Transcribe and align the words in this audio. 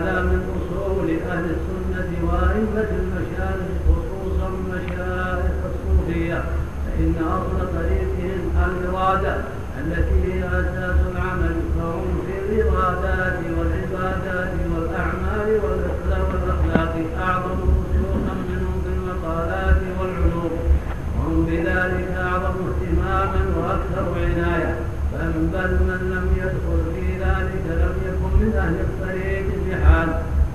هذا 0.00 0.22
من 0.22 0.40
أصول 0.56 1.10
أهل 1.10 1.44
السنة 1.56 2.10
وأئمة 2.28 2.90
المشايخ 3.00 3.70
خصوصا 3.88 4.48
مشايخ 4.72 5.56
الصوفية 5.72 6.44
فإن 6.84 7.14
أصل 7.24 7.58
طريقهم 7.76 8.40
الإرادة 8.66 9.36
التي 9.80 10.32
هي 10.32 10.44
أساس 10.48 10.96
العمل 11.12 11.54
فهم 11.78 12.22
في 12.26 12.38
الإرادات 12.38 13.38
والعبادات 13.58 14.52
والأعمال 14.74 15.60
والأخلاق 15.64 16.96
أعظم 17.20 17.56
خصوصا 17.56 18.34
منهم 18.48 18.82
في 18.84 18.90
المقالات 18.96 19.80
والعلوم. 20.00 20.50
وهم 21.18 21.46
بذلك 21.46 22.08
أعظم 22.16 22.54
اهتماما 22.68 23.42
وأكثر 23.58 24.06
عناية. 24.24 24.76
بل 25.52 25.70
من 25.88 26.00
لم 26.14 26.28
يدخل 26.36 26.80
في 26.94 27.18
ذلك 27.18 27.64
لم 27.82 27.94
يكن 28.06 28.38
من 28.40 28.52
أهل 28.56 28.74
الطريق 28.80 29.55
بحال 29.76 30.08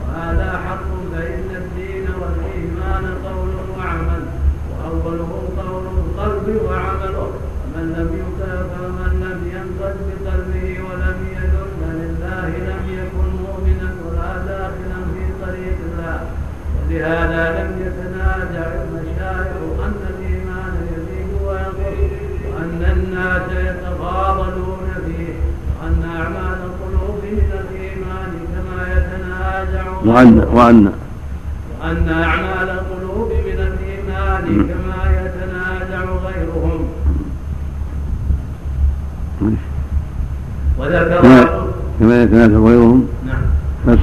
وهذا 0.08 0.50
حق 0.68 0.90
فإن 1.14 1.50
الدين 1.64 2.06
والإيمان 2.20 3.06
قول 3.26 3.54
وعمل 3.78 4.24
وأوله 4.70 5.32
قول 5.58 5.86
القلب 5.98 6.48
وعمله. 6.66 7.32
ومن 7.74 7.86
لم 7.98 8.10
يكافر 8.22 8.84
من 9.00 9.12
لم 9.26 9.40
ينقذ 9.56 9.96
بقلبه 10.08 10.68
ولم 10.88 11.18
يدل 11.38 11.82
لله 12.02 12.48
لم 12.72 12.84
يكن 13.00 13.28
مؤمنا 13.44 13.90
ولا 14.06 14.32
داخلا 14.48 15.00
في 15.14 15.24
طريق 15.46 15.78
الله. 15.88 16.20
ولهذا 16.78 17.44
لم 17.60 17.72
يتنازع 17.86 18.68
المشايخ 18.84 19.58
أن 19.86 20.00
الإيمان 20.10 20.74
يزيد 20.94 21.32
وينقص 21.46 22.00
وأن 22.52 22.82
الناس 22.96 23.48
يتفاضلون 23.52 24.88
فيه 25.06 25.34
وأن 25.78 26.04
أعمال 26.18 26.51
وأن 30.06 30.48
وأن 30.54 30.92
وأن 31.82 32.10
أعمال 32.10 32.70
القلوب 32.70 33.30
من 33.32 33.60
الإيمان 33.68 34.46
كما 34.68 35.00
يتنازع 35.22 36.04
غيرهم. 36.26 36.88
وذكر 40.80 41.22
كما 42.00 42.24
يتنازع 42.24 42.58
غيرهم؟ 42.58 43.08
نعم. 43.28 43.42
بس. 43.88 44.00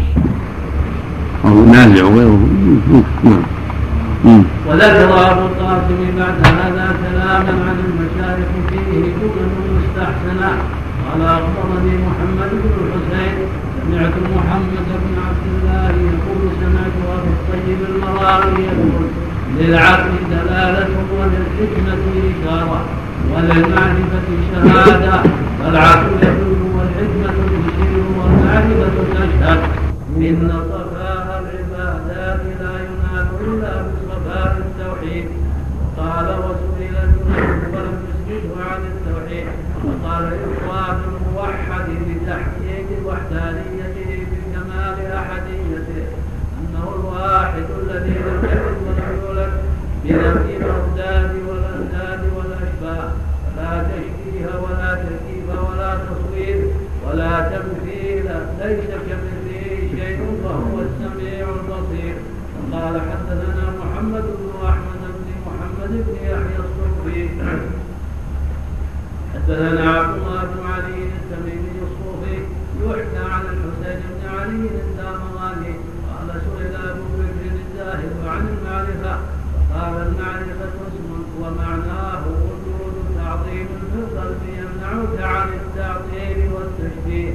أو 1.44 1.50
ينازع 1.62 2.02
غيرهم؟ 2.02 3.04
نعم. 3.24 4.44
وذكر 4.68 5.30
أبو 5.32 5.40
القاسم 5.46 6.00
بعد 6.18 6.46
هذا 6.46 6.96
كلاما 7.02 7.54
عن 7.68 7.76
المشايخ 7.88 8.48
فيه 8.70 9.02
جمل 9.34 9.66
مستحسنة. 9.78 10.50
قال 11.08 11.22
أخبرني 11.22 11.94
محمد 12.06 12.50
بن 12.52 12.70
الحسين 12.84 13.36
سمعت 13.88 14.12
محمد 14.36 14.88
بن 15.04 15.14
عبد 15.26 15.46
الله 15.52 15.90
يقول 16.12 16.42
سمعت 16.60 16.96
أبو 17.12 17.30
الطيب 17.36 17.80
المراغي 17.90 18.62
يقول 18.62 19.04
للعقل 19.58 20.10
دلالة 20.30 20.94
وللحكمة 21.18 22.04
إشارة 22.30 22.80
وللمعرفة 23.32 24.28
شهادة 24.52 25.22
فالعقل 25.58 26.10
يدل 26.22 26.62
والحكمة 26.76 27.36
تشير 27.66 28.04
والمعرفة 28.18 28.96
تشهد. 29.14 29.60
إن 30.16 30.50
صفاء 30.70 31.42
العبادات 31.42 32.40
لا 32.60 32.74
ينال 32.84 33.28
إلا 33.40 33.72
بصفاء 33.82 34.52
التوحيد. 34.58 35.26
قال 35.98 36.26
وسئل 36.44 36.96
ولم 37.72 37.96
يسجده 38.08 38.64
عن 38.70 38.80
التوحيد. 38.92 39.46
وقال 39.84 40.24
إخوان 40.24 40.98
الموحد 41.08 41.68
بتحقيق 41.78 42.07
وحدانيته 43.28 44.26
بكمال 44.30 45.12
أحديته 45.12 46.04
أنه 46.58 46.84
الواحد 46.96 47.64
الذي 47.82 48.16
لم 48.26 48.40
يلد 48.44 49.22
ولم 49.28 49.52
بنفي 50.04 50.56
الأضداد 50.56 51.32
والأنداد 51.48 52.20
والأشباه 52.36 53.10
فلا 53.56 53.82
تشبيه 53.82 54.46
ولا 54.64 54.94
تركيب 54.94 55.48
ولا 55.48 55.98
تصوير 56.08 56.58
ولا 57.06 57.40
تمثيل. 57.40 58.24
ليس 58.60 58.90
كمثله 59.08 59.88
شيء 59.96 60.20
وهو 60.44 60.80
السميع 60.80 61.46
البصير. 61.48 62.14
قال 62.72 63.00
حدثنا 63.00 63.64
محمد 63.80 64.22
بن 64.22 64.66
أحمد 64.66 65.02
بن 65.16 65.28
محمد 65.46 65.90
بن 65.90 66.14
يحيى 66.14 66.58
الصوفي 66.66 67.28
حدثنا 69.34 69.90
عبد 69.90 70.16
الله 70.16 70.42
بن 70.44 70.60
علي 70.72 71.02
التميمي 71.18 71.77
يحكى 72.90 73.32
عن 73.32 73.42
الحسين 73.52 74.00
بن 74.10 74.28
علي 74.38 74.68
الدامغاني 74.84 75.74
قال 76.08 76.28
سئل 76.44 76.74
ابو 76.90 77.04
بكر 77.18 77.44
الزاهد 77.54 78.12
عن 78.26 78.42
المعرفة. 78.52 79.18
فقال 79.70 79.94
المعرفة 80.08 80.72
اسم 80.86 81.08
ومعناه 81.40 82.22
وجود 82.26 82.94
تعظيم 83.16 83.66
في 83.92 83.98
القلب 83.98 84.40
يمنعك 84.58 85.22
عن 85.34 85.48
التعطيل 85.60 86.38
والتشبيه. 86.52 87.32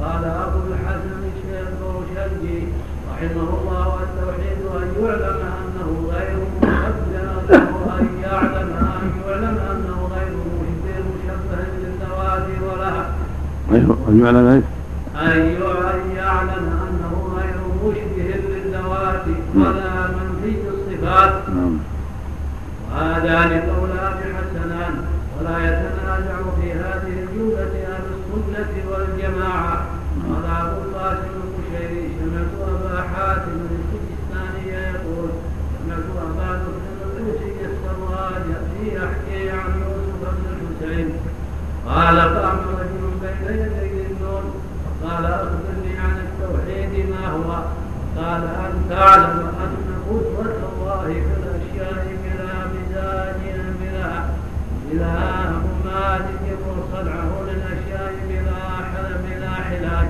قال 0.00 0.24
أبو 0.24 0.58
الحسن 0.72 1.20
الشيخ 1.32 1.68
الروشلجي 1.80 2.60
رحمه 3.12 3.48
الله 3.60 3.98
التوحيد 4.06 4.58
أن 4.76 4.88
يعلم 5.04 5.40
أنه 5.62 5.88
غير 6.12 6.36
مشبه 6.62 7.62
وأن 7.86 8.08
يعلم 8.22 8.70
أن 9.02 9.12
يعلم 9.26 9.58
أنه 9.70 10.08
غير 10.14 10.32
مشبه 10.60 10.96
مشبه 11.12 11.64
للذوات 11.78 12.46
ولها 12.62 13.04
أيوه 13.72 13.96
أن 14.08 14.20
يعلم 14.24 14.46
إيش؟ 14.46 14.64
أن 15.16 16.10
يعلم 16.16 16.66
أنه 16.84 17.12
غير 17.36 17.56
مشبه 17.84 18.28
للذوات 18.48 19.26
ولا 19.54 20.06
منفي 20.16 20.56
الصفات. 20.68 21.34
نعم. 21.48 21.78
وهذان 22.92 23.50
قولان 23.60 24.18
حسنان 24.36 24.94
ولا 25.38 25.56
يتنازع 25.58 26.36
في 26.60 26.72
هذه 26.72 27.14
الجملة 27.22 27.74
أهل 27.92 28.06
السنة 28.16 28.72
والجماعة. 28.90 29.86
قال 30.28 30.44
أبو 30.60 30.76
القاسم 30.82 31.34
القشيري 31.44 32.04
سمعت 32.18 32.52
أبا 32.68 33.02
حاتم 33.02 33.58
السجستاني 33.70 34.64
يقول 34.72 35.30
سمعت 35.78 36.08
أبا 36.22 36.52
بكر 36.56 36.74
الحوسي 37.16 37.50
السراج 37.70 38.44
يحكي 38.82 39.50
عن 39.50 39.70
يوسف 39.82 40.20
بن 40.22 40.44
الحسين. 40.52 41.08
قال 41.86 42.20
قام 42.20 42.58
رجل 42.78 43.02
بين 43.22 43.58
يدي 43.58 44.01
فقال 45.02 45.24
أخبرني 45.24 45.98
عن 45.98 46.16
التوحيد 46.26 47.06
ما 47.10 47.26
هو؟ 47.28 47.52
قال 48.16 48.42
أن 48.42 48.72
تعلم 48.90 49.48
أن 49.62 49.76
قدرة 50.10 50.72
الله 50.72 51.02
في 51.04 51.32
الأشياء 51.38 52.06
بلا 52.24 52.52
مزاج 52.72 53.36
بلا 53.80 54.12
إله 54.92 55.50
مالك 55.84 56.58
وصنعه 56.68 57.30
للأشياء 57.48 58.12
بلا 58.28 58.62
حل 58.92 59.14
بلا 59.28 59.48
علاج. 59.50 60.08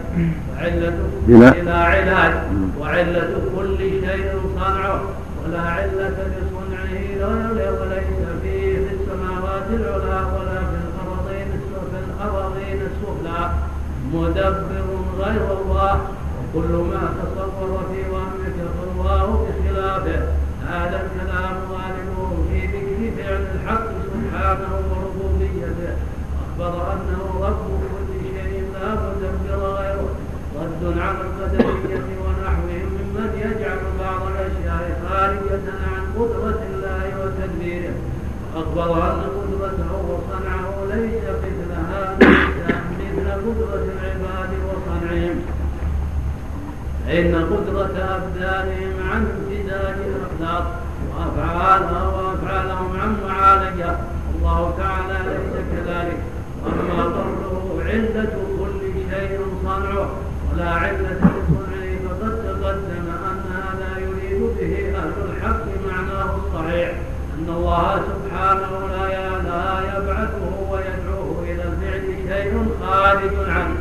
وعلة 0.56 0.94
بلا- 1.28 1.50
بلا 1.50 1.78
علاج. 1.78 2.34
وعلة 2.80 3.30
كل 3.56 3.78
شيء 3.78 4.32
صنعه. 4.56 5.00
ولا 5.44 5.60
علة 5.60 6.16
لصنعه 6.32 6.92
وليس 7.80 8.22
فيه 8.42 8.76
في 8.88 8.94
السماوات 8.94 9.66
العلى 9.70 10.20
ولا 10.34 10.58
في 10.68 10.76
الأرضين 10.84 11.46
الس- 11.58 11.88
في 11.92 11.98
الأراضين 12.06 12.78
السفلى 12.90 13.50
مدبر 14.12 14.86
غير 15.18 15.46
الله 15.58 16.00
وكل 16.54 16.72
ما 16.90 17.14
تصور 17.18 17.80
في 17.90 18.00
وهمك 18.12 18.56
فالله 18.76 19.46
بخلافه. 19.46 20.22
هذا 20.68 20.96
الكلام 21.04 21.56
غالبه 21.72 22.28
في 22.48 22.58
ذكر 22.66 23.00
فعل 23.16 23.42
الحق 23.54 23.86
سبحانه 24.12 24.72
وربوبيته. 24.90 25.94
أخبر 26.42 26.92
أنه 26.92 27.22
رب 27.46 27.66
كل 27.92 28.10
شيء 28.34 28.64
لا 28.74 28.88
مدبر 28.94 29.60
غيره. 29.78 30.10
رد 30.60 30.98
على 30.98 31.18
القدرية 31.26 32.08
ونحوهم 32.24 32.88
ممن 32.96 33.30
يجعل 33.44 33.80
بعض 34.00 34.20
الأشياء 34.32 34.84
خارجة 35.08 35.66
عن 35.92 36.02
قدرة 36.16 36.60
الله 36.70 37.04
وتدبيره. 37.20 37.94
أخبر 38.56 38.90
أن 39.10 39.20
قدرته 39.36 39.90
وصنعه 40.08 40.74
ليس 40.94 41.24
مثلها 41.44 42.16
ليس 42.20 42.51
مثل 43.16 43.30
قدرة 43.30 43.84
العباد 43.94 44.50
وصنعهم. 44.68 45.36
فإن 47.06 47.34
قدرة 47.34 47.94
أبدانهم 48.16 48.92
عن 49.10 49.26
امتداد 49.34 49.96
الأخلاق. 50.08 50.80
وأفعالها 51.10 52.02
وأفعالهم 52.06 53.00
عن 53.00 53.16
معالجة 53.28 53.96
الله 54.34 54.74
تعالى 54.78 55.18
ليس 55.28 55.54
كذلك. 55.72 56.18
وأما 56.64 57.02
قوله 57.02 57.84
علة 57.84 58.32
كل 58.58 58.80
شيء 59.10 59.40
صنعه. 59.64 60.08
ولا 60.52 60.70
علة 60.70 61.20
لصنعه 61.34 61.92
فقد 62.08 62.34
تقدم 62.44 63.06
أن 63.30 63.40
هذا 63.52 63.90
يريد 63.98 64.40
به 64.40 64.98
أهل 64.98 65.12
الحق 65.30 65.64
معناه 65.90 66.30
الصحيح. 66.36 66.90
أن 67.38 67.48
الله 67.48 68.02
سبحانه 68.10 68.72
لا 68.92 69.08
يبعثه 69.12 70.52
الفعل 70.72 71.01
شيء 72.52 72.66
خارج 72.80 73.34
عنه 73.48 73.76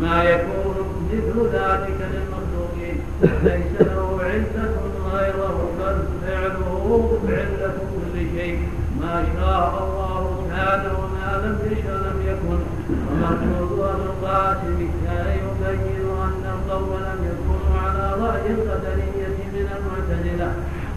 ما 0.00 0.24
يكون 0.24 0.76
مثل 1.12 1.36
ذلك 1.52 1.98
للمخلوقين. 2.12 2.98
ليس 3.22 3.74
له 3.80 4.20
علة 4.22 4.74
غيره 5.12 5.70
بل 5.78 5.98
فعله 6.22 7.18
علة 7.28 7.74
كل 7.92 8.20
شيء. 8.36 8.68
ما 9.00 9.24
شاء 9.34 9.70
الله 9.84 10.46
كان 10.50 10.82
وما 10.98 11.30
لم 11.44 11.58
يشاء 11.72 11.96
لم 12.06 12.18
يكن. 12.30 12.60
ومرجو 13.08 13.84
القاسم 13.84 14.78
كان 15.04 15.26
يبين 15.38 16.06
أن 16.26 16.44
القوم 16.54 16.90
لم 17.08 17.20
يكونوا 17.32 17.74
على 17.84 18.04
رأي 18.24 18.46
القدرية 18.56 19.36
من 19.54 19.66
المعتزلة. 19.76 20.52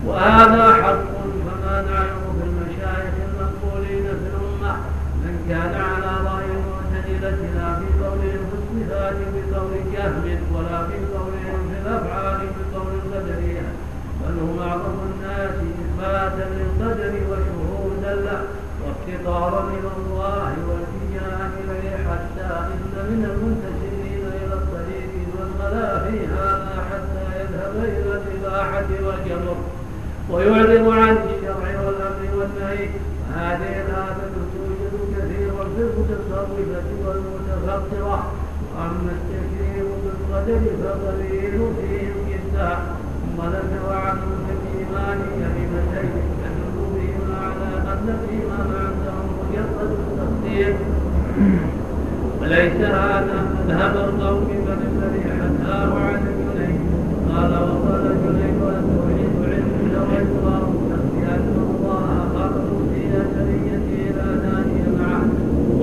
وهذا 0.06 0.74
حق 0.84 1.04
فما 1.46 1.76
نعلم 1.90 2.24
في 2.38 2.44
المشايخ 2.50 3.14
المقبولين 3.28 4.04
في 4.04 4.28
الأمة. 4.32 4.76
من 5.24 5.36
كان 5.50 5.74
على 5.90 6.12
رأي 6.30 6.45
لا 7.26 7.80
في 7.80 7.86
قولهم 8.04 8.44
في 8.50 8.56
الصفات 8.62 9.16
بقول 9.34 9.74
جهم 9.94 10.40
ولا 10.56 10.88
في 10.88 10.98
قولهم 11.14 11.60
في 11.70 11.78
الأفعال 11.82 12.40
بقول 12.58 12.88
القدرية 13.06 13.66
بل 14.22 14.40
هم 14.40 14.60
أعظم 14.60 14.98
الناس 15.12 15.56
إثباتا 15.82 16.50
للقدر 16.56 17.14
وشهودا 17.30 18.14
له 18.22 18.42
وافتقارا 18.84 19.70
إلى 19.70 19.90
الله 19.98 20.54
والتجاه 20.68 21.50
إليه 21.64 21.96
حتى 22.10 22.54
إن 22.74 22.96
من 23.10 23.22
المنتسبين 23.32 24.24
إلى 24.44 24.54
الطريق 24.54 25.12
والغلا 25.40 25.98
هذا 26.38 26.84
حتى 26.92 27.40
يذهب 27.40 27.76
إلى 27.84 28.22
الإباحة 28.22 28.90
والجبر. 29.06 29.56
ويعرض 30.30 30.90
عن 30.90 31.18
الشرع 31.18 31.82
والأمر 31.86 32.38
والنهي 32.38 32.90
هذه 33.36 33.86
العادة 33.86 34.36
المتصوفة 35.78 36.88
والمتفطرة 37.06 38.32
وأما 38.76 39.12
التكريم 39.18 39.88
بالقدر 40.04 40.62
فقليل 40.84 41.52
فيهم 41.78 42.16
جدا 42.30 42.78
ثم 43.38 43.42
عنهم 43.92 44.38
في 44.48 44.54
الإيمان 44.58 45.18
كلمتين 45.40 46.12
يدل 46.44 46.78
بهما 46.96 47.38
على 47.46 47.92
أن 47.94 48.10
الإيمان 48.20 48.70
عندهم 48.86 49.28
مجرد 49.40 49.92
التصديق 50.00 50.76
وليس 52.42 52.82
هذا 52.82 53.46
مذهب 53.68 53.96
القوم 53.96 54.48
بل 54.68 54.78
الذي 54.92 55.22
حكاه 55.24 55.94
عن 56.00 56.28
الجنيد 56.28 56.80
قال 57.30 57.52
وقال 57.52 58.06
الجنيد 58.12 58.56
التوحيد 58.64 59.32
علم 59.44 59.72
سويت 59.94 60.28
بأن 61.16 61.56
الله 61.70 62.08
خلق 62.36 62.68
في 62.94 63.02
أثريته 63.22 64.16
لا 64.18 64.40
ثاني 64.42 64.98
معه 65.00 65.26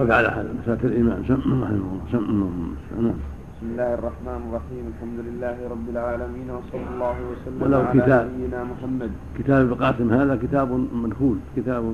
وقع 0.00 0.14
على 0.14 0.48
مسألة 0.62 0.82
الإيمان. 0.84 1.24
سم 1.28 1.34
رحمه 1.34 1.66
الله. 1.66 2.00
سم 2.12 2.24
نعم. 3.04 3.20
بسم 3.52 3.66
الله 3.72 3.94
الرحمن 3.94 4.40
الرحيم. 4.48 4.84
الحمد 4.92 5.18
لله 5.26 5.56
رب 5.70 5.86
العالمين 5.94 6.48
وصلى 6.50 6.86
الله 6.94 7.16
وسلم 7.30 7.74
على 7.74 8.00
كتاب. 8.00 8.30
نبينا 8.34 8.64
محمد. 8.64 9.10
كتاب 9.38 9.66
القاسم 9.72 10.12
هذا 10.12 10.38
كتاب 10.42 10.68
منخول 11.04 11.36
كتاب 11.56 11.84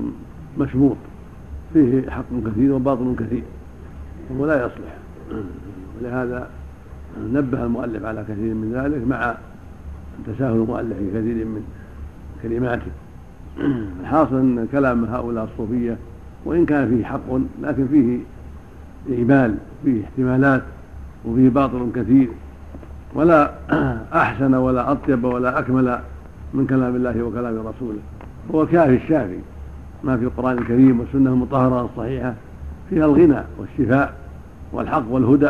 مشموط 0.57 0.97
فيه 1.73 2.09
حق 2.09 2.31
كثير 2.45 2.73
وباطل 2.73 3.15
كثير 3.19 3.43
ولا 4.37 4.55
يصلح. 4.65 4.93
ولهذا 5.99 6.49
نبه 7.31 7.63
المؤلف 7.63 8.05
على 8.05 8.23
كثير 8.23 8.53
من 8.53 8.71
ذلك 8.73 9.07
مع 9.07 9.37
تساهل 10.27 10.53
المؤلف 10.53 10.97
في 10.97 11.07
كثير 11.09 11.45
من 11.45 11.63
كلماته. 12.43 12.91
الحاصل 14.01 14.35
أن 14.35 14.67
كلام 14.71 15.05
هؤلاء 15.05 15.43
الصوفية 15.43 15.97
وإن 16.47 16.65
كان 16.65 16.89
فيه 16.89 17.05
حق 17.05 17.33
لكن 17.61 17.87
فيه 17.87 18.19
إهمال 19.15 19.55
فيه 19.85 20.03
احتمالات 20.03 20.61
وفيه 21.25 21.49
باطل 21.49 21.89
كثير. 21.95 22.27
ولا 23.15 23.51
أحسن 24.13 24.53
ولا 24.53 24.91
أطيب 24.91 25.23
ولا 25.23 25.59
أكمل 25.59 25.99
من 26.53 26.67
كلام 26.67 26.95
الله 26.95 27.23
وكلام 27.23 27.67
رسوله. 27.67 27.99
هو 28.53 28.63
الكافي 28.63 28.95
الشافي 28.95 29.39
ما 30.03 30.17
في 30.17 30.23
القرآن 30.23 30.57
الكريم 30.57 30.99
والسنة 30.99 31.29
المطهرة 31.29 31.85
الصحيحة. 31.85 32.33
فيها 32.89 33.05
الغنى 33.05 33.43
والشفاء 33.59 34.13
والحق 34.73 35.03
والهدى. 35.09 35.49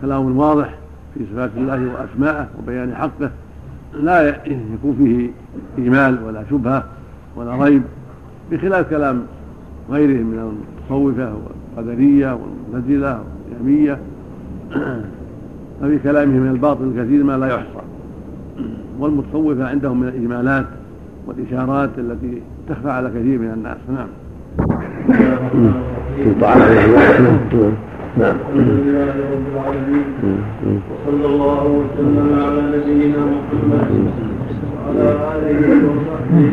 كلام 0.00 0.36
واضح 0.36 0.74
في 1.14 1.20
صفات 1.32 1.50
الله 1.56 1.92
وأسمائه 1.92 2.48
وبيان 2.58 2.94
حقه. 2.94 3.30
لا 3.94 4.46
يكون 4.46 4.96
فيه 4.98 5.30
إيمال 5.82 6.24
ولا 6.24 6.44
شبهة 6.50 6.84
ولا 7.36 7.64
ريب. 7.64 7.82
بخلاف 8.50 8.90
كلام 8.90 9.22
غيرهم 9.90 10.26
من 10.26 10.38
المتصوفة 10.38 11.32
والقدرية 11.34 12.38
والمعتزلة 12.38 13.20
والجهمية 13.20 13.98
ففي 15.80 15.98
كلامهم 16.04 16.40
من 16.40 16.50
الباطل 16.50 16.84
الكثير 16.84 17.24
ما 17.24 17.36
لا 17.38 17.46
يحصى. 17.46 17.84
والمتصوفة 18.98 19.68
عندهم 19.68 20.00
من 20.00 20.08
الإجمالات 20.08 20.66
والإشارات 21.26 21.90
التي 21.98 22.42
تخفى 22.68 22.90
على 22.90 23.08
كثير 23.08 23.38
من 23.38 23.50
الناس. 23.50 23.76
نعم. 23.88 24.08
نعم. 28.18 28.36
الحمد 28.54 28.68
لله 28.68 29.14
رب 29.32 29.46
العالمين 29.54 30.04
وصلى 30.90 31.26
الله 31.26 31.64
وسلم 31.64 32.40
على 32.42 32.78
نبينا 32.78 33.18
محمد. 33.18 34.29
وعلى 34.98 35.50
آله 35.50 35.70
وصحبه 35.88 36.50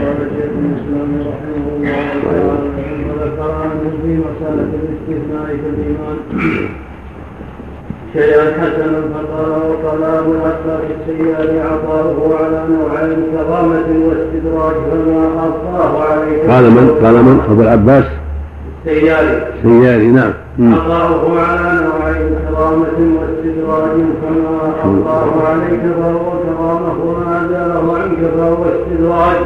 قال 0.00 0.18
شيخ 0.36 0.52
الاسلام 0.62 1.10
رحمه 1.30 1.64
الله 1.76 3.28
تعالى 3.36 3.74
مساله 4.24 4.70
الاستثناء 4.80 5.46
في 5.46 5.68
الايمان 5.74 6.16
شيئا 8.12 8.44
حسنا 8.60 9.00
فقال 9.12 9.50
وقال 9.70 10.02
ابو 10.04 10.32
العباس 10.32 10.82
السياري 11.00 11.60
عطاؤه 11.60 12.36
على 12.44 12.64
نوعين 12.70 13.18
كرامه 13.32 13.88
واستدراج 14.06 14.74
فما 14.90 15.28
اعطاه 15.38 16.02
عليه 16.12 16.52
قال 16.52 16.64
من 16.70 16.88
قال 17.04 17.14
من 17.24 17.40
أبو 17.50 17.62
العباس. 17.62 18.04
السياري. 18.86 19.42
السياري 19.64 20.06
نعم. 20.06 20.32
عطاؤه 20.60 21.40
على 21.40 21.80
نوعين 21.86 22.34
كرامة 22.48 22.98
واستدراج 23.16 23.96
فما 24.22 24.72
أعطاه 24.84 25.48
عليك 25.48 25.80
فهو 25.80 26.30
كرامة 26.44 27.04
وما 27.04 27.46
زاله 27.50 27.98
عنك 27.98 28.30
فهو 28.36 28.64
استدراج. 28.64 29.36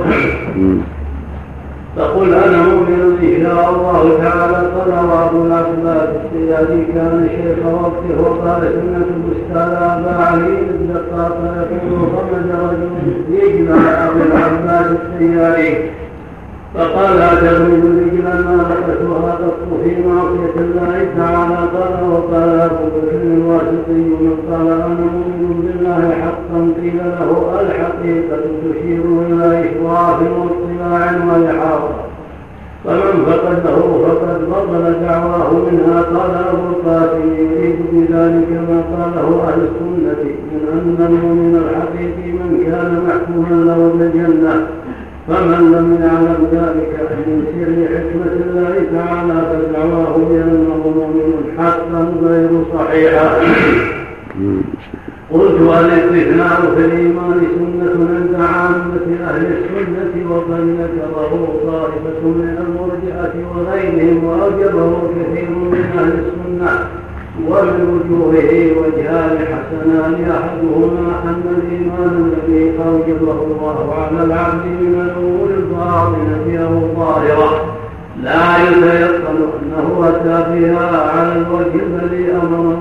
فقل 1.97 2.35
أنا 2.35 2.62
مؤمن 2.62 3.18
إن 3.23 3.42
شاء 3.42 3.71
الله 3.75 4.18
تعالى 4.23 4.56
قال 4.75 4.90
وأبو 5.09 5.47
العباس 5.47 6.09
السيادي 6.25 6.83
كان 6.94 7.28
شيخ 7.37 7.66
وقته 7.66 8.21
وقال 8.23 8.61
سنة 8.62 9.06
الأستاذ 9.16 9.73
أبا 9.83 10.14
علي 10.25 10.59
الدقاق 10.71 11.66
يقول 11.71 11.99
خرج 12.14 12.49
رجل 12.64 12.90
يجمع 13.30 13.76
أبو 14.06 14.18
العباس 14.23 14.87
السيادي 14.90 15.90
فقال 16.75 17.19
أتغمد 17.19 17.85
رجلا 17.85 18.35
ما 18.35 18.66
رأتها 18.71 19.33
قط 19.33 19.54
في 19.85 19.90
معصية 20.09 20.57
الله 20.57 21.07
تعالى 21.16 21.57
قال 21.75 22.11
وقال 22.11 22.61
أبو 22.61 22.85
بكر 22.85 23.23
الواسطي 23.23 23.93
من 23.93 24.37
قال 24.50 24.66
أنا 24.66 24.88
مؤمن 24.88 25.61
بالله 25.64 26.14
حقا 26.23 26.73
قيل 26.81 26.97
له 26.97 27.61
الحقيقة 27.61 28.43
تشير 28.62 29.02
إلى 29.26 29.61
إشراف 29.61 30.19
واطلاع 30.21 31.12
وإحاطة 31.26 32.04
فمن 32.85 33.25
فقده 33.26 33.76
فقد 34.04 34.38
بطل 34.50 34.95
دعواه 35.07 35.52
منها 35.52 36.02
قال 36.02 36.35
أبو 36.50 36.69
القاسم 36.71 37.35
يريد 37.38 37.76
بذلك 37.93 38.49
ما 38.69 38.83
قاله 38.93 39.43
أهل 39.49 39.61
السنة 39.69 40.23
من 40.52 40.61
أن 40.73 41.07
المؤمن 41.09 41.62
الحقيقي 41.64 42.33
من 42.33 42.62
كان 42.66 43.04
محكوما 43.09 43.64
له 43.64 43.93
بالجنة 43.99 44.66
فمن 45.28 45.73
لم 45.73 45.99
يعلم 46.02 46.49
ذلك 46.52 46.95
من 47.26 47.45
سر 47.54 47.97
حكمة 47.97 48.33
الله 48.47 48.75
تعالى 48.93 49.38
فدعواه 49.50 50.16
بأنه 50.16 50.93
مؤمن 50.97 51.59
حقا 51.59 52.12
غير 52.23 52.50
صحيحا 52.75 53.28
قلت 55.33 55.61
الاستثناء 55.61 56.75
في 56.76 56.85
الإيمان 56.85 57.47
سنة 57.57 58.09
عند 58.16 58.35
عامة 58.35 59.07
أهل 59.28 59.47
السنة 59.47 60.31
وقد 60.31 60.64
ذكره 60.81 61.33
طائفة 61.66 62.23
من 62.25 62.57
المرجئة 62.66 63.35
وغيرهم 63.57 64.25
وأوجبه 64.25 65.02
كثير 65.09 65.50
من 65.50 65.85
أهل 65.99 66.12
السنة. 66.12 66.88
ومن 67.38 67.78
وجوهه 67.94 68.72
وجهان 68.80 69.38
حسنان 69.38 70.30
أحدهما 70.30 71.22
أن 71.24 71.42
الإيمان 71.58 72.32
الذي 72.32 72.72
أوجبه 72.86 73.42
الله 73.42 73.94
على 73.94 74.24
العبد 74.24 74.64
من 74.66 74.94
الأمور 75.06 75.48
الباطنة 75.58 76.66
أو 76.66 76.72
الظاهرة 76.72 77.74
لا 78.22 78.68
يتيقن 78.68 79.38
أنه 79.62 80.08
أتى 80.08 80.50
بها 80.50 81.10
على 81.10 81.32
الوجه 81.32 81.82
الذي 81.86 82.32
أمر 82.32 82.76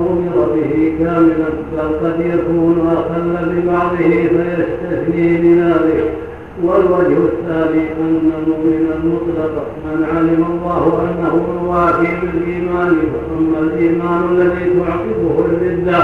به 0.55 0.93
كاملا 1.00 1.50
بل 1.74 2.07
قد 2.07 2.19
يكون 2.19 2.88
أخل 2.98 3.50
ببعضه 3.50 4.27
فيستثني 4.27 5.38
بذلك. 5.38 6.23
والوجه 6.65 7.17
الثاني 7.17 7.84
أن 8.01 8.32
المؤمن 8.39 8.91
المطلق 8.96 9.65
من 9.86 10.05
علم 10.15 10.46
الله 10.51 11.00
أنه 11.03 11.46
الوافي 11.62 12.08
بالإيمان 12.22 12.98
فأما 13.13 13.60
الإيمان 13.60 14.24
الذي 14.32 14.79
تعقبه 14.79 15.46
الردة 15.46 16.03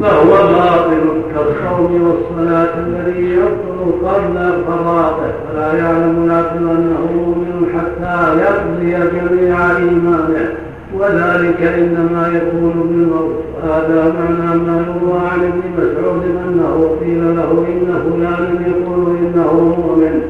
فهو 0.00 0.30
باطل 0.30 1.22
كالصوم 1.34 2.02
والصلاة 2.02 2.74
الذي 2.86 3.30
يبطل 3.30 4.06
قبل 4.08 4.38
قضاءه 4.68 5.32
فلا 5.48 5.78
يعلم 5.78 6.24
العبد 6.24 6.56
أنه 6.56 7.08
مؤمن 7.16 7.66
حتى 7.74 8.38
يقضي 8.40 9.10
جميع 9.18 9.76
إيمانه 9.76 10.65
وذلك 10.98 11.62
إنما 11.62 12.28
يكون 12.36 12.72
بالموت 12.88 13.46
هذا 13.64 14.14
معنى 14.18 14.58
ما 14.62 14.84
يروى 14.86 15.20
عن 15.32 15.40
ابن 15.40 15.62
مسعود 15.78 16.22
أنه 16.46 16.96
قيل 17.00 17.36
له 17.36 17.50
إن 17.68 17.88
فلانا 18.04 18.66
يقول 18.68 19.16
إنه 19.16 19.52
مؤمن. 19.78 20.22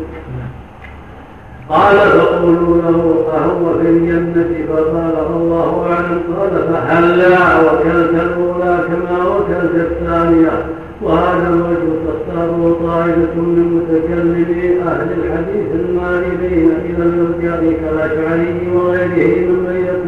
قال 1.69 1.97
فقولوا 1.97 2.77
له 2.83 3.25
أهو 3.39 3.79
في 3.79 3.89
الجنة؟ 3.89 4.67
فقال 4.69 5.15
الله 5.37 5.87
أعلم. 5.91 6.21
قال 6.37 6.51
فهلا 6.73 7.61
وكلت 7.61 8.15
الأولى 8.15 8.79
كما 8.89 9.29
وكلت 9.29 9.75
الثانية. 9.75 10.67
وهذا 11.03 11.49
الوجه 11.49 11.93
تختاره 12.07 12.77
طائفة 12.87 13.35
من 13.35 13.67
متكلمي 13.77 14.81
أهل 14.89 15.09
الحديث 15.19 15.69
المائلين 15.75 16.71
إلى 16.85 17.03
الإرجاء 17.09 17.73
كالأشعري 17.81 18.69
وغيره 18.75 19.49
ممن 19.49 19.77
يقول 19.87 20.06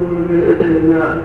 بالاستثناء 0.88 1.18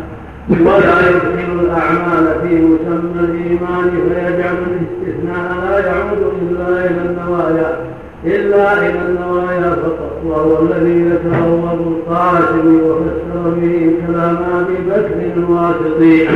ولا 0.49 1.09
يدخل 1.09 1.59
الأعمال 1.59 2.25
في 2.41 2.55
مسمى 2.55 3.19
الإيمان 3.19 3.91
فيجعل 4.09 4.55
الاستثناء 4.67 5.55
لا 5.65 5.87
يعود 5.87 6.33
إلا 6.41 6.85
إلى 6.85 7.01
النوايا 7.09 7.77
إلا 8.25 8.89
إلى 8.89 8.99
النوايا 9.07 9.75
فقط 9.75 10.21
وهو 10.25 10.63
الذي 10.63 11.03
ذكره 11.03 11.71
أبو 11.73 11.83
القاسم 11.83 12.81
وفسر 12.83 13.49
به 13.61 13.91
كلام 14.07 14.37
أبي 14.59 14.77
بكر 14.89 15.37
الواسطي. 15.37 16.27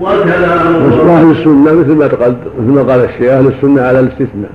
وكلام 0.00 0.74
أهل 1.08 1.30
السنة؟ 1.30 1.72
مثل 1.72 1.94
ما 1.94 2.06
قال 2.06 2.36
مثل 2.58 2.72
ما 2.72 2.82
قال 2.82 3.04
الشيخ 3.04 3.30
أهل 3.30 3.46
السنة 3.46 3.82
على 3.82 4.00
الاستثناء. 4.00 4.50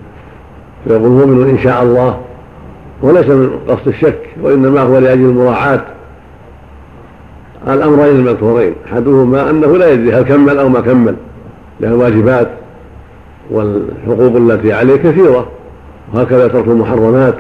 فيقول 0.88 1.10
مؤمن 1.10 1.50
إن 1.50 1.60
شاء 1.60 1.84
الله 1.84 2.20
وليس 3.02 3.28
من 3.28 3.50
قصد 3.68 3.88
الشك 3.88 4.20
وإنما 4.42 4.82
هو 4.82 4.98
لأجل 4.98 5.22
المراعاة. 5.22 5.82
الأمرين 7.68 8.16
المذكورين. 8.16 8.74
أحدهما 8.86 9.50
أنه 9.50 9.78
لا 9.78 9.92
يدري 9.92 10.14
هل 10.14 10.22
كمل 10.22 10.60
أو 10.60 10.70
ما 10.70 10.82
كمل 10.82 11.16
له 11.80 11.88
الواجبات 11.88 12.48
والحقوق 13.52 14.36
التي 14.36 14.74
عليه 14.74 14.96
كثيرة 14.96 15.48
وهكذا 16.14 16.48
ترك 16.48 16.68
المحرمات. 16.68 17.36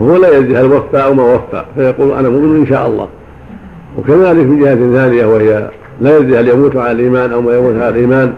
هو 0.00 0.16
لا 0.16 0.38
يدري 0.38 0.56
هل 0.56 0.72
وفى 0.72 1.04
أو 1.04 1.14
ما 1.14 1.22
وفى 1.22 1.64
فيقول 1.76 2.12
أنا 2.12 2.28
مؤمن 2.28 2.56
إن 2.56 2.66
شاء 2.66 2.86
الله. 2.86 3.08
وكذلك 3.98 4.46
من 4.46 4.58
جهة 4.60 5.02
ثانية 5.02 5.26
وهي 5.26 5.70
لا 6.00 6.18
يدري 6.18 6.38
هل 6.40 6.48
يموت 6.48 6.76
على 6.76 6.92
الإيمان 6.92 7.32
أو 7.32 7.40
ما 7.42 7.56
يموت 7.56 7.74
على 7.74 7.88
الإيمان. 7.88 8.32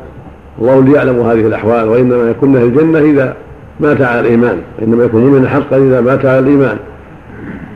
الله 0.61 0.83
لي 0.83 0.93
يعلم 0.93 1.21
هذه 1.21 1.47
الأحوال 1.47 1.89
وإنما 1.89 2.31
يكون 2.31 2.53
له 2.53 2.63
الجنة 2.63 2.99
إذا 2.99 3.35
مات 3.81 4.01
على 4.01 4.21
الإيمان 4.21 4.59
وإنما 4.79 5.05
يكون 5.05 5.23
مؤمنا 5.23 5.49
حقا 5.49 5.77
إذا 5.77 6.01
مات 6.01 6.25
على 6.25 6.39
الإيمان. 6.39 6.77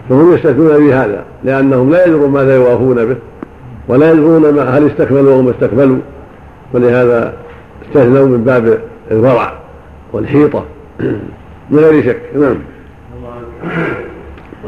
فهم 0.08 0.34
يستثنون 0.34 0.86
بهذا 0.86 1.24
لأنهم 1.44 1.90
لا 1.90 2.06
يدرون 2.06 2.30
ماذا 2.30 2.54
يوافون 2.54 3.04
به 3.04 3.16
ولا 3.88 4.12
يدرون 4.12 4.58
هل 4.58 4.86
استكملوا 4.86 5.34
أو 5.34 5.42
ما 5.42 5.50
استكملوا. 5.50 5.98
ولهذا 6.74 7.34
استثنوا 7.88 8.26
من 8.26 8.44
باب 8.44 8.78
الورع 9.10 9.52
والحيطة. 10.12 10.64
من 11.70 11.78
غير 11.78 12.02
شك. 12.02 12.20
نعم. 12.36 12.56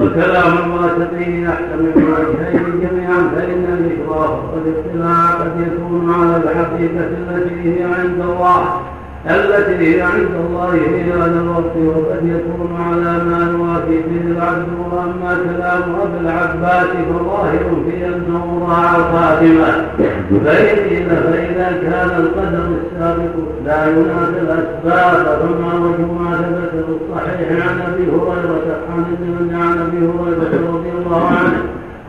وكلام 0.00 0.52
الواسطين 0.59 1.44
يحتمل 1.44 1.92
وجهين 1.97 2.80
جميعا 2.80 3.30
فإن 3.35 3.64
الإشراف 3.78 4.30
والإطلاع 4.54 5.30
قد 5.30 5.52
يكون 5.61 6.14
على 6.14 6.37
الحقيقة 6.37 7.06
التي 7.28 7.54
هي 7.64 7.85
عند 7.85 8.20
الله. 8.20 8.80
التي 9.27 9.97
هي 9.97 10.03
عند 10.03 10.31
الله 10.47 10.71
في 10.71 11.12
هذا 11.12 11.41
الوقت 11.41 11.77
وقد 11.77 12.23
يكون 12.25 12.77
على 12.87 13.25
ما 13.25 13.53
يوافي 13.53 14.03
به 14.09 14.31
العبد 14.31 14.69
وأما 14.93 15.37
كلام 15.45 15.83
ابي 16.03 16.19
العباس 16.21 16.87
فظاهر 17.11 17.83
في 17.85 18.07
أنه 18.07 18.67
راعى 18.69 18.97
الخاتمه 18.97 19.87
قيل 20.31 21.07
فإذا 21.07 21.79
كان 21.83 22.11
القدر 22.21 22.65
السابق 22.81 23.35
لا 23.65 23.87
ينافي 23.87 24.41
الاسباب 24.43 25.39
فما 25.41 25.75
وجه 25.75 26.12
ما 26.12 26.37
ثبت 26.37 26.85
في 26.85 26.93
الصحيح 27.00 27.67
عن 27.69 27.81
أبي 27.93 28.03
هريرة 28.03 28.79
عن 28.91 29.05
عن 29.55 29.79
أبي 29.79 29.99
هريرة 29.99 30.73
رضي 30.73 30.91
الله 30.99 31.27
عنه. 31.27 31.62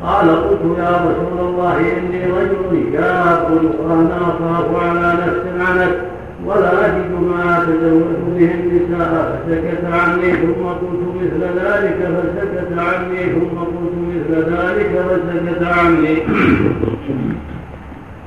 قال 0.06 0.30
قلت 0.30 0.77
يا 0.80 0.89
رسول 0.89 1.48
الله 1.48 1.77
إني 1.77 2.25
رجل 2.25 2.94
شاب 2.94 3.48
وأنا 3.80 4.18
اخاف 4.22 4.84
على 4.84 5.13
نفس 5.13 5.70
عنك 5.70 6.12
ولا 6.45 6.86
أجد 6.86 7.12
ما 7.12 7.57
أتزوج 7.57 8.01
به 8.38 8.51
النساء 8.53 9.43
فسكت 9.48 9.86
عني 9.86 10.31
ثم 10.33 10.63
قلت 10.65 11.03
مثل 11.21 11.43
ذلك 11.43 11.98
فسكت 12.15 12.79
عني 12.79 13.24
ثم 13.25 13.57
قلت 13.60 13.95
مثل 14.10 14.33
ذلك 14.53 14.91
فسكت 15.10 15.63
عني. 15.63 16.15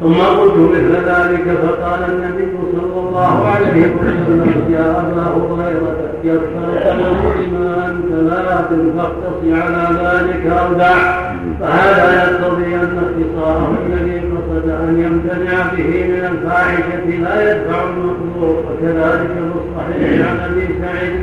ثم 0.00 0.14
قلت 0.14 0.56
مثل 0.56 0.92
ذلك 0.92 1.58
فقال 1.62 2.00
النبي 2.10 2.48
صلى 2.72 2.93
الله 3.14 3.48
عليه 3.48 3.94
وسلم 3.94 4.64
يا 4.70 4.90
ابا 5.00 5.22
هريره 5.22 5.96
يغفر 6.24 7.34
لما 7.40 7.86
انت 7.90 8.10
لاذ 8.12 8.92
فاقتص 8.96 9.40
على 9.44 9.88
ذلك 10.02 10.46
دع 10.78 11.24
فهذا 11.60 12.06
يقتضي 12.24 12.74
أن 12.74 12.98
اختصاره 13.04 13.78
الذي 13.86 14.18
قصد 14.20 14.68
أن 14.68 15.00
يمتنع 15.04 15.62
به 15.76 16.06
من 16.06 16.24
الفاحشة 16.32 17.06
لا 17.22 17.50
يدفع 17.52 17.82
المطلوب 17.82 18.56
وكذلك 18.66 19.30
في 19.30 19.52
الصحيح 19.60 20.28
عن 20.30 20.38
ابي 20.50 20.68
سعيد 20.80 21.20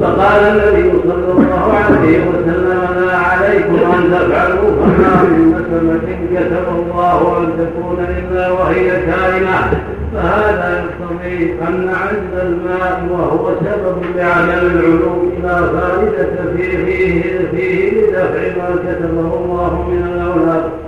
فقال 0.00 0.40
النبي 0.44 0.90
صلى 1.02 1.32
الله 1.32 1.72
عليه 1.72 2.18
وسلم 2.28 3.06
لا 3.06 3.16
عليكم 3.16 3.74
ان 3.74 4.10
تفعلوا 4.12 4.70
فما 4.70 5.22
من 5.22 5.46
مسمة 5.46 6.06
كتب 6.34 6.66
الله 6.78 7.38
ان 7.38 7.46
تكون 7.58 8.06
الا 8.18 8.50
وهي 8.50 8.90
كائنه 8.90 9.70
فهذا 10.14 10.84
يقتضي 10.84 11.52
ان 11.68 11.88
عز 11.88 12.40
الماء 12.46 13.06
وهو 13.10 13.50
سبب 13.60 14.02
لعدم 14.16 14.66
العلو 14.66 15.30
لا 15.42 15.54
فائده 15.54 16.56
فيه, 16.56 17.22
فيه 17.50 17.90
لدفع 18.00 18.42
ما 18.58 18.76
كتبه 18.76 19.34
الله 19.44 19.84
من 19.90 20.02
الاولاد 20.14 20.85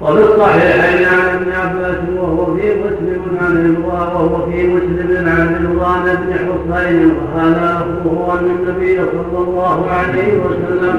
وفي 0.00 0.22
الصحيحين 0.22 1.08
عن 1.08 1.28
ابن 1.28 1.52
عباس 1.52 1.96
وهو 2.16 2.56
في 2.56 2.74
مسلم 2.84 3.22
عن 3.40 3.76
وهو 3.84 4.50
في 4.50 4.66
مسلم 4.66 5.28
عن 5.28 5.66
رضوان 5.66 6.02
بن 6.02 6.32
حصين 6.34 7.12
وهذا 7.34 7.86
اخوه 8.02 8.40
ان 8.40 8.46
النبي 8.46 8.96
صلى 8.96 9.38
الله 9.48 9.90
عليه 9.90 10.32
وسلم. 10.38 10.96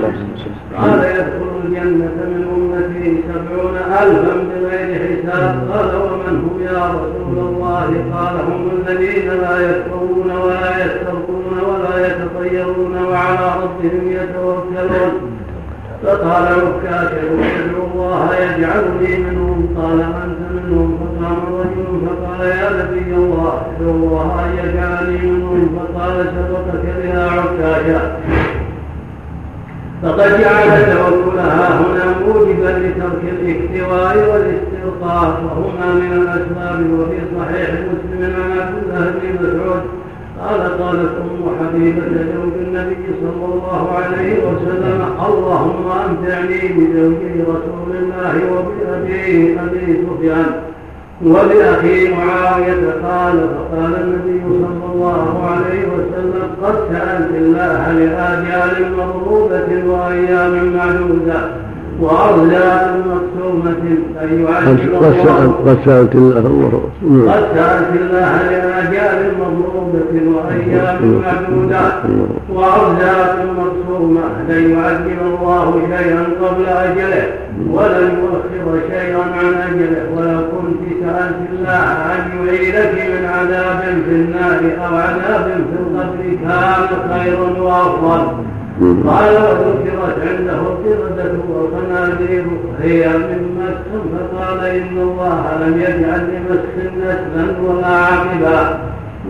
قال 0.77 0.99
يدخل 0.99 1.51
الجنة 1.65 2.17
من 2.31 2.41
أمتي 2.55 3.23
سبعون 3.27 3.75
ألفا 3.75 4.35
بغير 4.49 4.89
حساب. 5.07 5.67
قال 5.71 5.95
ومن 5.95 6.35
هم 6.43 6.57
يا 6.61 6.83
رسول 6.95 7.37
الله؟ 7.47 7.87
قال 8.13 8.35
هم 8.47 8.71
الذين 8.77 9.27
لا 9.29 9.55
يكفرون 9.69 10.31
ولا 10.43 10.85
يسترقون 10.85 11.59
ولا 11.69 12.07
يتطيرون 12.07 12.95
وعلى 13.11 13.47
ربهم 13.61 14.03
يتوكلون. 14.11 15.44
فقال 16.03 16.45
عكاشة 16.45 17.17
ادعو 17.59 17.85
الله 17.93 18.35
يجعلني 18.35 19.17
منهم. 19.17 19.75
قال 19.77 20.01
أنت 20.01 20.39
منهم؟ 20.51 20.99
فقام 21.01 21.37
رجل 21.59 22.07
فقال 22.07 22.47
يا 22.47 22.69
نبي 22.83 23.15
الله 23.15 23.61
ادعو 23.79 23.91
الله 23.91 24.45
أن 24.45 24.49
يجعلني 24.65 25.31
منهم. 25.31 25.79
فقال 25.79 26.25
سبقك 26.35 26.85
بها 27.03 27.29
عكاشة 27.31 28.01
فقد 30.03 30.41
جعل 30.41 30.85
توكلها 30.85 31.79
هنا 31.79 32.05
موجبا 32.25 32.69
لترك 32.69 33.23
الاكتواء 33.23 34.17
والاسترقاق 34.17 35.39
وهما 35.43 35.93
من 35.93 36.11
الأسباب 36.13 36.89
وفي 36.99 37.17
صحيح 37.39 37.69
مسلم 37.69 38.33
عن 38.35 38.51
عبد 38.59 38.83
الله 38.83 39.11
بن 39.21 39.45
مسعود 39.45 39.81
قال 40.47 40.61
قالت 40.81 41.11
أم 41.21 41.43
حبيبة 41.59 42.01
زوج 42.01 42.53
النبي 42.67 43.05
صلى 43.21 43.45
الله 43.53 43.91
عليه 43.95 44.33
وسلم 44.47 44.99
اللهم 45.27 45.85
أمتعني 46.07 46.61
بزوجي 46.67 47.41
رسول 47.41 47.91
الله 48.01 48.35
وبأبي 48.51 49.57
أبي 49.59 49.97
سفيان 50.07 50.51
وبأخي 51.25 52.11
معاوية. 52.13 52.85
قال 53.03 53.35
فقال 53.55 53.93
النبي 54.03 54.41
صلى 54.43 54.85
الله 54.93 55.49
عليه 55.51 55.81
وسلم 55.93 56.43
قد 56.63 56.75
سألت 56.91 57.31
الله 57.35 57.91
لآجال 57.91 58.91
مضروبة 58.97 59.69
وأيام 59.91 60.73
معدودة 60.77 61.64
وأرزاق 62.01 62.97
مقسومة 63.09 63.83
أن 64.21 64.45
يعجل 64.45 64.95
الله 64.95 65.55
قد 65.65 65.77
سألت 65.85 66.15
الله 66.15 66.81
قد 67.31 67.45
سألت 67.55 68.01
الله 68.01 68.31
لآجال 68.51 69.19
مضروبة 69.39 70.13
وأيام 70.35 71.21
معدودة 71.21 71.85
وأرزاق 72.53 73.45
مقسومة 73.57 74.21
لن 74.49 74.63
يعجل 74.71 75.19
الله 75.27 75.81
شيئا 75.97 76.23
قبل 76.41 76.65
أجله 76.65 77.27
ولن 77.71 78.17
يؤخر 78.23 78.79
شيئا 78.89 79.23
عن 79.37 79.53
أجله. 79.67 80.03
ولو 80.15 80.39
كنت 80.51 80.81
سألت 81.01 81.41
الله 81.53 81.85
أن 82.13 82.47
يعيدك 82.47 82.93
من 82.93 83.25
عذاب 83.25 83.81
في 84.05 84.15
النار 84.15 84.61
أو 84.87 84.95
عذاب 84.95 85.45
في 85.45 85.75
القبر 85.79 86.21
كان 86.43 86.87
خيرا 87.11 87.49
وأفضل. 87.61 88.23
قال 88.81 89.35
وذكرت 89.35 90.17
عنده 90.27 90.53
القردة 90.53 91.31
والخنازير 91.49 92.45
هي 92.81 93.07
من 93.07 93.57
مس 93.59 94.01
فقال 94.11 94.65
إن 94.65 94.97
الله 94.97 95.57
لم 95.67 95.79
يجعل 95.81 96.19
لمس 96.19 96.59
نسلا 96.97 97.45
ولا 97.61 97.87
عقبا 97.87 98.79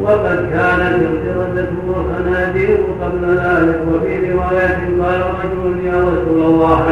وقد 0.02 0.50
كانت 0.54 0.96
القردة 1.02 1.68
والخنازير 1.88 2.78
قبل 3.02 3.26
ذلك 3.38 3.80
وفي 3.94 4.32
رواية 4.32 5.04
قال 5.04 5.22
رجل 5.22 5.86
يا 5.86 6.00
رسول 6.02 6.42
الله 6.46 6.86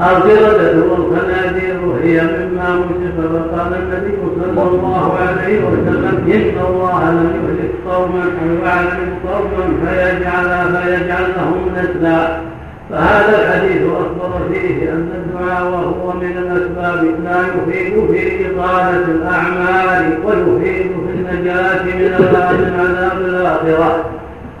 القردة 0.00 0.82
والخنازير 0.90 1.80
هي 2.02 2.22
مما 2.22 2.76
مسخ 2.76 3.14
فقال 3.32 3.72
النبي 3.82 4.16
صلى 4.36 4.62
الله 4.62 5.14
عليه 5.18 5.58
وسلم 5.64 6.16
إن 6.26 6.66
الله 6.68 7.10
لم 7.10 7.30
يهلك 7.36 7.72
قوما 7.88 8.22
أو 8.22 8.66
يعلم 8.66 9.14
قوما 9.26 9.64
فيجعل 9.86 10.76
فيجعل 10.76 11.24
لهم 11.36 11.72
نسلا 11.76 12.40
فهذا 12.90 13.42
الحديث 13.42 13.82
أخبر 13.82 14.32
فيه 14.52 14.92
أن 14.92 15.08
الدعاء 15.14 15.64
وهو 15.64 16.12
من 16.12 16.36
الأسباب 16.38 17.04
لا 17.24 17.40
يفيد 17.40 18.06
في 18.10 18.46
إطالة 18.50 19.04
الأعمال 19.04 20.18
ويفيد 20.24 20.86
في 21.06 21.12
النجاة 21.14 21.82
من 21.84 22.12
عذاب 22.80 23.20
الآخرة 23.20 24.04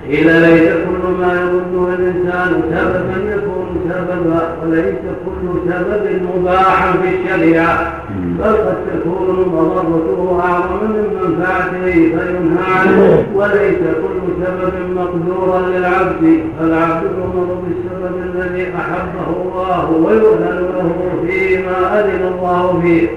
قيل 0.08 0.26
ليس 0.40 0.72
كل 0.72 1.10
ما 1.20 1.32
يظنه 1.32 1.94
الإنسان 1.98 2.62
سببا 2.70 3.34
يكون 3.34 3.65
سببا 3.96 4.40
وليس 4.62 5.02
كل 5.24 5.70
سبب 5.70 6.22
مباحا 6.36 6.92
في 6.92 7.08
الشريعة 7.08 7.92
بل 8.38 8.44
قد 8.44 8.76
تكون 8.94 9.48
مضرته 9.52 10.40
أعظم 10.44 10.84
من 10.84 11.06
منفعته 11.22 11.92
فينهى 11.92 12.64
عنه. 12.80 13.24
وليس 13.34 13.78
كل 14.02 14.44
سبب 14.44 14.74
مقدورا 14.96 15.60
للعبد 15.60 16.40
فالعبد 16.58 17.02
يؤمر 17.18 17.48
بالسبب 17.64 18.14
الذي 18.34 18.68
أحبه 18.80 19.28
الله 19.42 19.90
ويؤذن 19.90 20.58
له 20.74 20.92
فيما 21.26 22.00
أذن 22.00 22.32
الله 22.34 22.80
فيه. 22.82 23.08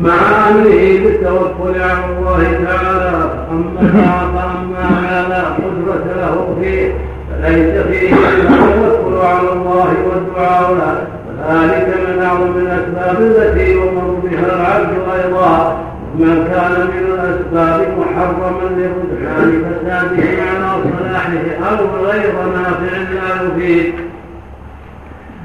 مع 0.00 0.48
أمره 0.48 1.04
بالتوكل 1.04 1.80
على 1.80 2.04
الله 2.18 2.42
تعالى 2.64 3.30
أما 3.50 3.80
فأما 3.92 4.90
ما 4.90 5.26
لا 5.28 5.42
قدرة 5.42 6.04
له 6.16 6.56
فيه. 6.60 7.09
فليس 7.42 7.86
فيه 7.86 8.14
التوكل 8.14 9.16
على 9.26 9.52
الله 9.52 9.94
والدعاء 10.06 10.74
له 10.74 11.06
وذلك 11.48 11.88
من 12.08 12.22
أعظم 12.22 12.56
الأسباب 12.56 13.20
التي 13.20 13.72
يؤمر 13.72 14.20
بها 14.24 14.46
العبد 14.56 14.92
أيضا 15.14 15.82
من 16.18 16.44
كان 16.52 16.86
من 16.86 17.06
الأسباب 17.14 17.86
محرما 17.98 18.60
لرجحان 18.76 19.62
فساده 19.64 20.42
على 20.42 20.82
صلاحه 20.98 21.70
أو 21.70 22.04
غير 22.04 22.32
نافع 22.54 22.96
لا 22.96 23.42
يفيد 23.46 23.94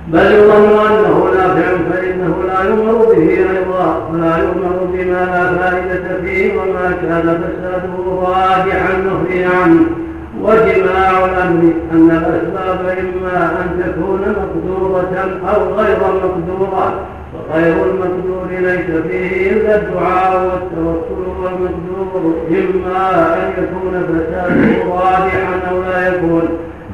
بل 0.08 0.32
يظن 0.32 0.86
أنه 0.86 1.30
نافع 1.38 1.78
فإنه 1.92 2.36
لا 2.48 2.64
يؤمر 2.70 3.06
به 3.06 3.30
أيضا 3.30 4.10
ولا 4.12 4.38
يؤمر 4.38 4.88
بما 4.94 5.26
لا 5.26 5.56
فائدة 5.58 6.22
فيه 6.26 6.54
وما 6.58 6.98
كان 7.02 7.42
فساده 7.44 8.22
راجحا 8.22 8.94
نهي 8.98 9.46
عنه 9.46 10.05
وجماع 10.42 11.26
الأمر 11.26 11.74
أن 11.92 12.12
الأسباب 12.12 12.98
إما 13.00 13.62
أن 13.62 13.84
تكون 13.84 14.22
مقدورة 14.22 15.40
أو 15.50 15.74
غير 15.76 15.98
مقدورة 16.00 16.94
وغير 17.34 17.76
المقدور 17.86 18.48
ليس 18.60 19.02
فيه 19.08 19.52
إلا 19.52 19.76
الدعاء 19.76 20.46
والتوكل 20.46 21.30
والمقدور 21.44 22.36
إما 22.50 23.34
أن 23.38 23.52
يكون 23.64 24.04
فساده 24.10 24.84
راجحا 24.94 25.70
أو 25.72 25.82
لا 25.82 26.08
يكون 26.08 26.42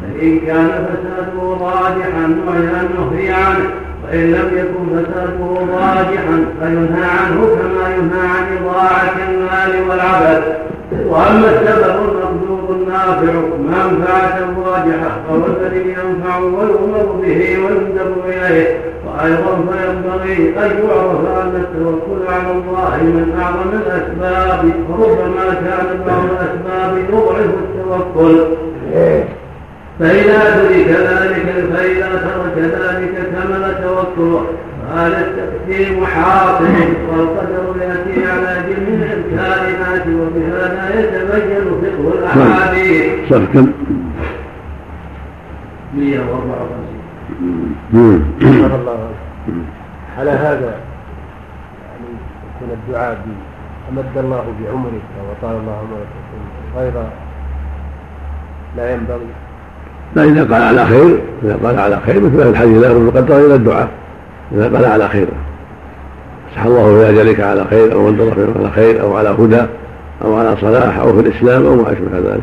فإن 0.01 0.39
كان 0.39 0.69
فساده 0.87 1.65
راجحا 1.65 2.27
نهي 2.27 3.29
عنه 3.33 3.69
وإن 4.03 4.31
لم 4.31 4.49
يكن 4.57 5.03
فساده 5.03 5.73
راجحا 5.73 6.45
فينهى 6.61 7.05
عنه 7.19 7.47
كما 7.55 7.95
ينهى 7.95 8.27
عن 8.27 8.57
إضاعة 8.57 9.15
المال 9.29 9.89
والعبث 9.89 10.43
وأما 11.07 11.49
السبب 11.49 12.00
النافع 12.71 13.33
منفعة 13.59 14.39
راجحة 14.65 15.11
فهو 15.27 15.45
الذي 15.45 15.89
ينفع 15.89 16.37
ويؤمر 16.37 17.05
به 17.21 17.57
ويندب 17.57 18.11
إليه 18.27 18.77
وأيضا 19.05 19.53
فينبغي 19.69 20.37
أن 20.57 20.71
يعرف 20.83 21.21
أن 21.41 21.53
التوكل 21.55 22.21
على 22.33 22.51
الله 22.51 22.95
من 23.03 23.39
أعظم 23.41 23.69
الأسباب 23.81 24.61
وربما 24.89 25.47
كان 25.53 25.87
بعض 26.07 26.23
الأسباب 26.23 26.97
يضعف 27.09 27.51
التوكل. 27.63 28.45
فإذا 29.99 30.39
ترك 30.39 30.87
ذلك 30.87 31.47
فإذا 31.73 32.09
ترك 32.09 32.57
ذلك 32.57 33.13
كمل 33.31 33.63
توكله. 33.83 34.45
هذا 34.95 35.19
التقسيم 35.27 36.05
حاصل 36.05 36.65
والقدر 37.09 37.65
يأتي 37.81 38.17
على 38.31 38.51
جميع 38.69 39.07
الكائنات 39.13 40.05
وبهذا 40.07 40.83
يتبين 40.99 41.65
فقه 41.81 42.05
الأحاديث. 42.19 43.05
صح 43.29 43.43
كم؟ 43.53 43.67
154 45.95 48.75
الله 48.75 48.99
على 50.19 50.31
هذا 50.31 50.71
يعني 51.81 52.09
يكون 52.55 52.69
الدعاء 52.71 53.13
أمد 53.91 54.17
الله 54.17 54.45
بعمرك 54.63 55.05
وطال 55.29 55.55
الله 55.55 55.77
عمرك 55.77 56.07
غير 56.77 56.93
لا 58.77 58.85
ينبغي. 58.93 59.31
لا 60.15 60.23
إذا 60.23 60.43
قال 60.53 60.63
على 60.63 60.85
خير 60.85 61.19
إذا 61.43 61.55
قال 61.63 61.79
على 61.79 61.99
خير 62.05 62.21
مثل 62.21 62.49
الحديث 62.49 62.77
لا 62.77 62.91
يرد 62.91 63.01
القدر 63.01 63.45
إلى 63.45 63.55
الدعاء. 63.55 63.89
إذا 64.55 64.63
قال 64.63 64.85
على 64.85 65.07
خير. 65.07 65.27
صح 66.55 66.65
الله 66.65 66.83
في 66.83 67.09
أجلك 67.09 67.39
على 67.39 67.65
خير 67.69 67.93
أو 67.93 68.09
أنت 68.09 68.21
على 68.57 68.71
خير 68.71 69.01
أو 69.01 69.15
على 69.15 69.29
هدى 69.29 69.61
أو 70.23 70.35
على 70.35 70.55
صلاح 70.61 70.99
أو 70.99 71.13
في 71.13 71.19
الإسلام 71.19 71.65
أو 71.65 71.75
ما 71.75 71.91
أشبه 71.91 72.31
ذلك. 72.31 72.41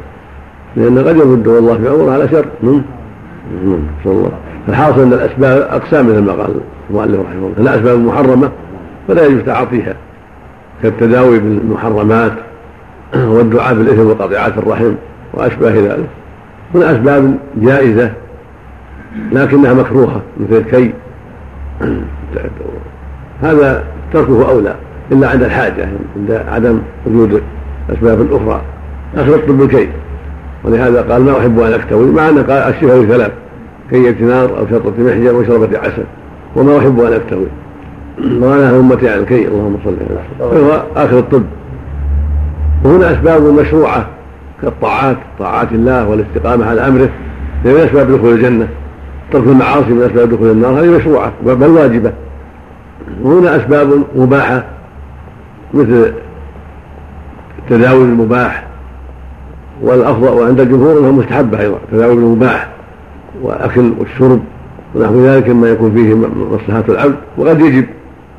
لأن 0.76 0.98
قد 0.98 1.16
يمده 1.16 1.58
الله 1.58 1.78
في 1.78 1.88
عمره 1.88 2.12
على 2.12 2.28
شر. 2.28 2.44
نسأل 2.62 3.78
الله. 4.06 4.30
الحاصل 4.68 5.00
أن 5.00 5.12
الأسباب 5.12 5.68
أقسام 5.70 6.06
مثل 6.06 6.20
ما 6.20 6.32
قال 6.32 6.60
المؤلف 6.90 7.20
رحمه 7.20 7.46
الله. 7.46 7.54
أنها 7.58 7.74
أسباب 7.74 7.98
محرمة 7.98 8.50
فلا 9.08 9.26
يجوز 9.26 9.42
تعاطيها. 9.42 9.94
كالتداوي 10.82 11.38
بالمحرمات 11.38 12.32
والدعاء 13.16 13.74
بالإثم 13.74 14.06
وقطيعات 14.06 14.58
الرحم 14.58 14.92
وأشباه 15.34 15.70
ذلك. 15.70 16.08
من 16.74 16.82
أسباب 16.82 17.34
جائزة 17.56 18.12
لكنها 19.32 19.74
مكروهة 19.74 20.22
مثل 20.40 20.56
الكي 20.56 20.92
هذا 23.42 23.84
تركه 24.12 24.50
أولى 24.50 24.74
إلا 25.12 25.30
عند 25.30 25.42
الحاجة 25.42 25.88
عند 26.16 26.42
عدم 26.48 26.78
وجود 27.06 27.42
أسباب 27.90 28.32
أخرى. 28.32 28.62
آخر 29.16 29.34
الطب 29.34 29.62
الكي 29.62 29.88
ولهذا 30.64 31.02
قال 31.02 31.22
ما 31.22 31.38
أحب 31.38 31.60
أن 31.60 31.72
أكتوي 31.72 32.10
مع 32.10 32.28
أن 32.28 32.38
قال 32.38 32.74
الشفاء 32.74 33.04
ثلاث 33.04 33.32
كية 33.90 34.24
نار 34.24 34.58
أو 34.58 34.66
شرطة 34.70 34.92
محجر 34.98 35.34
وشربة 35.34 35.78
عسل. 35.78 36.04
وما 36.56 36.78
أحب 36.78 37.00
أن 37.00 37.12
أكتوي. 37.12 37.46
وأنا 38.40 38.78
أمتي 38.78 39.08
على 39.08 39.20
الكي 39.20 39.48
اللهم 39.48 39.76
صل 39.84 39.90
على 39.90 40.18
وسلم 40.40 40.50
فهو 40.50 40.82
آخر 40.96 41.18
الطب. 41.18 41.44
وهنا 42.84 43.12
أسباب 43.12 43.42
مشروعة 43.42 44.06
كالطاعات 44.62 45.16
طاعات 45.38 45.72
الله 45.72 46.08
والاستقامة 46.08 46.66
على 46.66 46.80
أمره 46.80 47.08
من 47.64 47.76
أسباب 47.76 48.12
دخول 48.12 48.32
الجنة. 48.32 48.68
ترك 49.32 49.46
المعاصي 49.46 49.90
من 49.90 50.02
أسباب 50.02 50.30
دخول 50.30 50.50
النار 50.50 50.80
هذه 50.80 50.96
مشروعة 50.96 51.32
بل 51.42 51.66
واجبة. 51.66 52.12
وهنا 53.22 53.56
أسباب 53.56 54.04
مباحة 54.16 54.64
مثل 55.74 56.12
التداوي 57.58 58.04
المباح 58.04 58.66
والأفضل 59.82 60.28
وعند 60.28 60.60
الجمهور 60.60 60.98
انه 60.98 61.12
مستحبة 61.12 61.60
أيضا 61.60 61.78
تداول 61.92 62.18
المباح 62.18 62.68
واكل 63.42 63.92
والشرب 63.98 64.40
ونحو 64.94 65.20
ذلك 65.26 65.48
مما 65.48 65.68
يكون 65.68 65.94
فيه 65.94 66.14
مصلحة 66.54 66.84
العبد 66.88 67.16
وقد 67.36 67.60
يجب 67.60 67.86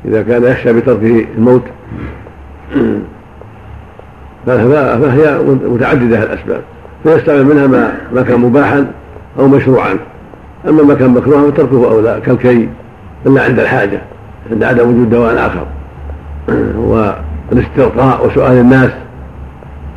إذا 0.04 0.22
كان 0.22 0.44
يخشى 0.44 0.72
بتركه 0.72 1.26
الموت. 1.36 1.62
فهي 4.46 5.38
متعددة 5.64 6.22
الأسباب 6.22 6.60
فيستعمل 7.02 7.44
منها 7.44 7.66
ما 7.66 7.92
ما 8.12 8.22
كان 8.22 8.40
مباحا 8.40 8.86
أو 9.38 9.48
مشروعا. 9.48 9.98
أما 10.68 10.82
ما 10.82 10.94
كان 10.94 11.10
مكروها 11.10 11.50
فتركه 11.50 11.90
اولى 11.92 12.20
كالكي 12.26 12.68
الا 13.26 13.42
عند 13.42 13.58
الحاجة 13.58 14.00
عند 14.50 14.64
عدم 14.64 14.88
وجود 14.88 15.10
دواء 15.10 15.46
آخر. 15.46 15.66
والاسترقاء 17.50 18.26
وسؤال 18.26 18.52
الناس 18.52 18.90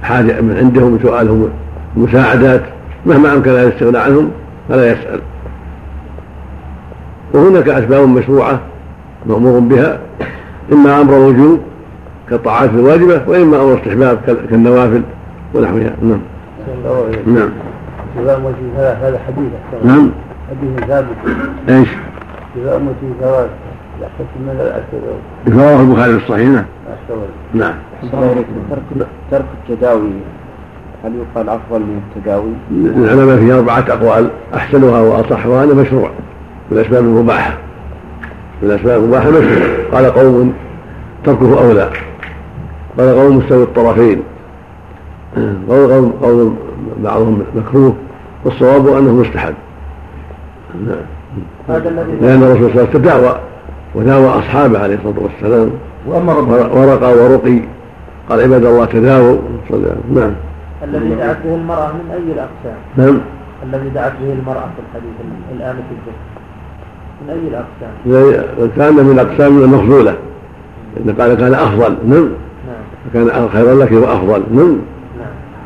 حاجة 0.04 0.42
من 0.42 0.58
عندهم 0.58 1.00
سؤالهم 1.04 1.50
المساعدات 1.98 2.62
مهما 3.06 3.34
أمكن 3.34 3.52
ان 3.52 3.68
يستغنى 3.68 3.98
عنهم 3.98 4.32
فلا 4.70 4.92
يسأل. 4.92 5.20
وهناك 7.34 7.70
أسباب 7.70 8.08
مشروعة 8.08 8.60
مأمور 9.26 9.60
بها 9.60 10.00
إما 10.72 11.02
أمر 11.02 11.14
وجوب 11.14 11.60
كالطاعات 12.30 12.70
الواجبة 12.70 13.22
وإما 13.28 13.58
أمر 13.58 13.78
استحباب 13.78 14.18
كالنوافل 14.50 15.02
ونحوها. 15.54 15.94
نعم. 16.02 16.20
نعم. 17.28 17.50
هذا 18.78 19.20
حديث. 19.28 19.86
نعم. 19.86 20.12
حديث 20.54 20.88
ثابت 20.88 21.08
إيش؟ 21.70 21.90
إذا 22.58 22.76
أمتي 22.76 23.20
ثواب 23.22 23.50
يحتج 24.02 24.26
من 24.40 24.50
الأكل 24.50 25.58
رواه 25.60 25.82
البخاري 25.82 26.20
في 26.20 26.26
الصحيح؟ 26.26 26.48
نعم. 26.48 26.66
نعم. 27.54 27.74
ترك 28.12 28.46
ترك 29.32 29.46
التداوي 29.70 30.12
هل 31.04 31.12
يقال 31.16 31.50
أفضل 31.50 31.80
من 31.80 32.02
التداوي؟ 32.08 32.54
العلماء 32.72 33.38
فيه 33.38 33.58
أربعة 33.58 33.86
أقوال 33.90 34.30
أحسنها 34.56 35.02
وأصحها 35.02 35.64
انه 35.64 35.76
مشروع. 35.76 36.10
من 36.72 36.78
الأسباب 36.78 37.04
المباحة. 37.04 37.58
من 38.62 38.72
الأسباب 38.72 39.04
المباحة 39.04 39.30
مشروع. 39.30 39.68
قال 39.94 40.06
قوم 40.06 40.54
تركه 41.26 41.60
اولى 41.60 41.90
قال 42.98 43.16
قوم 43.16 43.38
مستوي 43.38 43.64
الطرفين. 43.64 44.24
قول 45.70 45.92
قوم 45.92 46.14
قول 46.22 46.54
بعضهم 47.04 47.44
مكروه 47.56 47.96
والصواب 48.46 48.88
أنه 48.88 49.12
مستحب. 49.14 49.54
نعم 50.88 51.06
لأن 52.22 52.44
الرسول 52.44 52.72
صلى 52.72 52.82
الله 52.82 52.82
عليه 52.82 52.90
وسلم 52.90 53.02
تداوى 53.02 53.40
وداوى 53.96 54.28
أصحابه 54.28 54.80
عليه 54.80 54.96
الصلاة 54.96 55.24
والسلام. 55.24 55.70
ورقى 56.08 57.14
ورقي. 57.14 57.60
قال 58.30 58.42
عباد 58.42 58.66
الله 58.66 58.86
تداووا. 58.86 59.38
نعم. 60.16 60.34
الذي 60.84 61.16
دعت 61.16 61.38
به 61.46 61.56
المرأة 61.56 61.88
من 61.88 62.12
أي 62.12 62.34
الأقسام؟ 62.34 62.78
نعم. 62.98 63.20
الذي 63.64 63.90
دعت 63.90 64.12
به 64.22 64.34
المرأة 64.34 64.62
في 64.76 64.82
الحديث 64.90 65.14
الآن 65.58 65.76
في 65.76 65.96
الجنة 65.96 66.24
من 67.22 67.30
أي 67.30 67.48
الأقسام؟ 67.48 67.94
كان 68.78 69.06
من 69.06 69.12
الأقسام 69.12 69.64
المفضولة. 69.64 70.16
إن 70.98 71.16
قال 71.20 71.34
كان 71.34 71.54
أفضل. 71.54 71.98
نعم. 72.08 72.30
نعم. 72.68 72.84
فكان 73.14 73.50
خيرا 73.50 73.76
لك 73.76 73.92
وأفضل. 73.92 74.44
نعم. 74.52 74.78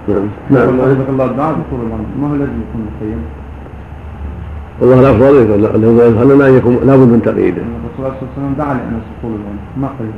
نعم. 0.08 0.30
نعم. 0.50 0.78
نعم. 0.78 0.96
الله 1.10 1.26
بعد 1.26 1.56
ما 2.20 2.28
هو 2.30 2.34
الذي 2.34 2.44
يكون 2.44 2.88
مخيم؟ 2.96 3.22
والله 4.82 5.00
الافضل 5.00 5.38
اننا 6.22 6.48
ان 6.48 6.58
يكون 6.58 6.80
لابد 6.86 7.08
من 7.08 7.22
تقييده. 7.26 7.62
الرسول 7.62 7.98
صلى 7.98 8.08
الله 8.08 8.14
عليه 8.14 8.32
وسلم 8.38 8.54
دعا 8.58 8.74
لانس 8.74 9.04
يقول 9.20 9.38
ما 9.78 9.88
قيد 9.88 10.12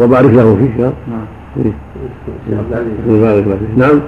وبارك 0.00 0.30
له 0.30 0.56
فيه 0.56 0.84
نعم. 0.84 1.26
إيه. 1.56 1.72
بارك 3.08 3.44
له 3.46 3.56
فيه 3.56 3.86
نعم 3.86 4.00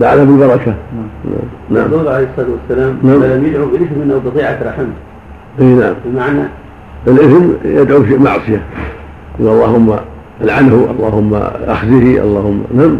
دعا 0.00 0.14
له 0.16 0.24
بالبركة. 0.24 0.74
نعم. 0.94 1.36
نعم. 1.70 1.86
الرسول 1.86 2.08
عليه 2.08 2.28
الصلاة 2.32 2.48
والسلام 2.50 2.98
نعم. 3.02 3.24
لم 3.24 3.46
يدعو 3.46 3.66
بالاثم 3.66 4.10
أو 4.10 4.20
بضيعة 4.30 4.58
رحم. 4.62 4.86
اي 5.60 5.74
نعم. 5.74 5.94
بمعنى 6.04 6.42
الإثم 7.06 7.44
يدعو 7.64 8.00
بمعصيه. 8.00 8.62
اللهم 9.40 9.96
ألعنه 10.42 10.86
اللهم 10.98 11.34
أخزه 11.66 12.22
اللهم 12.22 12.62
نعم 12.74 12.96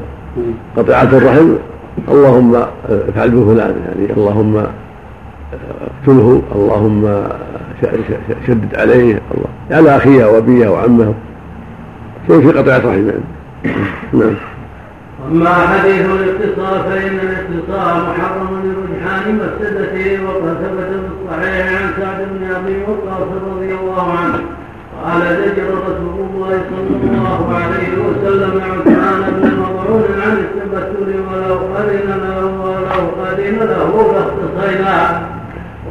قطيعة 0.77 1.03
الرحم 1.03 1.49
اللهم 2.09 2.55
افعل 2.89 3.31
بفلان 3.31 3.75
يعني 3.87 4.13
اللهم 4.17 4.67
اقتله 5.53 6.43
اللهم 6.55 7.29
شدد 8.47 8.75
عليه 8.75 9.21
الله. 9.35 9.49
على 9.71 9.97
اخيه 9.97 10.25
وابيه 10.25 10.69
وعمه 10.69 11.15
شيء 12.27 12.41
في 12.41 12.59
قطيعة 12.59 12.79
رحم 12.79 13.09
يعني 13.09 13.21
نعم. 14.13 14.35
أما 15.31 15.51
حديث 15.51 16.07
الاختصار 16.07 16.83
فإن 16.91 17.19
الاختصار 17.23 18.03
محرم 18.11 18.63
لرجحان 18.65 19.35
مفسدته 19.35 20.25
وقد 20.25 20.55
ثبت 20.55 20.91
في 20.91 21.09
الصحيح 21.15 21.83
عن 21.83 21.91
سعد 22.01 22.29
بن 22.33 22.55
أبي 22.55 22.83
وقاص 22.83 23.29
رضي 23.53 23.75
الله 23.75 24.13
عنه. 24.13 24.41
قال 25.05 25.21
زجر 25.21 25.69
رسول 25.89 26.27
الله 26.31 26.61
صلى 26.71 27.11
الله 27.11 27.55
عليه 27.55 27.89
وسلم 28.07 28.61
عثمان 28.61 29.23
بن 29.31 29.57
مظعون 29.61 30.05
عن 30.23 30.33
التبتل 30.33 31.21
ولو 31.33 31.77
أذن 31.77 32.09
له 32.09 32.45
ولو 32.45 33.27
أذن 33.27 33.59
له 33.59 34.13
لاختصينا 34.13 35.34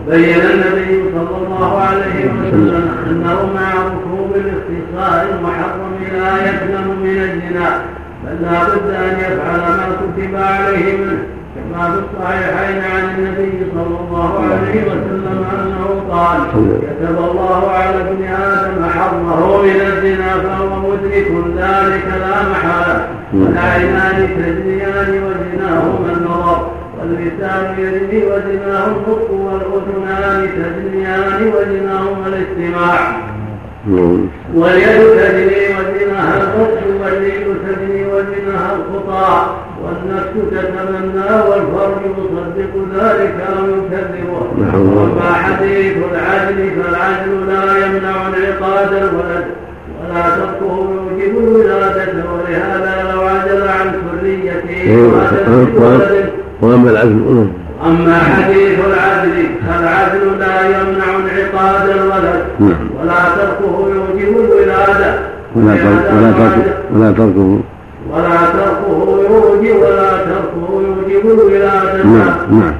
بين 0.09 0.39
النبي 0.39 1.03
صلى 1.15 1.37
الله 1.45 1.79
عليه 1.79 2.25
وسلم 2.25 2.91
أنه 3.09 3.49
مع 3.55 3.73
ركوب 3.73 4.31
الاختصار 4.35 5.25
المحرم 5.29 5.93
لا 6.13 6.49
يسلم 6.49 6.87
من 7.03 7.17
الزنا 7.17 7.81
بل 8.25 8.41
لا 8.41 8.63
بد 8.63 8.89
أن 8.93 9.17
يفعل 9.19 9.59
ما 9.59 9.87
كتب 9.99 10.35
عليه 10.35 10.97
منه 10.97 11.23
كما 11.55 11.91
في 11.91 11.99
الصحيحين 11.99 12.81
عن 12.81 13.15
النبي 13.17 13.65
صلى 13.75 13.97
الله 13.99 14.39
عليه 14.39 14.81
وسلم 14.81 15.45
أنه 15.53 16.03
قال 16.11 16.39
كتب 16.51 17.17
الله 17.31 17.71
على 17.71 17.95
ابن 18.01 18.23
آدم 18.23 18.85
حظه 18.89 19.61
من 19.63 19.81
الزنا 19.81 20.33
فهو 20.43 20.79
مدرك 20.79 21.27
ذلك 21.57 22.05
لا 22.19 22.49
محالة 22.51 23.07
والعينان 23.33 24.27
تجريان 24.37 25.23
وزناهما 25.23 26.11
النظر. 26.17 26.72
واللسان 27.03 27.75
يجري 27.79 28.25
وزناه 28.25 28.87
النطق 28.87 29.31
والاذنان 29.31 30.49
تجريان 30.49 31.51
وزناهما 31.53 32.27
الاستماع 32.27 33.17
واليد 34.55 35.01
تجري 35.01 35.65
وزنها 35.75 36.41
البطش 36.41 36.83
والرجل 37.01 37.55
تجري 37.67 38.05
وزنها 38.05 38.75
الخطى 38.75 39.55
والنفس 39.83 40.33
تتمنى 40.51 41.31
والفرج 41.49 42.01
يصدق 42.17 42.73
ذلك 42.95 43.35
أو 43.49 43.65
يكذبه 43.65 44.33
واما 44.69 45.33
حديث 45.33 45.97
العدل 46.11 46.71
فالعدل 46.81 47.47
لا 47.47 47.85
يمنع 47.85 48.27
انعقاد 48.27 48.93
الولد. 48.93 49.45
ولا 50.03 50.21
تركه 50.35 50.89
يوجب 50.91 51.37
الولادة 51.37 52.23
ولهذا 52.33 53.11
لو 53.13 53.21
عجل 53.21 53.67
عن 53.67 53.93
سريته 54.21 54.97
وهذا 54.97 56.42
وأما 56.63 56.91
العدل 56.91 57.47
أما 57.85 58.19
حديث 58.19 58.79
العدل 58.79 59.45
فالعدل 59.67 60.39
لا 60.39 60.61
يمنع 60.67 61.05
انعقاد 61.19 61.89
الولد 61.89 62.43
نعم. 62.59 62.89
ولا 63.01 63.13
تركه 63.35 63.89
يوجب 63.95 64.37
الولادة. 64.37 65.19
ولا 65.55 65.65
ولا 65.65 66.31
تركه 66.31 66.73
ولا 66.95 67.11
تركه. 67.11 67.59
ولا 68.11 68.37
تركه 68.53 69.19
يوجب 69.29 69.75
ولا 69.75 70.09
تركه 70.09 70.81
يوجب 70.81 71.39
الولادة. 71.39 72.03
نعم 72.03 72.73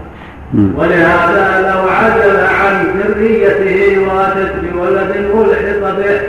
نعم. 0.54 0.74
ولهذا 0.78 1.72
لو 1.74 1.89
عدل 1.89 2.38
عن 2.39 2.86
ذريته 3.00 4.08
واتت 4.08 4.54
بولد 4.74 5.12
الحق 5.15 5.98
به 5.98 6.19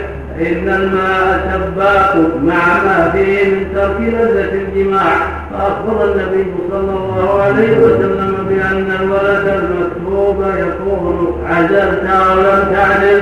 إن 0.41 0.69
الماء 0.69 1.61
سباق 1.75 2.15
مع 2.43 2.83
ما 2.85 3.09
فيه 3.13 3.49
من 3.49 3.65
ترك 3.75 3.99
لذة 3.99 4.51
الجماع. 4.53 5.44
فأخبر 5.57 6.05
النبي 6.05 6.53
صلى 6.71 6.79
الله 6.79 7.41
عليه 7.41 7.77
وسلم 7.77 8.45
بأن 8.49 8.91
الولد 9.01 9.47
المكتوب 9.47 10.45
يكون 10.57 11.37
عزلت 11.49 12.03
ولم 12.37 12.73
تعدل 12.73 13.21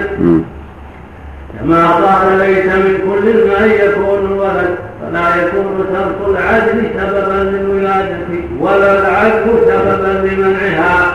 كما 1.60 1.91
قال 1.91 2.38
ليس 2.38 2.65
من 2.65 2.98
كل 3.08 3.30
الماء 3.30 3.89
يكون 3.89 4.32
الولد 4.32 4.76
فلا 5.02 5.46
يكون 5.46 5.86
ترك 5.93 6.30
العدل 6.30 6.89
سببا 6.98 7.50
للولادة 7.50 8.17
ولا 8.60 9.00
العدل 9.00 9.48
سببا 9.67 10.28
لمنعها. 10.28 11.13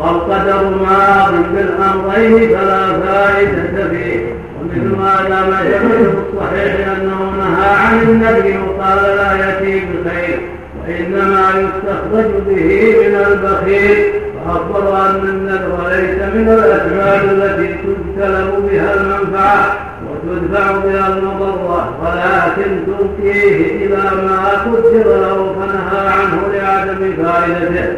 والقدر 0.00 0.62
ماض 0.64 1.32
بالأمرين 1.54 2.58
فلا 2.58 2.92
فائدة 2.92 3.88
فيه. 3.90 4.34
ومثل 4.60 4.96
ما 4.96 5.12
دام 5.28 5.50
في 5.88 6.10
الصحيح 6.32 6.88
أنه 6.88 7.32
نهى 7.38 7.70
عن 7.70 8.02
النبي 8.02 8.58
وقال 8.58 9.16
لا 9.16 9.32
يأتي 9.36 9.82
بخير. 10.04 10.40
وانما 10.88 11.48
يستخرج 11.50 12.30
به 12.46 12.94
من 13.00 13.14
البخيل 13.14 14.12
أخبر 14.48 14.96
أن 14.96 15.28
النذر 15.28 15.88
ليس 15.88 16.18
من 16.34 16.48
الأسباب 16.48 17.24
التي 17.24 17.74
تجتلب 17.74 18.68
بها 18.70 18.94
المنفعة 18.94 19.76
وتدفع 20.08 20.70
بها 20.72 21.08
المضرة 21.08 21.88
ولكن 22.02 22.70
تلقيه 22.86 23.86
إلى 23.86 23.96
ما 23.96 24.48
قدر 24.48 25.04
له 25.04 25.54
فنهى 25.58 26.08
عنه 26.08 26.40
لعدم 26.52 27.12
فائدته. 27.22 27.88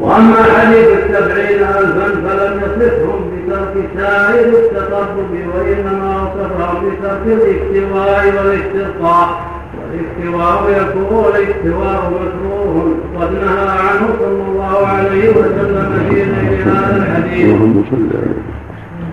وأما 0.00 0.42
حديث 0.42 0.88
السبعين 0.88 1.58
ألفا 1.58 2.06
فلم 2.26 2.60
يصفهم 2.60 3.30
بترك 3.30 3.88
سائر 3.96 4.48
التقرب 4.48 5.30
وإنما 5.54 6.22
وصفهم 6.22 6.88
بترك 6.88 7.22
الاستواء 7.26 8.24
والاسترقاء. 8.26 9.56
والاستواء 9.96 10.70
يكون 10.82 11.24
الاستواء 11.34 12.12
مكروه 12.14 12.94
قد 13.20 13.32
نهى 13.32 13.68
عنه 13.68 14.08
صلى 14.18 14.42
الله 14.48 14.86
عليه 14.86 15.30
وسلم 15.30 16.06
في 16.10 16.22
غير 16.22 16.62
هذا 16.66 16.96
الحديث. 16.96 17.56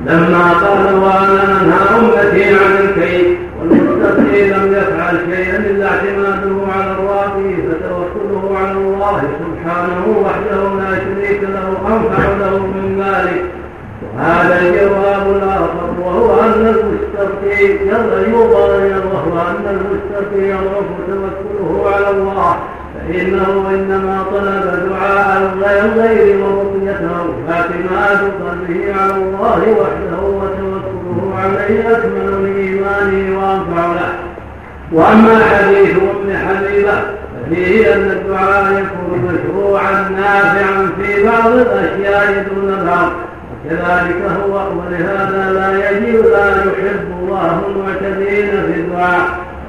لما 0.08 0.52
قال 0.52 0.96
وأنا 0.96 1.62
انهى 1.62 2.00
امتي 2.00 2.44
عن 2.56 2.78
الكيد 2.84 3.38
والمستقي 3.60 4.48
لم 4.50 4.74
يفعل 4.74 5.18
شيئا 5.32 5.58
إلا 5.58 5.88
اعتماده 5.88 6.56
على 6.76 6.92
الراقي 6.92 7.54
فتوكله 7.56 8.58
على 8.58 8.72
الله 8.72 9.22
سبحانه 9.40 10.24
وحده 10.26 10.64
لا 10.84 10.96
شريك 11.00 11.44
له 11.44 11.68
أنفع 11.96 12.24
له 12.40 12.58
من 12.60 13.04
ذلك 13.04 13.44
وهذا 14.18 14.62
الجواب 14.62 15.36
الآخر 15.36 15.94
وهو 16.00 16.40
أن 16.42 16.54
المستقي 16.68 17.03
يوضع 18.30 18.64
وهو 19.14 19.42
ان 19.50 19.66
المستقي 19.68 20.48
يضعف 20.50 20.86
توكله 21.08 21.92
على 21.96 22.10
الله 22.10 22.56
فإنه 23.08 23.70
إنما 23.70 24.26
طلب 24.32 24.90
دعاء 24.90 25.54
الغير 25.54 26.38
ورقيته 26.38 27.34
فاعتماد 27.48 28.32
قلبه 28.44 28.94
على 29.02 29.16
الله 29.16 29.62
وحده 29.80 30.22
وتوكله 30.24 31.36
عليه 31.38 31.98
أكمل 31.98 32.44
لإيمانه 32.44 33.40
وأنفع 33.40 33.94
له 33.94 34.14
وأما 34.92 35.46
حديث 35.46 35.96
أم 35.98 36.38
حبيبة 36.48 36.94
ففيه 37.46 37.94
أن 37.96 38.12
الدعاء 38.12 38.72
يكون 38.72 39.34
مشروعا 39.34 40.10
نافعا 40.10 40.90
في 41.02 41.24
بعض 41.24 41.52
الأشياء 41.52 42.46
دون 42.56 42.86
بعض. 42.86 43.12
وكذلك 43.66 44.22
هو 44.46 44.54
ولهذا 44.56 45.52
لا 45.54 45.90
يجب 45.90 46.26
لا 46.26 46.48
يحب 46.48 47.12
الله 47.22 47.62
المعتدين 47.68 48.50
في 48.50 48.80
الدعاء. 48.80 49.26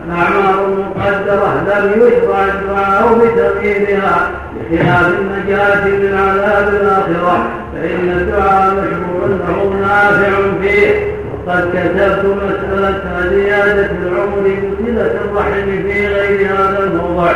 الأعمار 0.07 0.65
المقدرة 0.65 1.65
لم 1.69 1.91
يشرع 2.03 2.45
الدعاء 2.45 3.19
بتقييدها 3.19 4.31
بخلاف 4.71 5.13
النجاة 5.21 5.85
من 5.85 6.19
عذاب 6.19 6.69
الآخرة 6.69 7.47
فإن 7.75 8.09
الدعاء 8.11 8.75
مشروع 8.75 9.27
له 9.27 9.81
نافع 9.81 10.33
فيه. 10.63 11.15
وقد 11.47 11.69
كتبت 11.73 12.25
مسألة 12.25 13.29
زيادة 13.31 13.91
العمر 14.03 14.43
بصلة 14.43 15.15
الرحم 15.25 15.67
في 15.67 16.07
غير 16.07 16.49
هذا 16.53 16.85
الموضع. 16.85 17.33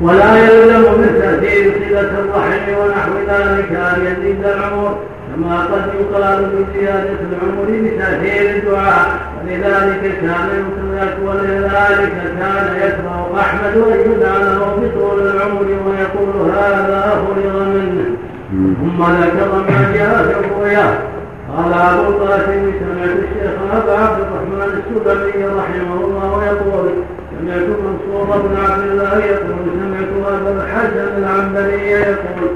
ولا 0.00 0.36
يلزم 0.36 0.80
من 1.00 1.10
تأثير 1.22 1.72
صلة 1.88 2.00
الرحم 2.00 2.64
ونحو 2.78 3.12
ذلك 3.28 3.70
أن 3.72 4.06
يزيد 4.06 4.44
العمر 4.44 4.98
كما 5.28 5.56
قد 5.72 5.84
يقال 6.00 6.40
بزيادة 6.52 7.18
العمر 7.30 7.68
بتأثير 7.68 8.56
الدعاء. 8.56 9.08
ولذلك 9.44 10.02
كان 10.20 10.48
يترك 10.58 11.16
ولذلك 11.26 12.12
كان 12.40 12.66
يكره 12.82 13.40
أحمد 13.40 13.74
أن 13.76 14.12
يدعى 14.12 14.38
له 14.38 14.60
بطول 14.80 15.26
العمر 15.26 15.62
ويقول 15.62 16.50
هذا 16.50 17.00
فرغ 17.26 17.64
منه. 17.64 18.16
ثم 18.50 19.02
ذكر 19.02 19.50
ما 19.68 19.92
جاء 19.94 20.22
في 20.22 20.34
الرؤيا. 20.40 20.88
قال 21.56 21.72
أبو 21.72 22.02
القاسم 22.10 22.72
سمعت 22.80 23.16
الشيخ 23.24 23.52
أبا 23.72 23.92
عبد 23.92 24.20
الرحمن 24.20 24.70
السلمي 24.78 25.44
رحمه 25.44 26.00
الله 26.04 26.44
يقول 26.46 26.88
سمعت 27.40 27.68
منصور 27.68 28.38
بن 28.38 28.56
عبد 28.56 28.82
الله 28.90 29.18
يقول 29.24 29.56
سمعت 29.80 30.40
ابا 30.40 30.62
الحسن 30.62 31.18
العنبري 31.18 31.90
يقول 31.90 32.50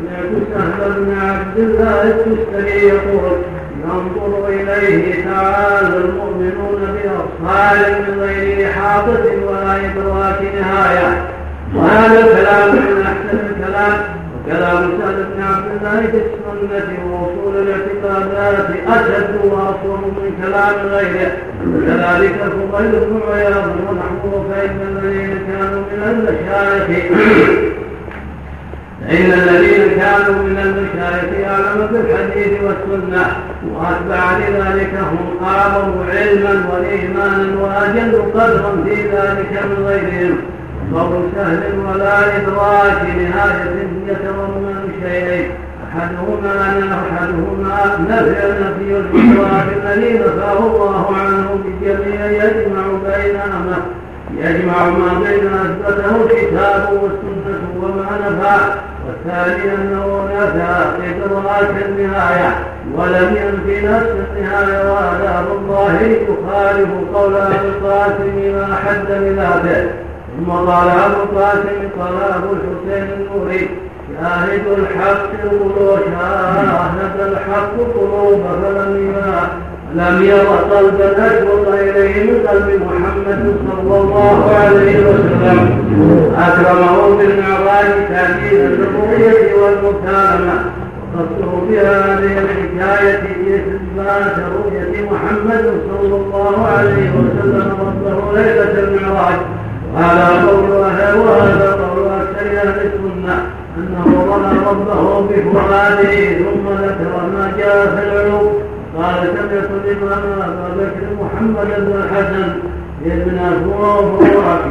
سمعت 0.00 0.32
سهل 0.54 0.92
بن 0.92 1.18
عبد 1.20 1.58
الله 1.58 2.02
التستري 2.02 2.88
يقول 2.88 3.38
ينظر 3.84 4.48
إليه 4.48 5.24
تعالى 5.24 5.96
المؤمنون 5.96 6.80
بأصحاب 6.94 7.90
من 8.08 8.20
غير 8.20 8.70
احاطه 8.70 9.24
ولا 9.46 9.76
إدراك 9.76 10.40
نهاية. 10.60 11.28
وهذا 11.74 12.20
الكلام 12.20 12.70
من 12.74 13.02
أحسن 13.02 13.38
الكلام. 13.38 14.17
وكلام 14.46 14.90
سهل 15.00 15.24
بن 15.34 15.42
عبد 15.42 15.66
الله 15.76 16.00
في 16.10 16.16
السنة 16.16 16.98
ووصول 17.06 17.54
الاعتقادات 17.56 18.70
اشد 18.88 19.34
واصوم 19.44 20.02
من 20.16 20.42
كلام 20.42 20.74
غيره 20.86 21.32
وكذلك 21.66 22.34
فضيل 22.42 22.90
بن 22.90 23.20
عياض 23.32 23.70
ونحوه 23.88 24.46
فان 24.50 24.80
الذين 24.96 25.38
كانوا 25.48 25.80
من 25.80 26.02
المشايخ 26.10 27.12
فإن 29.08 29.32
الذين 29.32 29.98
كانوا 29.98 30.42
من 30.42 30.58
المشايخ 30.58 31.48
أعلم 31.50 31.86
بالحديث 31.92 32.52
والسنة 32.62 33.26
وأتبع 33.74 34.38
لذلك 34.38 34.94
هم 34.94 35.44
أعظم 35.46 35.92
علما 36.10 36.64
وإيمانا 36.72 37.60
وأجل 37.60 38.22
قدرا 38.34 38.84
في 38.84 38.94
ذلك 38.94 39.62
من 39.64 39.86
غيرهم 39.86 40.38
قول 40.94 41.22
سهل 41.36 41.62
ولا 41.78 42.36
إدراك 42.36 43.02
نهاية 43.02 43.88
يتضمن 44.06 44.92
شيئين 45.02 45.50
أحدهما 45.88 46.54
أحدهما 46.98 47.98
نفي 48.10 48.30
نفي 48.60 48.96
الإدراك 48.96 49.66
الذي 49.84 50.18
نفاه 50.18 50.58
الله 50.58 51.16
عنه 51.16 51.58
بالجميع 51.64 52.26
يجمع 52.26 52.82
بينهما. 53.06 53.78
يجمع 54.36 54.84
ما 54.84 55.18
بين 55.18 55.46
أثبته 55.46 56.16
الكتاب 56.22 56.92
والسنة 56.92 57.60
وما 57.82 58.08
نفى. 58.24 58.58
والثاني 59.06 59.74
أنه 59.74 60.28
نفى 60.34 60.84
إدراك 61.08 61.70
النهاية 61.88 62.56
ولم 62.96 63.36
ينفي 63.36 63.86
نفس 63.86 64.06
النهاية 64.36 64.92
وآداب 64.92 65.46
الله 65.58 66.00
يخالف 66.00 66.88
قول 67.14 67.36
أبي 67.36 67.54
القاسم 67.68 68.52
ما 68.54 68.76
حد 68.76 69.06
بذاته 69.08 70.07
ثم 70.38 70.50
قال 70.50 70.88
أبو 70.88 71.22
القاسم 71.22 71.80
قال 72.00 72.14
أبو 72.34 72.48
الحسين 72.52 73.08
النوري 73.12 73.68
شاهد 74.20 74.62
الحق 74.78 75.30
القلوب 75.44 75.98
شاهد 76.18 77.32
الحق 77.32 77.72
قلوب 77.94 78.42
فلم 78.62 79.14
لم 79.94 80.22
ير 80.22 80.48
قلبا 80.70 81.26
اشوق 81.26 81.74
اليه 81.74 82.30
من 82.30 82.46
قلب 82.46 82.82
محمد 82.86 83.54
صلى 83.68 84.00
الله 84.00 84.54
عليه 84.54 84.98
وسلم. 85.06 85.58
أكرمه 86.38 87.16
بالمعراج 87.16 87.90
تاكيدا 88.08 88.68
للرؤيه 88.68 89.54
والمكالمه 89.54 90.58
وقصده 91.14 91.52
بهذه 91.68 92.38
الحكاية 92.44 93.22
اثبات 93.56 94.36
رؤيه 94.56 95.10
محمد 95.10 95.64
صلى 95.90 96.16
الله 96.16 96.66
عليه 96.66 97.10
وسلم 97.10 97.72
ربه 97.80 98.40
ليلة 98.40 98.74
المعراج. 98.78 99.38
وهذا 99.94 100.46
قول 100.46 100.70
وهذا 100.70 101.72
قول 101.72 102.06
أكثر 102.08 102.46
أهل 102.46 102.68
السنة 102.68 103.46
أنه 103.78 104.04
ظن 104.04 104.58
ربه 104.68 105.20
بفؤاده 105.20 106.38
ثم 106.38 106.66
ذكر 106.84 107.12
ما 107.34 107.52
جاء 107.58 107.86
في 107.96 108.02
العلوم 108.08 108.52
قال 108.96 109.14
سمعت 109.14 109.70
الإمام 109.84 110.22
ابا 110.40 110.68
بكر 110.76 111.06
محمد 111.22 111.66
بن 111.78 111.92
الحسن 112.02 112.48
ابن 113.06 113.38
فروك 113.64 114.22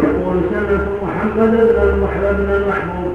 يقول 0.03 0.41
سمعت 0.51 0.81
محمد 1.03 1.51
بن 2.37 2.53
المحبوب 2.53 3.11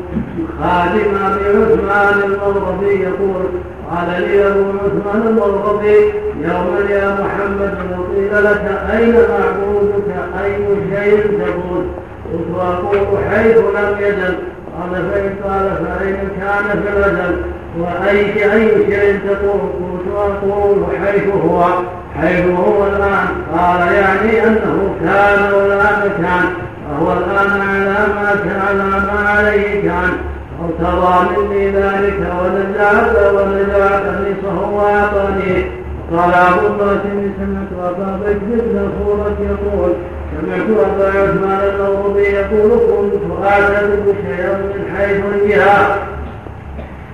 خادم 0.61 1.15
ابي 1.27 1.45
عثمان 1.49 2.23
المغربي 2.25 3.03
يقول 3.03 3.45
قال 3.91 4.23
لي 4.23 4.47
أبو 4.47 4.61
عثمان 4.85 5.27
المغربي 5.29 5.97
يوما 6.41 6.91
يا 6.91 7.19
محمد 7.21 7.75
لو 7.91 8.03
قيل 8.15 8.45
لك 8.45 8.81
أين 8.91 9.15
معبودك؟ 9.15 10.11
أي 10.45 10.57
شيء 10.91 11.21
تقول؟ 11.41 11.85
قلت 12.33 12.59
أقول 12.61 13.19
حيث 13.31 13.57
لم 13.57 13.97
يزل 14.01 14.35
قال 14.79 14.91
فإن 15.11 15.35
قال 15.45 15.71
فأين 15.87 16.29
كان 16.41 16.83
في 16.83 16.89
الأزل 16.99 17.37
وأي 17.79 18.53
أي 18.55 18.69
شيء 18.69 19.21
تقول؟ 19.29 19.61
قلت 19.61 20.17
أقول 20.17 20.85
حيث 21.05 21.27
هو 21.45 21.65
حيث 22.21 22.47
هو 22.47 22.87
الآن. 22.87 23.29
قال 23.57 23.93
يعني 23.95 24.47
أنه 24.47 24.95
كان 25.05 25.53
والآن 25.55 26.11
كان 26.23 26.45
وهو 26.91 27.13
الآن 27.13 27.61
على 27.61 28.07
ما 28.15 28.35
كان 28.45 28.61
على 28.69 28.85
ما 29.07 29.29
عليه 29.29 29.83
كان. 29.83 30.32
فارتضى 30.79 31.43
مني 31.43 31.71
ذلك 31.71 32.19
ونزعت 32.41 33.17
ونزع 33.35 33.87
قميصه 33.87 34.71
وأعطاني 34.73 35.65
قال 36.13 36.35
أبو 36.35 36.67
القاسم 36.67 37.33
سمعت 37.39 37.91
أبا 37.91 38.19
بكر 38.23 38.63
بن 38.65 38.91
يقول 39.41 39.93
سمعت 40.41 40.87
أبا 40.87 41.09
عثمان 41.09 41.61
المغربي 41.75 42.23
يقول 42.23 42.71
كنت 42.71 43.45
أعتذر 43.45 44.15
شيئا 44.27 44.53
من 44.59 44.97
حيث 44.97 45.21
الجهاد 45.35 45.87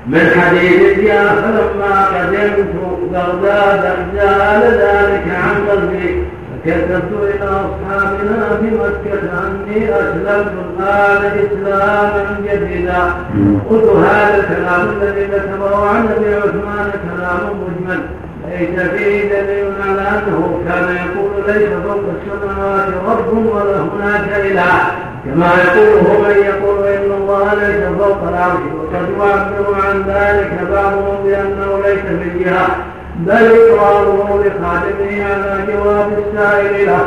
من 0.08 0.30
حديث 0.40 0.98
يا 0.98 1.24
فلما 1.24 2.06
قدمت 2.06 2.66
بغداد 3.12 3.96
زال 4.14 4.62
ذلك 4.62 5.24
عن 5.42 5.68
قلبي 5.70 6.22
فكتبت 6.64 7.12
إلى 7.22 7.44
أصحابنا 7.44 8.58
في 8.60 8.66
مكة 8.66 9.22
أني 9.46 9.90
أسلمت 9.90 10.52
الآن 10.78 11.22
إسلاما 11.44 12.40
جديدا. 12.44 13.02
قلت 13.70 13.84
هذا 13.84 14.36
الكلام 14.36 14.88
الذي 15.02 15.24
ذكره 15.24 15.88
عن 15.88 16.08
أبي 16.16 16.34
عثمان 16.34 16.90
كلام 17.08 17.40
مجمل. 17.62 18.00
ليس 18.48 18.80
فيه 18.80 19.40
دليل 19.40 19.72
على 19.88 20.00
أنه 20.00 20.60
كان 20.68 20.96
يقول 20.96 21.30
ليس 21.46 21.68
فوق 21.86 22.02
السماوات 22.16 22.88
رب 23.08 23.36
ولا 23.36 23.80
هناك 23.80 24.46
إله. 24.46 25.07
كما 25.28 25.50
يقوله 25.64 26.20
من 26.20 26.36
يقول 26.44 26.86
إن 26.86 27.12
الله 27.12 27.54
ليس 27.54 27.84
فوق 27.98 28.28
العرش 28.28 28.60
وقد 28.78 29.08
يعبر 29.18 29.74
عن 29.86 30.02
ذلك 30.08 30.70
بعضهم 30.70 31.16
بأنه 31.24 31.78
ليس 31.86 32.00
في 32.00 32.28
الجهة 32.28 32.68
بل 33.18 33.32
إقراره 33.32 34.44
لخادمه 34.44 35.24
على 35.24 35.66
جواب 35.72 36.08
السائل 36.18 36.86
له. 36.86 37.06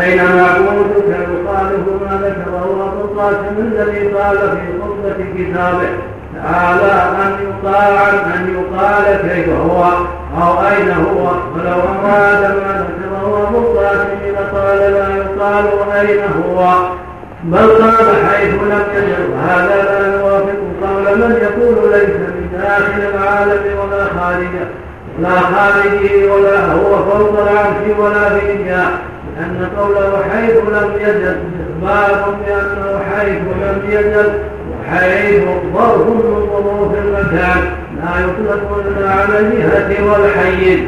أين 0.00 0.16
معبودك 0.24 1.08
يخالف 1.08 1.88
ما 2.02 2.20
ذكره 2.22 2.92
أبو 2.92 3.04
القاسم 3.04 3.58
الذي 3.58 4.08
قال 4.08 4.38
في 4.38 4.80
خطبة 4.82 5.24
كتابه 5.36 5.88
تعالى 6.34 6.92
أن 7.22 7.32
يطاع 7.48 8.10
أن 8.10 8.54
يقال 8.54 9.28
كيف 9.28 9.48
هو؟ 9.48 9.84
أو 10.42 10.66
أين 10.68 10.90
هو 10.90 11.30
ولو 11.54 11.80
أراد 12.04 12.42
ما 12.42 12.86
ذكره 12.86 13.48
أبو 13.48 13.58
القاسم 13.58 14.18
لقال 14.34 14.78
لا 14.78 15.16
يقال 15.16 15.66
أين 15.92 16.20
هو؟ 16.42 16.74
بل 17.44 17.58
قال 17.58 18.26
حيث 18.26 18.54
لم 18.54 18.82
يجد 18.96 19.30
وهذا 19.34 19.82
لا 19.82 20.20
يوافق 20.20 20.58
قول 20.82 21.18
من 21.18 21.36
يقول 21.42 21.92
ليس 21.92 22.16
من 22.16 22.48
داخل 22.62 23.14
العالم 23.14 23.62
ولا 23.78 24.04
خارجه 24.04 24.68
لا 25.22 25.40
خارجه 25.40 26.32
ولا 26.32 26.72
هو 26.72 27.04
فوق 27.04 27.40
العرش 27.42 27.98
ولا 27.98 28.38
في 28.38 28.52
لأن 29.36 29.68
قوله 29.78 30.22
حيث 30.32 30.56
لم 30.56 30.90
يزل 31.00 31.36
إخبار 31.82 32.34
بأنه 32.46 33.00
حيث 33.14 33.40
لم 33.62 33.82
يزل 33.88 34.32
وحيث 34.70 35.42
ظرف 35.74 36.06
من 36.06 36.46
ظروف 36.52 36.94
المكان 37.04 37.62
لا 37.96 38.20
يطلق 38.20 38.84
إلا 38.86 39.10
على 39.10 39.38
الجهة 39.38 40.12
والحيز. 40.12 40.80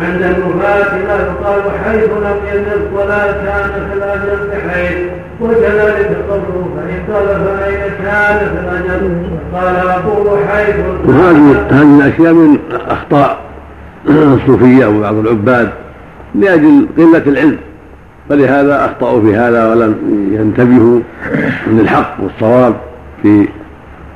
وعند 0.00 0.22
الوفاة 0.22 0.98
لا 0.98 1.14
يقال 1.14 1.62
حيث 1.84 2.04
لم 2.04 2.36
يزل 2.52 2.94
ولا 2.94 3.32
كان 3.32 3.70
في 3.90 3.96
الأجل 3.96 4.48
بحيث 4.50 4.98
وكذلك 5.40 6.16
قوله 6.30 6.68
فإن 6.76 7.14
قال 7.14 7.26
فأين 7.26 7.90
كان 8.04 8.38
في 8.38 8.60
الأجل 8.60 9.12
قال 9.54 9.76
أقول 9.76 10.38
حيث. 10.48 10.76
وهذه 11.06 11.66
هذه 11.70 11.98
الأشياء 11.98 12.32
من 12.32 12.58
أخطاء 12.88 13.38
الصوفية 14.08 14.86
وبعض 14.86 15.14
العباد 15.14 15.70
لأجل 16.34 16.86
قلة 16.98 17.22
العلم 17.26 17.56
فلهذا 18.28 18.84
أخطأوا 18.84 19.20
في 19.20 19.36
هذا 19.36 19.70
ولم 19.70 19.94
ينتبهوا 20.32 21.00
من 21.66 21.80
الحق 21.80 22.16
والصواب 22.22 22.74
في 23.22 23.48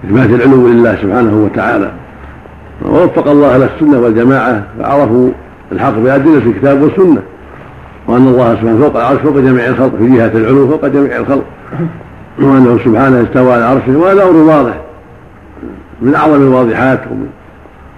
إثبات 0.05 0.31
العلو 0.31 0.68
لله 0.68 0.97
سبحانه 1.03 1.44
وتعالى. 1.44 1.90
ووفق 2.83 3.29
الله 3.29 3.55
أهل 3.55 3.62
السنة 3.62 3.99
والجماعة 4.01 4.62
فعرفوا 4.79 5.31
الحق 5.72 5.98
بأدلة 5.98 6.38
الكتاب 6.38 6.83
والسنة 6.83 7.22
وأن 8.07 8.27
الله 8.27 8.55
سبحانه 8.55 8.79
فوق 8.79 8.96
العرش 8.96 9.18
فوق 9.18 9.38
جميع 9.38 9.66
الخلق 9.66 9.96
في 9.98 10.16
جهة 10.16 10.31
العلو 10.35 10.68
فوق 10.68 10.87
جميع 10.87 11.16
الخلق. 11.16 11.44
وأنه 12.38 12.79
سبحانه 12.85 13.22
استوى 13.22 13.53
على 13.53 13.64
عرشه 13.64 13.98
وهذا 13.98 14.22
أمر 14.22 14.37
واضح 14.37 14.74
من 16.03 16.14
أعظم 16.14 16.42
الواضحات 16.42 17.00
ومن, 17.11 17.27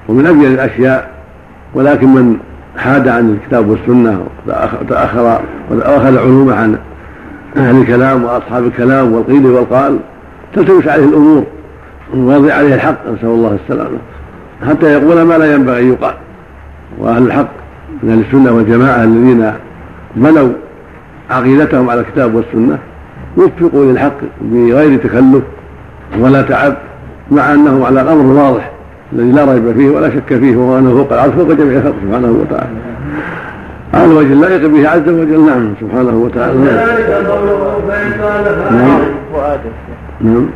ومن 0.08 0.26
أبين 0.26 0.52
الأشياء. 0.52 1.10
ولكن 1.74 2.08
من 2.08 2.36
حاد 2.76 3.08
عن 3.08 3.30
الكتاب 3.30 3.68
والسنة 3.68 4.26
وتأخر 4.80 5.40
وأخذ 5.70 6.06
العلوم 6.06 6.52
عن 6.52 6.78
أهل 7.56 7.76
الكلام 7.76 8.24
وأصحاب 8.24 8.64
الكلام 8.64 9.12
والقيل 9.12 9.46
والقال 9.46 9.98
تلتبس 10.54 10.88
عليه 10.88 11.04
الأمور 11.04 11.44
ويضيع 12.14 12.54
عليه 12.54 12.74
الحق 12.74 13.08
نسأل 13.14 13.28
الله 13.28 13.58
السلامة. 13.64 13.98
حتى 14.68 14.92
يقول 14.92 15.22
ما 15.22 15.38
لا 15.38 15.54
ينبغي 15.54 15.80
أن 15.80 15.92
يقال. 15.92 16.14
وأهل 16.98 17.26
الحق 17.26 17.48
من 18.02 18.10
أهل 18.10 18.20
السنة 18.20 18.52
والجماعة 18.52 19.04
الذين 19.04 19.52
بنوا 20.16 20.48
عقيدتهم 21.30 21.90
على 21.90 22.00
الكتاب 22.00 22.34
والسنة 22.34 22.78
وفقوا 23.36 23.84
للحق 23.84 24.16
بغير 24.40 24.98
تكلف 24.98 25.42
ولا 26.18 26.42
تعب 26.42 26.76
مع 27.30 27.52
أنهم 27.52 27.82
على 27.82 28.00
الأمر 28.00 28.20
الواضح 28.20 28.70
الذي 29.12 29.32
لا 29.32 29.44
ريب 29.44 29.72
فيه 29.72 29.90
ولا 29.90 30.10
شك 30.10 30.38
فيه 30.38 30.56
وهو 30.56 30.78
أنه 30.78 30.90
فوق 30.90 31.12
العرش 31.12 31.32
فوق 31.32 31.52
جميع 31.52 31.78
الخلق 31.78 31.94
سبحانه 32.02 32.30
وتعالى. 32.30 32.68
على 33.94 34.14
وجه 34.14 34.32
اللائق 34.32 34.66
به 34.66 34.88
عز 34.88 35.08
وجل. 35.08 35.46
نعم 35.46 35.74
سبحانه 35.80 36.16
وتعالى. 36.16 36.58
نعم. 38.70 39.00
نعم. 40.20 40.46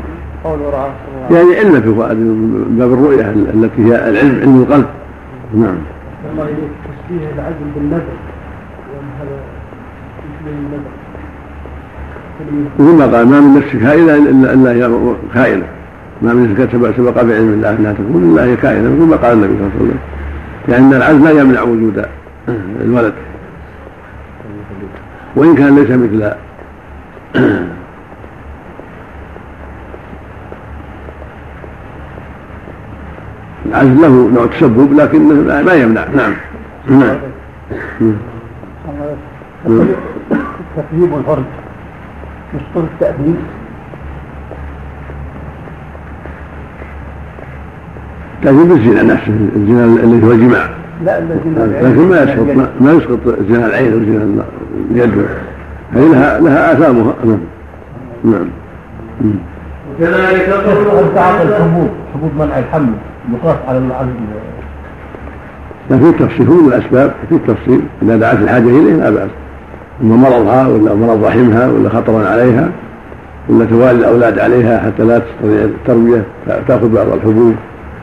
يعني 1.31 1.57
علم 1.57 1.81
في 1.81 1.94
فؤاد 1.94 2.16
من 2.16 2.76
باب 2.79 2.92
الرؤية 2.92 3.31
التي 3.55 3.85
هي 3.87 4.09
العلم 4.09 4.40
علم 4.42 4.62
القلب. 4.62 4.87
نعم. 5.55 5.76
الله 6.33 6.47
تشبيه 6.85 7.25
العزم 7.35 7.66
بالنذر. 7.75 8.16
هذا 9.21 9.37
مثل 12.81 12.93
ما 12.99 13.07
قال 13.16 13.29
ما 13.29 13.40
من 13.40 13.55
نفس 13.59 13.77
كائنة 13.77 14.14
إلا 14.55 14.71
هي 14.73 14.88
كائنة 15.35 15.66
ما 16.23 16.33
من 16.33 16.55
زكاة 16.55 16.93
سبق, 16.97 17.23
بعلم 17.23 17.53
الله 17.53 17.71
أنها 17.71 17.93
تكون 17.93 18.33
إلا 18.33 18.45
هي 18.45 18.57
كائنة. 18.57 18.88
مثل 18.88 19.11
ما 19.11 19.16
قال 19.16 19.33
النبي 19.33 19.55
صلى 19.59 19.66
الله 19.66 19.73
عليه 19.75 19.85
وسلم. 19.85 19.99
لأن 20.69 20.95
العزم 20.95 21.25
لا 21.25 21.31
يمنع 21.31 21.62
وجود 21.62 22.07
الولد. 22.81 23.14
وإن 25.37 25.55
كان 25.55 25.75
ليس 25.77 25.90
مثل 25.90 26.33
العزم 33.71 34.01
له 34.01 34.31
نوع 34.35 34.47
تسبب 34.47 34.93
لكنه 34.93 35.63
ما 35.63 35.73
يمنع. 35.73 36.05
نعم. 36.15 36.33
نعم. 36.89 37.17
تقييم 40.77 41.15
الفرج 41.15 41.45
مش 42.55 42.61
التأديب 42.77 43.37
لكن 48.43 48.69
بالزنا 48.69 49.03
نفسه 49.03 49.33
الزنا 49.57 49.85
الذي 49.85 50.27
هو 50.27 50.33
الجماع. 50.33 50.69
لا 51.05 51.21
لكن 51.21 52.09
ما 52.09 52.23
يسقط 52.23 52.71
ما 52.81 52.93
يسقط 52.93 53.39
زنا 53.49 53.67
العين 53.67 53.95
وزنا 53.95 54.45
اليد. 54.91 55.27
هذه 55.93 56.13
لها 56.13 56.41
لها 56.41 56.73
آثامها. 56.73 57.15
نعم. 57.25 57.39
نعم. 58.25 58.49
وكذلك 59.91 60.51
قوله 60.51 61.11
تعاطى 61.15 61.43
الحبوب 61.43 61.89
حبوب 62.15 62.31
منع 62.39 62.59
الحمل 62.59 62.93
يقاس 63.33 63.57
على 63.69 63.81
لكن 65.91 66.07
التفصيل 66.07 66.47
هو 66.47 66.69
الأسباب 66.69 67.15
في 67.29 67.35
التفصيل 67.35 67.81
إذا 68.03 68.17
دعت 68.17 68.39
الحاجة 68.39 68.69
إليه 68.69 68.93
لا 68.93 69.11
بأس. 69.11 69.31
إما 70.03 70.17
مرضها 70.17 70.69
ولا 70.69 70.95
مرض 70.95 71.25
رحمها 71.25 71.69
ولا 71.69 71.89
خطرا 71.89 72.29
عليها 72.29 72.71
ولا 73.49 73.65
توالي 73.65 73.99
الأولاد 73.99 74.39
عليها 74.39 74.81
حتى 74.81 75.03
لا 75.03 75.19
تستطيع 75.19 75.65
التربية 75.65 76.25
تأخذ 76.69 76.95
بعض 76.95 77.07
الحبوب. 77.13 77.55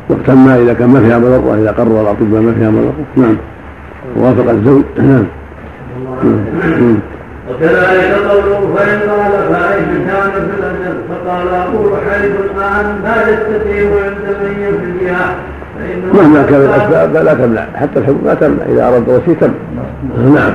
وقتا 0.10 0.34
ما 0.34 0.62
إذا 0.62 0.74
كان 0.74 0.90
ما 0.90 1.00
فيها 1.00 1.20
مضره 1.20 1.56
اذا 1.62 1.72
قرر 1.72 2.02
الأطباء 2.02 2.42
ما 2.42 2.54
فيها 2.54 2.70
مضره 2.70 2.94
نعم. 3.16 3.38
وافق 4.16 4.50
الزوج. 4.50 4.84
نعم. 4.98 5.26
وكذلك 7.50 8.12
قوله 8.30 8.76
فإن 8.76 9.00
قال 9.10 9.32
فأين 9.32 10.08
كان 10.08 10.32
في 10.32 10.60
الأجل 10.60 10.98
فقال 11.10 11.48
أقول 11.48 11.92
حيث 12.10 12.32
الآن 12.46 13.00
لا 13.04 13.30
يستطيع 13.30 13.90
عند 14.06 14.38
من 14.44 14.56
يفرجها 14.62 15.36
مهما 16.14 16.44
كان 16.50 16.62
الأسباب 16.62 17.14
لا 17.26 17.34
تمنع. 17.34 17.66
حتى 17.76 18.00
الحكم 18.00 18.22
لا 18.26 18.34
تمنع. 18.34 18.64
إذا 18.70 18.88
أراد 18.88 19.10
الوصي 19.10 19.36
تمنع. 19.36 19.54
نعم. 20.18 20.54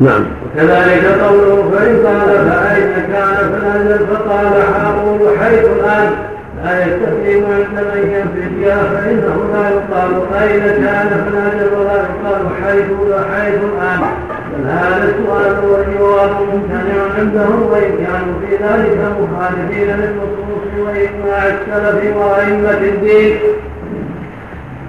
نعم. 0.00 0.24
وكذلك 0.44 1.04
قوله 1.04 1.70
فإن 1.72 1.96
قال 2.06 2.50
فأين 2.50 2.92
كان 3.12 3.36
في 3.36 3.56
الأجل 3.56 4.06
فقال 4.06 4.52
أقول 4.84 5.38
حيث 5.40 5.64
الآن 5.64 6.10
لا 6.64 6.86
يستقيم 6.86 7.44
عند 7.46 7.86
من 7.94 8.02
يفرجها 8.10 8.82
فإنه 8.82 9.36
لا 9.54 9.70
يقال 9.70 10.10
أين 10.42 10.84
كان 10.84 11.08
فنادر 11.24 11.78
ولا 11.78 11.92
يقال 11.92 12.42
حيث 12.64 12.86
حيث 13.34 13.54
الآن 13.54 14.00
بل 14.52 14.70
هذا 14.70 15.04
السؤال 15.04 15.64
والجواب 15.64 16.30
ممتنع 16.52 17.18
عندهم 17.18 17.62
وإن 17.70 17.90
كانوا 18.06 18.34
في 18.40 18.56
ذلك 18.56 18.98
مخالفين 19.20 19.88
للنصوص 19.88 20.64
وإجماع 20.78 21.46
السلف 21.46 22.16
وأئمة 22.16 22.88
الدين 22.88 23.36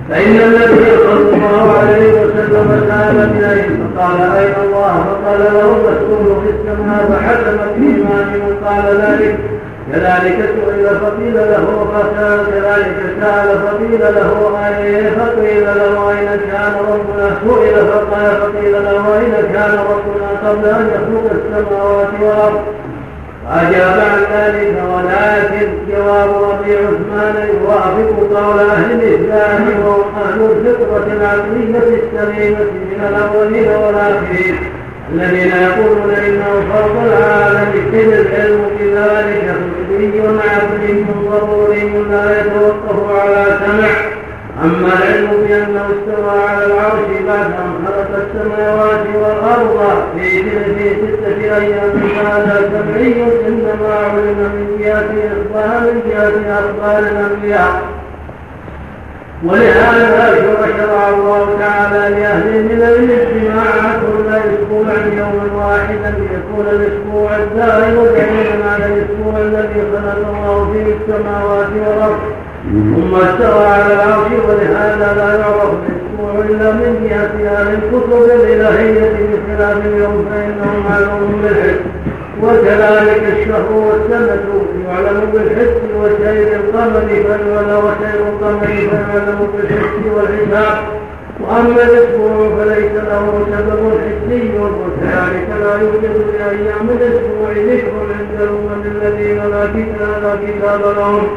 فإن 0.10 0.36
النبي 0.36 0.98
صلى 0.98 1.36
الله 1.36 1.72
عليه 1.80 2.12
وسلم 2.14 2.86
سأل 2.90 3.18
إليه 3.38 3.68
فقال 3.96 4.22
أين 4.22 4.54
الله؟ 4.66 5.06
فقال 5.06 5.40
له 5.40 5.78
مسؤول 5.78 6.42
في 6.44 6.50
السماء 6.50 7.06
فحكم 7.12 7.58
الإيمان 7.64 8.28
من 8.28 8.58
قال 8.66 8.98
ذلك. 9.02 9.40
كذلك 9.92 10.38
سئل 10.56 11.00
فقيل 11.00 11.34
له 11.34 11.88
فسأل 11.94 12.40
كذلك 12.52 12.96
سأل 13.22 13.60
فقيل 13.60 14.00
له 14.00 14.58
أين 14.68 15.12
فقيل 15.20 15.66
له 15.66 16.12
أين 16.12 16.40
كان 16.52 16.74
ربنا؟ 16.92 17.38
سئل 17.44 17.86
فقال 17.88 18.32
فقيل 18.42 18.72
له 18.72 19.20
أين 19.20 19.54
كان 19.54 19.78
ربنا 19.92 20.50
قبل 20.50 20.66
أن 20.66 20.90
يخلق 20.96 21.32
السماوات 21.32 22.08
والأرض؟ 22.22 22.62
أجاب 23.52 24.00
عن 24.00 24.20
ذلك 24.34 24.76
ولكن 24.94 25.68
جواب 25.90 26.30
أبي 26.30 26.76
عثمان 26.76 27.50
يوافق 27.62 28.40
قول 28.40 28.60
أهل 28.60 28.92
الإسلام 28.92 29.68
وهم 29.86 30.16
أهل 30.26 30.42
الفطرة 30.42 31.08
العقلية 31.14 31.78
السليمة 31.78 32.60
من 32.64 33.08
الأولين 33.10 33.70
والآخرين. 33.70 34.56
الذين 35.14 35.52
يقولون 35.52 36.12
إنه 36.14 36.64
فوق 36.74 37.04
العالم 37.04 37.72
اذ 37.94 38.14
العلم 38.14 38.62
بذلك 38.80 39.56
خلقي 39.90 40.38
عقلي 40.50 41.06
ضروري 41.30 42.04
لا 42.12 42.42
يتوقف 42.42 43.20
على 43.20 43.60
سمع. 43.66 44.14
أما 44.64 44.88
العلم 44.88 45.30
بأنه 45.48 45.86
استوى 45.86 46.40
على 46.50 46.66
العرش 46.66 47.08
بعد 47.28 47.46
أن 47.46 47.86
خلق 47.86 48.12
السماوات 48.24 49.06
والأرض 49.16 50.04
في 50.16 50.44
في 50.44 50.90
ستة 50.90 51.58
أيام 51.58 52.02
هذا 52.26 52.72
سمعي 52.74 53.24
إنما 53.48 53.96
علم 53.96 54.52
من 54.56 54.78
جهة 54.80 55.12
أخبار 55.34 55.94
من 55.94 56.02
جهة 56.10 56.60
أخبار 56.60 57.00
الأنبياء. 57.00 57.82
ولهذا 59.48 60.36
شرع 60.78 61.10
الله 61.10 61.58
تعالى 61.60 62.16
لأهل 62.16 62.64
من 62.64 62.82
الاجتماع 62.82 63.96
كل 64.02 64.28
أسبوع 64.36 64.88
يوما 65.20 65.66
واحدا 65.66 66.14
ليكون 66.20 66.66
الأسبوع 66.76 67.36
الدائم 67.36 67.96
دليلا 67.96 68.72
على 68.72 68.86
الأسبوع 68.86 69.34
الذي 69.38 69.82
خلق 69.92 70.28
الله 70.28 70.72
فيه 70.74 70.88
السماوات 70.96 71.70
والأرض. 71.88 72.20
ثم 72.96 73.16
استوى 73.16 73.66
على 73.66 73.94
العرش 73.94 74.32
ولهذا 74.48 75.14
لا 75.18 75.40
يعرف 75.40 75.74
إلا 76.50 76.72
من 76.72 77.08
جهة 77.10 77.50
أهل 77.50 77.68
الكتب 77.74 78.24
الإلهية 78.36 79.12
بخلاف 79.12 79.86
اليوم 79.86 80.26
فإنه 80.32 80.90
معلوم 80.90 81.42
بالحكم 81.44 81.90
وكذلك 82.44 83.24
الشهر 83.38 83.72
والسنة 83.74 84.66
يعلم 84.88 85.30
بالحس 85.34 85.78
وسير 86.00 86.48
القمر 86.56 87.02
فيعلم 87.08 87.80
وسير 87.86 88.20
القمر 88.30 88.66
فيعلم 88.66 89.48
بالحس 89.54 89.96
والحساب 90.16 90.78
وأما 91.42 91.84
الأسبوع 91.84 92.50
فليس 92.58 92.92
له 92.92 93.46
سبب 93.52 93.92
حسي 94.04 94.52
وكذلك 94.60 95.48
لا 95.64 95.74
يوجد 95.82 96.26
في 96.32 96.44
أيام 96.44 96.90
الأسبوع 96.90 97.52
ذكر 97.52 97.94
عند 98.20 98.42
الأمم 98.42 98.84
الذين 98.86 99.38
لا 99.38 100.36
كتاب 100.36 100.82
لهم. 100.98 101.28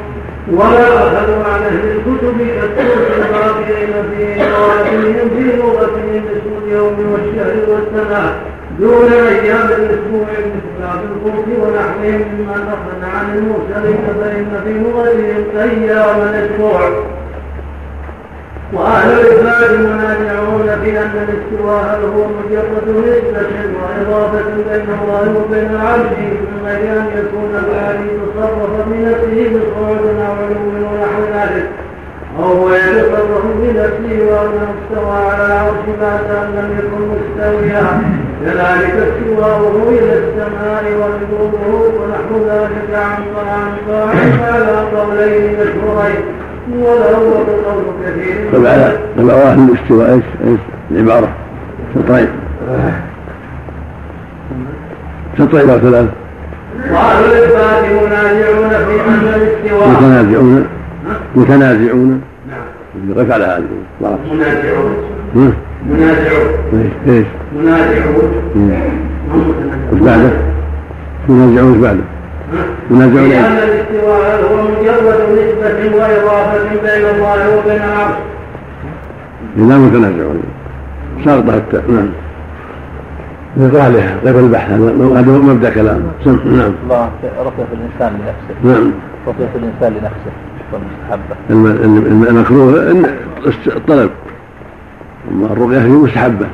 ولا 0.53 0.88
أخذوا 0.99 1.44
عن 1.44 1.62
أهل 1.62 1.88
الكتب 1.97 2.38
كالسوس 2.38 3.07
الباقين 3.16 3.92
في 4.11 4.24
نواتهم 4.51 5.28
في 5.36 5.57
لغتهم 5.57 6.24
اسم 6.36 6.53
اليوم 6.66 6.97
والشهر 7.12 7.57
والسنة 7.68 8.34
دون 8.80 9.12
أيام 9.12 9.68
الأسبوع 9.68 10.26
مثل 10.30 10.86
الخوف 11.05 11.47
ونحوهم 11.62 12.24
مما 12.38 12.55
أخذ 12.55 13.16
عن 13.16 13.38
المرسلين 13.38 13.99
فإن 14.20 14.61
في 14.64 14.72
لغتهم 14.72 15.44
أيام 15.70 16.28
الأسبوع. 16.28 16.80
وأهل 18.73 19.11
الإثبات 19.21 19.71
منازعون 19.71 20.81
في 20.85 20.99
أن 20.99 21.11
الاستواء 21.29 22.01
هو 22.17 22.25
مجرد 22.29 22.89
نسبة 22.89 23.49
وإضافة 23.83 24.45
بين 24.69 24.87
الله 25.03 25.35
وبين 25.41 25.71
العبد 25.71 26.17
من 26.19 26.62
غير 26.67 26.93
أن 27.01 27.07
يكون 27.19 27.51
الآلي 27.64 28.09
تصرف 28.19 28.89
بنفسه 28.89 29.49
بصعود 29.51 30.07
أو 30.21 30.33
علو 30.33 30.89
ونحو 30.91 31.23
ذلك 31.35 31.69
وهو 32.39 32.71
يتصرف 32.71 33.45
بنفسه 33.62 34.25
وأنه 34.27 34.75
استوى 34.75 35.17
على 35.31 35.47
العرش 35.47 35.85
بعد 36.01 36.31
أن 36.31 36.49
لم 36.57 36.79
يكن 36.79 37.03
مستويا 37.09 38.03
كذلك 38.45 38.95
استواؤه 39.09 39.89
إلى 39.89 40.12
السماء 40.19 40.85
ونزوله 40.85 41.93
ونحو 42.01 42.47
ذلك 42.49 42.95
عن 42.95 43.23
طعام 43.37 43.77
على 44.43 44.77
قولين 44.97 45.57
مشهورين 45.61 46.45
طبعا 48.53 48.93
طبعا 49.19 49.43
أهل 49.43 49.69
الاستواء 49.71 50.14
إيش 50.14 50.25
إيش 50.45 50.61
العبارة؟ 50.91 51.29
شطرين 51.95 52.29
شطرين 55.39 55.67
ثلاث 55.67 56.09
وأهل 56.91 57.25
الإثبات 57.25 57.85
منازعون 58.03 58.69
في 58.69 59.09
أن 59.09 59.35
الاستواء 59.35 59.89
متنازعون. 59.89 60.67
متنازعون 61.37 62.21
نعم 62.49 63.33
على 63.33 63.45
هذه. 63.45 63.64
منازعون 64.33 64.97
منازعون 65.91 66.49
إيش 66.75 66.93
إيش؟ 67.17 67.27
منازعون 67.57 68.33
وش 69.93 69.99
بعده؟ 70.01 70.31
منازعون 71.29 71.71
وش 71.73 71.77
بعده؟ 71.79 72.01
منازعون 72.90 73.28
لأن 73.28 73.53
الاستواء 73.53 74.44
هو 74.51 74.62
مجرد 74.62 75.20
نسبة 75.32 75.97
وإضافة 75.97 76.68
بين 76.82 77.05
الله 77.14 77.59
وبين 77.59 77.76
العرش 77.76 78.16
لا 79.57 79.78
متنازعون 79.78 80.42
شرط 81.24 81.51
حتى. 81.51 81.82
نعم. 81.88 82.09
لغالها 83.57 84.16
غير 84.24 84.38
البحث 84.38 84.70
هذا 84.70 85.32
مبدا 85.38 85.70
كلام. 85.70 86.03
نعم. 86.26 86.72
الله 86.84 87.11
رقية 87.24 87.66
الإنسان 87.72 88.20
لنفسه. 88.20 88.55
نعم. 88.64 88.92
رقية 89.26 89.51
الإنسان 89.55 89.92
لنفسه. 89.92 90.32
والمستحبة. 90.72 91.34
المكروه 92.30 92.92
الطلب 93.76 94.11
أما 95.30 95.47
الرقية 95.47 95.78
هي 95.78 95.88
مستحبة. 95.88 96.47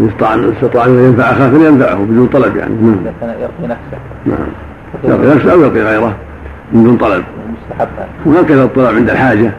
إن 0.00 0.08
استطاع 0.08 0.34
إن 0.34 0.52
استطاع 0.52 0.84
أن 0.84 1.04
ينفع 1.04 1.30
اخاه 1.30 1.50
فلينفعه 1.50 1.94
بدون 1.94 2.26
طلب 2.26 2.56
يعني. 2.56 2.74
نعم. 2.74 2.96
يرقي 3.22 3.62
نفسه. 3.62 3.98
نعم. 4.26 4.71
يرقي 5.04 5.34
نفسه 5.34 5.52
أو 5.52 5.60
يرقي 5.60 5.80
غيره 5.80 6.16
من 6.72 6.84
دون 6.84 6.96
طلب. 6.96 7.24
وهكذا 8.26 8.64
الطلب 8.64 8.96
عند 8.96 9.10
الحاجة 9.10 9.52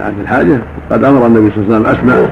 عند 0.00 0.18
الحاجة. 0.20 0.58
قد 0.90 1.04
أمر 1.04 1.26
النبي 1.26 1.50
صلى 1.50 1.64
الله 1.64 1.76
عليه 1.76 1.88
وسلم 1.88 2.10
اسماء 2.10 2.30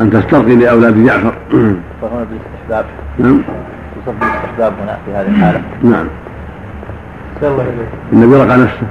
أن 0.00 0.10
تسترقي 0.10 0.56
لأولاد 0.56 1.04
جعفر. 1.04 1.34
فهنا 1.50 2.26
بالاستحباب 2.30 2.84
نعم. 3.18 3.40
تصف 3.96 4.14
بالاستحباب 4.20 4.72
هنا 4.82 4.98
في 5.06 5.12
هذه 5.12 5.26
الحالة. 5.26 5.60
نعم. 5.82 6.06
الله 7.42 7.66
النبي 8.12 8.36
رقى 8.36 8.58
نفسه. 8.58 8.86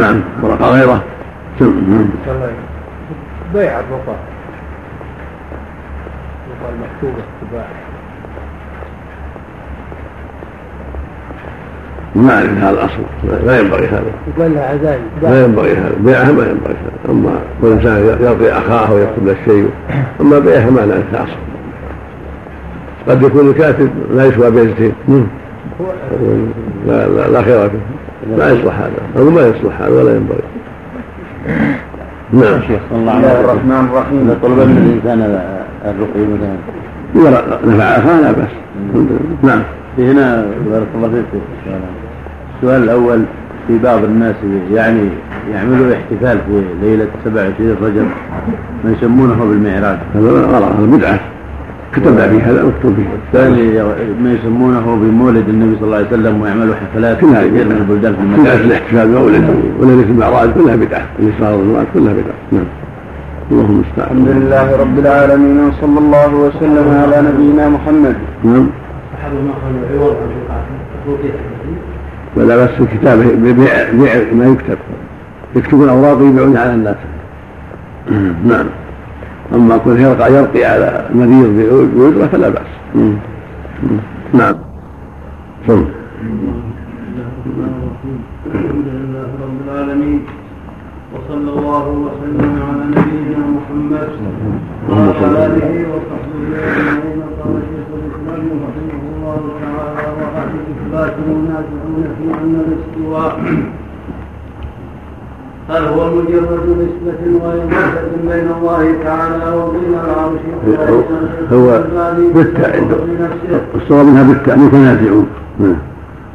نعم. 0.00 0.20
ورقى 0.42 0.70
غيره. 0.70 1.02
نعم. 1.60 2.06
بيع 3.54 3.80
الرقى. 3.80 4.16
المكتوبة. 6.72 7.22
تباع 7.50 7.66
ما 12.14 12.34
أعرف 12.34 12.58
هذا 12.58 12.70
الأصل. 12.70 13.02
لا 13.46 13.60
ينبغي 13.60 13.86
هذا. 13.86 14.02
يقال 14.36 14.54
لها 14.54 14.68
عزايم 14.68 15.00
لا 15.22 15.44
ينبغي 15.44 15.72
هذا. 15.72 15.92
بيعها 16.00 16.32
ما 16.32 16.42
ينبغي 16.42 16.74
هذا. 16.74 17.12
أما 17.12 17.30
كل 17.62 17.72
إنسان 17.72 18.16
يرضي 18.20 18.52
أخاه 18.52 18.92
ويكتب 18.92 19.26
له 19.26 19.32
الشيء 19.32 19.70
أما 20.20 20.38
بيعها 20.38 20.70
ما 20.70 20.80
لا 20.80 21.22
أصل. 21.22 21.30
قد 23.08 23.22
يكون 23.22 23.48
الكاتب 23.50 23.90
لا 24.14 24.24
يسوى 24.24 24.50
بيزتين 24.50 24.92
لا 26.86 27.08
لا, 27.08 27.28
لا 27.28 27.42
خير 27.42 27.70
فيه. 27.70 27.78
ما 28.38 28.48
يصلح 28.50 28.78
هذا. 28.78 29.22
أو 29.24 29.30
ما 29.30 29.40
يصلح 29.40 29.80
هذا 29.80 30.02
ولا 30.02 30.16
ينبغي. 30.16 30.42
نعم. 32.32 32.60
شيخ 32.60 32.80
الله 32.92 33.40
الرحمن 33.40 33.88
الرحيم. 33.92 34.36
طلب 34.42 34.58
من 34.58 35.00
الإنسان 35.02 35.40
الرقي 35.84 36.20
مثلا. 36.34 36.56
نفع 37.66 37.84
أخاه 37.84 38.20
لا 38.20 38.32
بأس. 38.32 38.54
نعم. 39.42 39.62
هنا 39.98 40.46
بارك 40.70 40.86
الله 40.94 41.08
فيك. 41.08 41.42
السؤال 42.56 42.82
الأول 42.82 43.22
في 43.68 43.78
بعض 43.78 44.04
الناس 44.04 44.34
يعني 44.74 45.08
يعملوا 45.54 45.94
احتفال 45.94 46.38
في 46.46 46.62
ليلة 46.82 47.08
27 47.24 47.76
رجب 47.82 48.06
ما 48.84 48.90
يسمونه 48.92 49.44
بالمعراج. 49.44 49.98
هذا 50.14 50.30
غلط 50.30 50.64
هذا 50.78 50.96
بدعة. 50.96 51.20
كتبنا 51.92 52.26
به 52.26 52.38
هذا 52.50 52.64
مكتوب 52.64 52.96
به 52.96 53.04
الثاني 53.26 53.82
ما 54.22 54.32
يسمونه 54.32 54.98
بمولد 55.02 55.48
النبي 55.48 55.76
صلى 55.76 55.84
الله 55.84 55.96
عليه 55.96 56.06
وسلم 56.06 56.40
ويعملوا 56.40 56.74
حفلات 56.74 57.16
في 57.16 57.26
كثير 57.26 57.64
من 57.64 57.76
البلدان 57.80 58.12
في 58.14 58.20
المساجد 58.20 58.62
كلها 58.62 58.64
الاحتفال 58.64 59.08
بمولد 59.08 59.44
وليلة 59.80 60.02
المعراج 60.02 60.50
كلها 60.50 60.76
بدعة. 60.76 61.06
الإسراء 61.18 61.52
والمعراج 61.56 61.86
كلها 61.94 62.12
بدعة. 62.12 62.34
نعم. 62.52 62.64
اللهم 63.50 63.70
المستعان 63.70 64.16
الحمد 64.16 64.28
لله 64.28 64.76
رب 64.76 64.98
العالمين 64.98 65.58
وصلى 65.64 65.98
الله 65.98 66.34
وسلم 66.34 66.86
على 67.02 67.28
نبينا 67.28 67.68
محمد. 67.68 68.16
نعم. 68.44 68.66
ولا 72.36 72.56
بس 72.64 72.70
الكتاب 72.80 73.18
بيع 73.18 73.90
بيع 73.92 74.32
ما 74.32 74.46
يكتب. 74.46 74.78
يكتبون 75.56 75.88
أوراق 75.88 76.18
ويبيعون 76.18 76.56
على 76.56 76.74
الناس. 76.74 76.96
نعم. 78.50 78.66
أما 79.54 79.76
كون 79.76 80.00
يرقى 80.00 80.32
يرقي 80.34 80.64
على 80.64 81.06
مريض 81.14 81.48
بأجرة 81.94 82.26
فلا 82.26 82.48
بأس. 82.48 82.66
نعم. 84.34 84.54
لله 88.48 89.28
رب 89.42 89.58
العالمين 89.68 90.20
وصلى 91.14 91.50
الله 91.50 91.88
وسلم 91.88 92.62
على 92.68 92.84
نبينا 92.84 93.38
محمد 93.56 94.08
وعلى 94.90 95.46
آله 95.46 95.86
وصحبه 95.92 96.42
أجمعين. 96.66 97.22
قال 97.40 97.62
شيخ 97.70 97.88
الإسلام 97.98 98.81
الله 99.38 99.54
تعالى 99.60 100.08
واهل 100.18 100.48
الاثبات 100.60 101.14
منازعون 101.28 102.04
في 102.18 102.24
ان 102.42 102.54
الاستواء 102.66 103.40
هل 105.68 105.84
هو 105.84 106.10
مجرد 106.10 106.64
نسبة 106.68 107.44
وإضافة 107.44 108.00
بين 108.24 108.48
الله 108.58 108.94
تعالى 109.04 109.56
وبين 109.56 109.94
العرش 109.94 110.40
هو 111.52 111.82
بالتاء 112.34 112.84
الصواب 113.74 114.06
منها 114.06 114.22
بالتاء 114.22 114.58
متنازعون 114.58 115.26
نعم. 115.60 115.76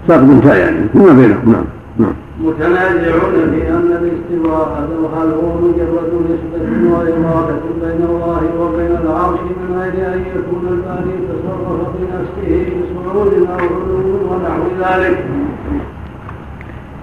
ساقط 0.08 0.44
تاء 0.44 0.58
يعني 0.58 0.78
فيما 0.94 1.14
بينهم. 1.14 1.52
نعم. 1.52 1.64
نعم. 2.00 2.14
متنازعون 2.44 3.52
في 3.52 3.70
أن 3.70 3.92
الاستواء 4.02 4.88
هل 5.16 5.32
هو 5.32 5.68
مجرد 5.68 6.12
نسبة 6.30 6.94
وإضافة 6.94 7.62
بين 7.82 8.06
الله 8.10 8.42
وبين 8.60 8.98
العرش 9.04 9.40
من 9.40 9.80
غير 9.80 10.14
أن 10.14 10.22
يكون 10.36 10.68
الباري 10.72 11.16
تصرف 11.28 11.88
بنفسه 11.98 12.66
بصعود 12.78 13.34
أو 13.34 13.58
علو 13.58 14.18
ونحو 14.30 14.64
ذلك؟ 14.80 15.26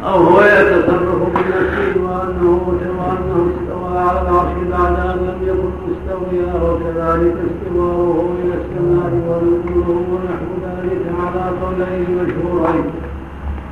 أو 0.04 0.16
هو 0.22 0.40
يتصرف 0.40 1.20
بنفسه 1.34 2.02
وأنه 2.02 2.62
وأنه 2.98 3.48
استوى 3.50 3.98
على 3.98 4.20
العرش 4.22 4.52
بعد 4.70 4.92
أن 5.10 5.18
لم 5.26 5.48
يكن 5.48 5.70
مستويا 5.86 6.54
وكذلك 6.64 7.34
استواؤه 7.46 8.28
إلى 8.42 8.54
السماء 8.54 9.12
ونزوله 9.28 10.04
ونحو 10.10 10.48
ذلك 10.64 11.02
على 11.20 11.50
قولين 11.60 12.06
مشهورين. 12.22 12.84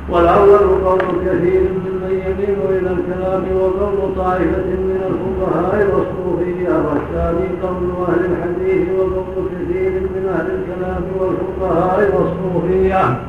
والأول 0.09 0.59
قول 0.85 0.99
كثير 1.25 1.61
ممن 1.61 2.11
يميل 2.25 2.57
إلى 2.69 2.89
الكلام 2.97 3.43
وقول 3.57 4.15
طائفة 4.15 4.65
من 4.65 4.99
الفقهاء 5.09 5.75
والصوفية 5.93 6.73
والثاني 6.87 7.47
قول 7.63 8.05
أهل 8.07 8.21
الحديث 8.31 8.89
وقول 8.99 9.45
كثير 9.53 9.91
من 9.91 10.23
أهل 10.35 10.47
الكلام 10.57 11.03
والفقهاء 11.19 11.99
والصوفية. 12.15 13.19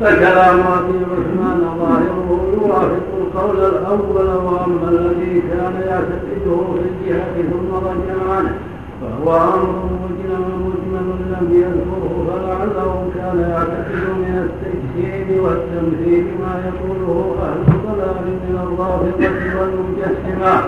فكلام 0.00 0.58
ابي 0.58 0.98
عثمان 1.12 1.60
ظاهره 1.78 2.40
يوافق 2.52 3.06
القول 3.20 3.58
الأول 3.64 4.28
وأما 4.44 4.88
الذي 4.88 5.40
كان 5.40 5.74
يعتقده 5.88 6.58
في 6.74 6.80
الجهة 6.88 7.34
ثم 7.50 7.74
رجع 7.74 8.32
عنه. 8.34 8.54
فهو 9.00 9.36
أمر 9.36 9.88
مجمل 10.04 10.44
مجمل 10.66 11.06
لم 11.32 11.46
يذكره 11.52 12.26
فلعله 12.28 13.10
كان 13.14 13.38
يعتقد 13.50 14.18
من 14.18 14.48
التجسيم 14.48 15.44
والتمثيل 15.44 16.24
ما 16.40 16.62
يقوله 16.66 17.36
أهل 17.42 17.60
الضلال 17.74 18.24
من 18.26 18.58
الرافضه 18.62 19.60
والمجسمه 19.60 20.62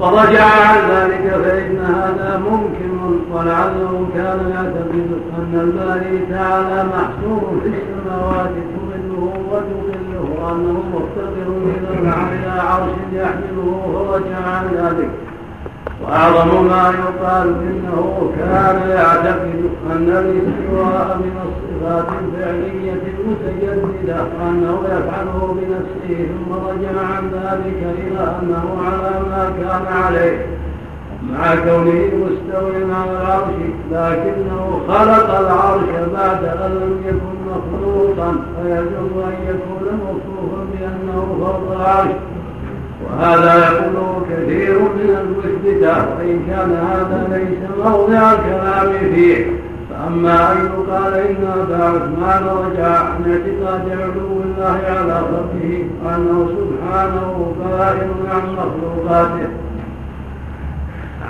فرجع 0.00 0.44
عن 0.44 0.90
ذلك 0.90 1.30
فإن 1.44 1.78
هذا 1.78 2.42
ممكن 2.50 2.98
ولعله 3.32 4.06
كان 4.14 4.50
يعتقد 4.50 5.08
أن 5.38 5.60
الباري 5.60 6.26
تعالى 6.30 6.88
محصور 6.88 7.60
في 7.62 7.68
السماوات 7.68 8.50
تظله 8.50 9.32
وتظله 9.50 10.42
وأنه 10.42 10.82
مفتقر 10.94 11.48
إلى 12.32 12.60
عرش 12.60 12.92
يحمله 13.12 13.82
فرجع 13.94 14.46
عن 14.48 14.64
ذلك 14.74 15.10
وأعظم 16.08 16.66
ما 16.66 16.92
يقال 17.02 17.48
إنه 17.48 18.30
كان 18.38 18.90
يعتقد 18.90 19.60
أن 19.92 20.08
الاستواء 20.08 21.18
من 21.20 21.36
الصفات 21.46 22.06
الفعلية 22.22 22.92
المتجددة 22.92 24.16
وأنه 24.40 24.78
يفعله 24.84 25.56
بنفسه 25.58 26.26
ثم 26.26 26.52
رجع 26.68 27.00
عن 27.00 27.30
ذلك 27.32 27.96
إلى 27.98 28.20
أنه 28.42 28.64
على 28.86 29.20
ما 29.30 29.52
كان 29.60 30.02
عليه. 30.02 30.46
مع 31.32 31.54
كونه 31.54 32.10
مستويا 32.24 32.94
على 32.94 33.10
العرش 33.10 33.54
لكنه 33.92 34.80
خلق 34.88 35.38
العرش 35.38 35.88
بعد 36.14 36.44
أن 36.44 36.70
لم 36.70 37.02
يكن 37.06 37.36
مخلوقا 37.50 38.36
فيجب 38.56 39.12
أن 39.28 39.34
يكون 39.48 39.98
موصوفا 40.04 40.64
بأنه 40.72 41.36
فوق 41.40 41.76
العرش. 41.76 42.14
وهذا 43.04 43.54
يقوله 43.58 44.22
كثير 44.30 44.78
من 44.78 45.16
المثبتة 45.20 45.96
وإن 45.96 46.42
كان 46.48 46.70
هذا 46.70 47.28
ليس 47.38 47.86
موضع 47.86 48.32
الكلام 48.32 49.14
فيه. 49.14 49.46
فأما 49.90 50.52
أن 50.52 50.56
يقال 50.66 51.14
إن 51.14 51.46
أبا 51.60 51.84
عثمان 51.84 52.44
رجع 52.46 52.88
عن 52.88 53.24
اعتقاد 53.30 53.98
علو 54.00 54.42
الله 54.42 54.80
على 54.88 55.14
خلقه 55.14 55.84
وأنه 56.04 56.48
سبحانه 56.58 57.54
بائن 57.60 58.10
عن 58.30 58.42
مخلوقاته. 58.52 59.48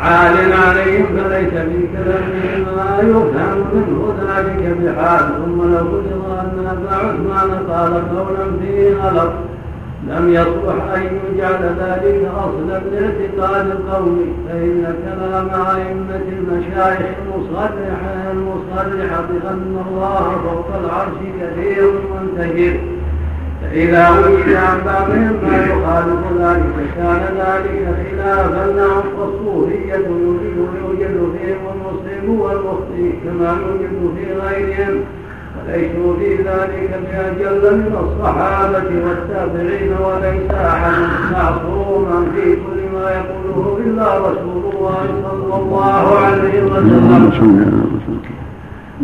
عال 0.00 0.52
عليهم 0.52 1.06
فليس 1.06 1.50
في 1.50 1.88
كلامه 1.92 2.76
ما 2.76 2.98
يفهم 3.00 3.64
منه 3.74 4.14
ذلك 4.20 4.76
بحال 4.78 5.28
ثم 5.44 5.62
لو 5.72 5.84
فرض 5.84 6.38
أن 6.40 6.66
أبا 6.66 6.94
عثمان 6.96 7.50
قال 7.70 8.18
قولا 8.18 8.46
فيه 8.60 8.94
غلط 8.94 9.32
لم 10.09 10.30
يصلح 10.32 10.94
أن 10.94 11.18
يجعل 11.34 11.62
ذلك 11.62 12.30
أصلا 12.36 12.78
لاعتقاد 12.78 13.66
القوم 13.70 14.36
فإن 14.48 14.94
كلام 15.04 15.48
أئمة 15.50 16.22
المشايخ 16.38 17.16
المصرحة 17.26 18.30
المصرحة 18.32 19.22
بأن 19.22 19.84
الله 19.88 20.24
فوق 20.44 20.68
العرش 20.84 21.18
كثير 21.40 21.92
منتشر. 22.14 22.80
فإذا 23.62 24.11
وجد 24.11 24.54
عن 24.54 24.78
بعضهم 24.86 25.34
ما 25.42 25.56
يخالف 25.56 26.22
ذلك 26.40 26.76
كان 26.96 27.22
ذلك 27.36 27.94
خلافا 28.11 28.72
لهم 28.72 29.02
فالصوفية 29.18 29.94
يوجد 30.84 31.32
فيهم 31.38 31.62
المسلم 31.74 32.40
والمخطئ 32.40 33.12
كما 33.24 33.56
يوجد 33.66 34.14
في 34.16 34.32
غيرهم. 34.32 35.04
ليسوا 35.68 36.16
في 36.18 36.36
ذلك 36.36 36.90
بأجل 37.38 37.76
من 37.76 37.94
الصحابة 38.04 38.88
والتابعين 39.04 39.92
وليس 39.92 40.50
أحد 40.50 40.92
معصوما 41.32 42.26
في 42.34 42.44
كل 42.54 42.80
ما 42.94 43.10
يقوله 43.10 43.78
إلا 43.86 44.18
رسول 44.18 44.62
الله 44.74 45.06
صلى 45.22 45.54
الله 45.62 46.18
عليه 46.18 46.62
وسلم. 46.62 47.88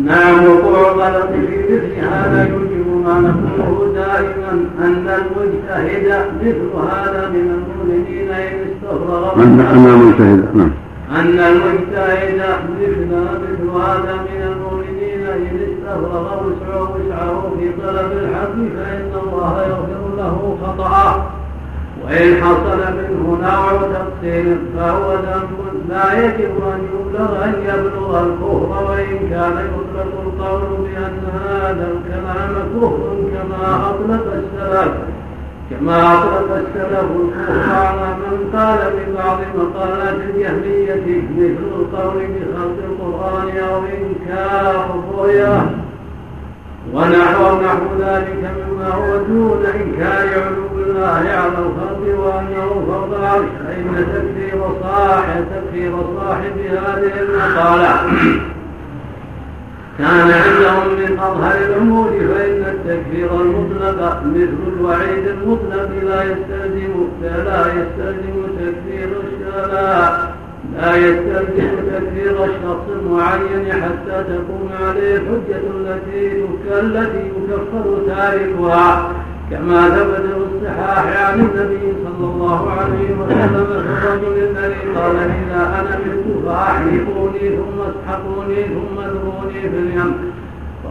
نعم 0.03 0.45
وقوع 0.45 0.91
الغلط 0.91 1.27
في 1.31 1.57
مثل 1.73 2.07
هذا 2.07 2.47
يوجب 2.49 2.87
ما 3.05 3.19
نقوله 3.19 3.93
دائما 3.93 4.51
أن 4.79 5.07
المجتهد 5.19 6.25
مثل 6.41 6.69
هذا 6.91 7.29
من 7.29 7.45
المؤمنين 7.55 8.29
إن 8.29 8.57
استفرغ 8.67 9.33
أن 9.43 9.59
المجتهد 9.87 10.55
نعم. 10.55 10.71
أن 11.11 11.39
المجتهد 11.39 12.41
مثل 12.79 13.05
مثل 13.43 13.69
هذا 13.69 14.13
من 14.13 14.41
المؤمنين 14.51 14.94
استفرغ 15.43 16.43
وسعه 16.47 16.95
وسعه 16.95 17.51
في 17.59 17.69
طلب 17.81 18.11
الحق 18.11 18.55
فإن 18.75 19.11
الله 19.23 19.61
يغفر 19.67 20.15
له 20.17 20.57
خطأه 20.63 21.25
وإن 22.03 22.35
حصل 22.43 22.79
منه 22.97 23.37
نوع 23.41 23.71
تقصير 23.81 24.57
فهو 24.77 25.13
ذنب 25.13 25.89
لا 25.89 26.25
يجب 26.25 26.51
أن 26.73 26.79
يبلغ 26.93 27.43
أن 27.43 27.53
يبلغ 27.63 28.23
الكفر 28.23 28.83
وإن 28.91 29.29
كان 29.29 29.65
يطلق 29.67 30.21
القول 30.25 30.77
بأن 30.83 31.19
هذا 31.43 31.87
الكلام 31.91 32.53
كفر 32.75 33.15
كما 33.33 33.89
أطلق 33.89 34.33
السلف 34.33 34.93
كما 35.69 36.13
أطلق 36.13 36.55
السلف 36.55 37.09
على 37.69 38.15
من 38.17 38.49
قال 38.55 38.77
ببعض 38.97 39.39
مقالات 39.57 40.13
الجهمية 40.13 41.25
مثل 41.37 41.65
القول 41.75 42.15
بخلق 42.15 42.77
القرآن 42.89 43.57
أو 43.57 43.77
إنكار 43.77 44.99
الرؤيا. 44.99 45.85
ونحو 46.93 47.61
نحو 47.61 47.85
ذلك 47.99 48.51
مما 48.57 48.87
هو 48.87 49.17
دون 49.17 49.65
إنكار 49.65 50.43
علو 50.43 50.83
الله 50.85 51.29
على 51.29 51.57
الخلق 51.57 52.19
وأنه 52.19 52.85
فوق 52.87 53.17
العرش 53.19 53.45
فإن 53.65 54.05
تكفير 54.13 54.61
صاحب 54.81 55.45
تكفير 55.51 55.93
صاحب 56.19 56.57
هذه 56.57 57.11
المقالة 57.21 58.11
كان 59.97 60.31
عندهم 60.31 60.87
من 60.99 61.19
أظهر 61.19 61.57
الأمور 61.57 62.09
فإن 62.09 62.65
التكفير 62.65 63.41
المطلق 63.41 64.23
مثل 64.25 64.77
الوعيد 64.77 65.27
المطلق 65.27 65.89
لا 66.03 66.23
يستلزم 66.23 67.07
لا 67.21 67.67
يستلزم 67.67 68.43
تكفير 68.59 69.09
الشلاء 69.23 70.35
لا 70.77 70.95
يستلزم 70.95 71.75
تكفير 71.91 72.43
الشخص 72.43 72.85
المعين 73.01 73.73
حتى 73.73 74.23
تقوم 74.23 74.69
عليه 74.81 75.15
الحجة 75.15 75.61
التي 75.77 76.45
التي 76.71 77.31
يكفر 77.49 78.01
تاركها. 78.07 79.11
كما 79.51 79.89
ثبت 79.89 80.21
في 80.21 80.37
الصحاح 80.37 81.05
عن 81.25 81.39
النبي 81.39 81.93
صلى 82.03 82.27
الله 82.27 82.71
عليه 82.71 83.09
وسلم 83.19 83.65
في 83.65 83.77
الرجل 83.77 84.35
الذي 84.49 84.81
قال 84.95 85.15
إذا 85.15 85.61
أنا 85.79 85.99
مت 86.05 86.45
فاحرقوني 86.45 87.49
ثم 87.57 87.77
اسحقوني 87.81 88.63
ثم 88.63 88.99
اذروني 88.99 89.61
في 89.61 89.67
اليم. 89.67 90.33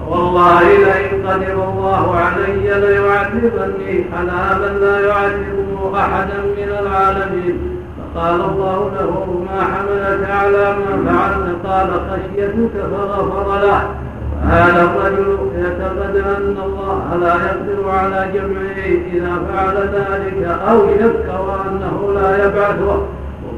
والله 0.09 0.63
لئن 0.63 1.27
قدر 1.27 1.69
الله 1.69 2.17
علي 2.17 2.81
ليعذبني. 2.81 4.05
عذابا 4.13 4.79
لا 4.85 5.01
يعذبه 5.07 5.99
أحدا 5.99 6.39
من 6.59 6.71
العالمين. 6.81 7.59
فقال 8.15 8.41
الله 8.41 8.91
له 8.99 9.45
ما 9.47 9.61
حملك 9.65 10.31
على 10.31 10.77
ما 10.79 10.91
فعلت. 11.07 11.67
قال 11.67 11.89
خشيتك 12.11 12.75
فغفر 12.93 13.49
له. 13.67 13.83
هذا 14.45 14.83
الرجل 14.83 15.39
يعتقد 15.59 16.17
أن 16.17 16.57
الله 16.65 17.17
لا 17.21 17.35
يقدر 17.35 17.89
على 17.89 18.29
جمعه 18.35 18.85
إذا 19.13 19.43
فعل 19.53 19.77
ذلك 19.77 20.45
أو 20.69 20.89
شك 20.89 21.29
وأنه 21.29 22.13
لا 22.21 22.47
يبعثه. 22.47 23.03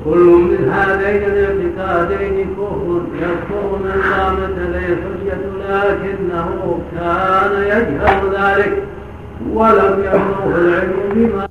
وكل 0.06 0.18
من 0.26 0.68
هذين 0.72 1.22
الاعتقادين 1.22 2.54
كفر 2.56 3.00
يكفر 3.14 3.78
من 3.84 4.02
قامت 4.12 4.58
له 4.58 4.86
الحجة 4.86 5.38
لكنه 5.58 6.78
كان 6.96 7.62
يجهل 7.62 8.30
ذلك 8.34 8.82
ولم 9.52 10.00
يبلغه 10.00 10.56
العلم 10.56 10.92
بما 11.14 11.48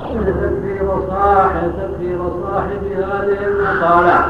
تكفير 0.00 0.88
صاحب 1.08 1.72
تكفير 1.78 2.18
صاحب 2.42 2.84
هذه 2.96 3.46
المقالة 3.46 4.24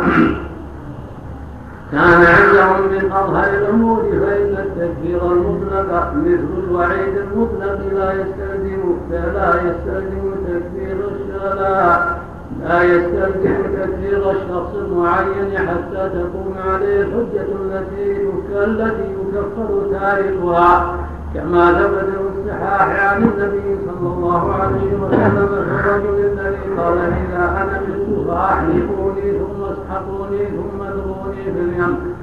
كان 1.93 2.25
عندهم 2.25 2.89
من 2.93 3.13
أظهر 3.13 3.49
الأمور 3.59 4.03
فإن 4.03 4.57
التكفير 4.67 5.33
المطلق 5.33 6.13
مثل 6.15 6.65
الوعيد 6.69 7.17
المطلق 7.17 7.81
لا 7.95 8.13
يستلزم 8.13 8.97
لا 9.11 9.55
يستلزم 9.55 10.35
تكفير 10.47 10.97
الشرع 11.11 12.17
لا 12.65 12.83
يستلزم 12.83 13.57
تكفير 13.77 14.31
الشخص 14.31 14.75
المعين 14.75 15.59
حتى 15.59 16.11
تقوم 16.15 16.55
عليه 16.67 17.01
الحجة 17.03 17.47
التي 17.63 18.29
التي 18.55 19.15
يكفر 19.35 19.87
تاركها 19.93 20.97
كما 21.35 21.72
ثبت 21.72 22.05
في 22.05 22.51
الصحاح 22.51 23.11
عن 23.11 23.22
النبي 23.22 23.78
صلى 23.87 24.09
الله 24.14 24.55
عليه 24.55 24.95
وسلم 25.03 25.49
الرجل 25.53 26.16
الذي 26.33 26.64
قال 26.78 26.99
إذا 26.99 27.45
أنا 27.62 27.81
مت 27.89 28.28
فاحرقوني 28.28 29.33
ثم 29.39 29.61
اسحقوني 29.64 30.47
ثم 30.47 30.83
ادروني 30.83 31.45
في 31.45 31.51
اليم. 31.51 32.14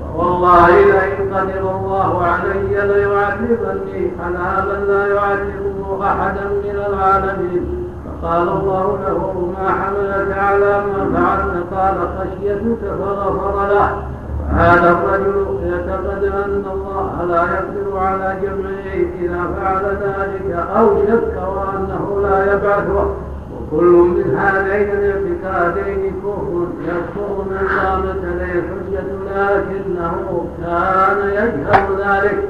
فوالله 0.00 0.66
لئن 0.68 1.34
قدر 1.34 1.70
الله 1.76 2.22
علي 2.22 2.74
ليعذبني. 2.86 4.10
عذابا 4.24 4.92
لا 4.92 5.06
يعذبه 5.06 6.06
أحدا 6.06 6.44
من 6.64 6.76
العالمين. 6.88 7.88
فقال 8.22 8.48
الله 8.48 8.98
له 9.06 9.54
ما 9.58 9.68
حملك 9.68 10.38
على 10.38 10.82
ما 10.86 11.00
فعلت؟ 11.14 11.74
قال 11.74 11.96
خشيتك 12.18 12.82
فغفر 12.98 13.68
له. 13.68 14.02
هذا 14.50 14.90
الرجل 14.90 15.58
يعتقد 15.94 16.24
أن 16.24 16.64
الله 16.72 17.24
لا 17.24 17.42
يقدر 17.42 17.98
على 17.98 18.36
جمعه 18.42 18.94
إذا 19.20 19.54
فعل 19.56 19.84
ذلك 19.84 20.52
أو 20.76 20.88
شك 21.06 21.36
وأنه 21.36 22.20
لا 22.22 22.52
يبعثه 22.54 23.14
وكل 23.54 23.84
من 23.92 24.36
هذين 24.38 24.88
الاعتقادين 24.90 26.12
كفر 26.22 26.66
يكفر 26.84 27.44
من 27.50 27.68
قامت 27.80 28.24
عليه 28.24 28.52
الحجة 28.52 29.04
لكنه 29.36 30.46
كان 30.62 31.28
يجهل 31.28 31.96
ذلك 31.98 32.48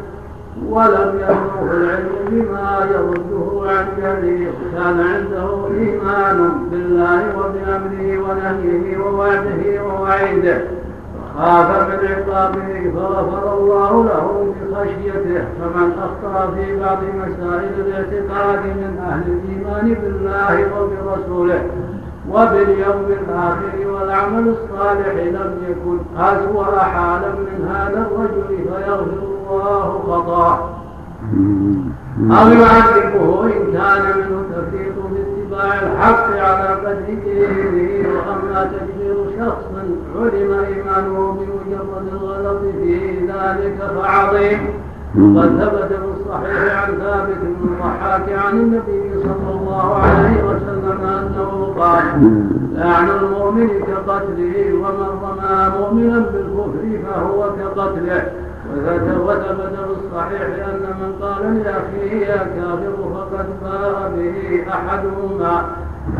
ولم 0.68 1.14
يبلغه 1.18 1.70
العلم 1.72 2.08
بما 2.28 2.86
يرده 2.90 3.70
عن 3.70 3.86
جهله 3.98 4.52
كان 4.74 5.00
عنده 5.00 5.66
إيمان 5.66 6.50
بالله 6.70 7.22
وبأمره 7.38 8.18
ونهيه 8.18 8.98
ووعده 8.98 9.82
ووعيده 9.84 10.60
خاف 11.38 11.88
من 11.88 12.08
عقابه 12.08 12.90
فغفر 12.94 13.58
الله 13.58 14.04
له 14.04 14.54
بخشيته 14.54 15.44
فمن 15.60 15.92
أخطأ 15.98 16.54
في 16.54 16.80
بعض 16.80 16.98
مسائل 16.98 17.72
الاعتقاد 17.80 18.66
من 18.66 18.98
أهل 19.10 19.22
الإيمان 19.32 19.94
بالله 20.02 20.66
وبرسوله 20.76 21.62
وباليوم 22.30 23.06
الآخر 23.08 23.86
والعمل 23.92 24.48
الصالح 24.48 25.14
لم 25.14 25.58
يكن 25.68 25.98
اسوا 26.18 26.78
حالا 26.78 27.28
من 27.28 27.68
هذا 27.68 28.06
الرجل 28.06 28.48
فيغفر 28.48 29.26
الله 29.50 30.02
خطأه. 30.06 30.70
أو 32.30 32.48
يعذبه 32.48 33.44
إن 33.44 33.72
كان 33.72 34.02
منه 34.16 34.42
تفريط 34.52 34.94
باتباع 35.54 35.82
الحق 35.82 36.26
على 36.30 36.68
قدر 36.68 37.00
دينه 37.06 38.08
وأما 38.08 38.70
تكبير 38.72 39.16
شخص 39.38 39.64
علم 40.16 40.52
إيمانه 40.52 41.32
بمجرد 41.32 42.06
الغلط 42.12 42.60
في 42.82 43.16
ذلك 43.20 43.78
فعظيم. 43.96 44.60
قد 45.14 45.48
ثبت 45.60 45.92
في 45.92 46.08
الصحيح 46.20 46.82
عن 46.82 46.98
ثابت 46.98 47.38
بن 47.42 47.68
الضحاك 47.68 48.32
عن 48.32 48.58
النبي 48.58 49.22
صلى 49.22 49.50
الله 49.60 49.94
عليه 49.94 50.44
وسلم 50.44 50.98
أنه 51.04 51.74
قال 51.78 52.04
لعن 52.72 53.08
المؤمن 53.10 53.68
كقتله 53.68 54.74
ومن 54.74 55.08
رمى 55.22 55.72
مؤمنا 55.78 56.18
بالكفر 56.18 56.84
فهو 57.06 57.50
كقتله. 57.58 58.22
وثبت 59.26 59.74
في 59.76 59.90
الصحيح 59.90 60.42
أن 60.68 60.82
من 61.00 61.12
قال 61.22 61.62
لأخيه 61.62 62.26
يا 62.26 62.36
كافر 62.36 62.96
فقد 63.14 63.46
باء 63.62 64.12
به 64.16 64.64
أحدهما. 64.72 65.62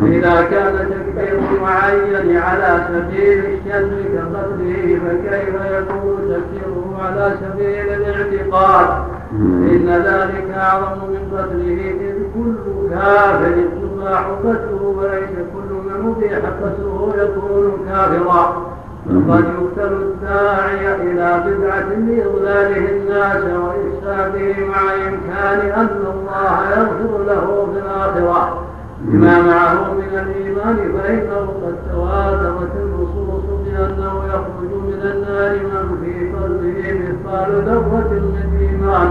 إذا 0.03 0.43
كان 0.51 0.91
تكبير 0.91 1.41
معين 1.63 2.37
على 2.37 2.87
سبيل 2.89 3.39
الشذ 3.39 3.91
كقتله 4.15 4.99
فكيف 5.05 5.55
يكون 5.73 6.17
تكبيره 6.29 6.99
على 7.03 7.33
سبيل 7.41 7.89
الاعتقاد؟ 7.93 8.89
إن 9.33 9.89
ذلك 9.89 10.55
أعظم 10.57 10.99
من 11.09 11.39
قتله 11.39 11.81
إذ 12.01 12.17
كل 12.35 12.55
كافر 12.91 13.57
يباح 14.05 14.27
قتله 14.45 14.95
وليس 14.97 15.35
كل 15.55 15.75
من 15.75 16.15
أبيح 16.17 16.39
قتله 16.39 17.15
يكون 17.17 17.87
كافرا. 17.89 18.75
وقد 19.07 19.45
يقتل 19.45 19.93
الداعي 19.93 20.95
إلى 20.95 21.45
بدعة 21.47 21.89
لإضلاله 21.89 22.91
الناس 22.91 23.45
وإفساده 23.45 24.67
مع 24.67 24.95
إمكان 24.95 25.71
أن 25.71 26.05
الله 26.15 26.71
يغفر 26.71 27.25
له 27.27 27.69
في 27.73 27.79
الآخرة. 27.79 28.74
بما 29.05 29.43
معه 29.43 29.93
من 29.95 30.19
الإيمان 30.19 30.77
فإنه 30.77 31.47
قد 31.63 31.77
تواترت 31.93 32.73
النصوص 32.85 33.45
بأنه 33.65 34.15
يخرج 34.29 34.73
من 34.89 35.01
النار 35.13 35.53
من 35.71 35.85
في 36.01 36.13
قلبه 36.37 36.79
مثقال 37.01 37.51
ذرة 37.67 38.13
من 38.13 38.47
إيمان. 38.61 39.09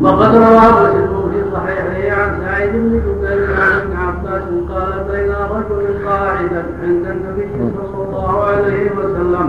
وقد 0.00 0.34
روى 0.36 0.56
مسلم 0.56 1.30
في 1.30 1.40
صحيحه 1.52 2.22
عن 2.22 2.40
سعيد 2.40 2.72
بن 2.72 3.00
جبير 3.06 3.48
عن 3.60 3.72
ابن 3.80 3.96
عباس 3.96 4.42
قال 4.70 4.92
بين 5.10 5.30
رجل 5.30 6.08
قاعدا 6.08 6.62
عند 6.82 7.06
النبي 7.06 7.48
صلى 7.76 8.04
الله 8.08 8.44
عليه 8.44 8.90
وسلم. 8.90 9.46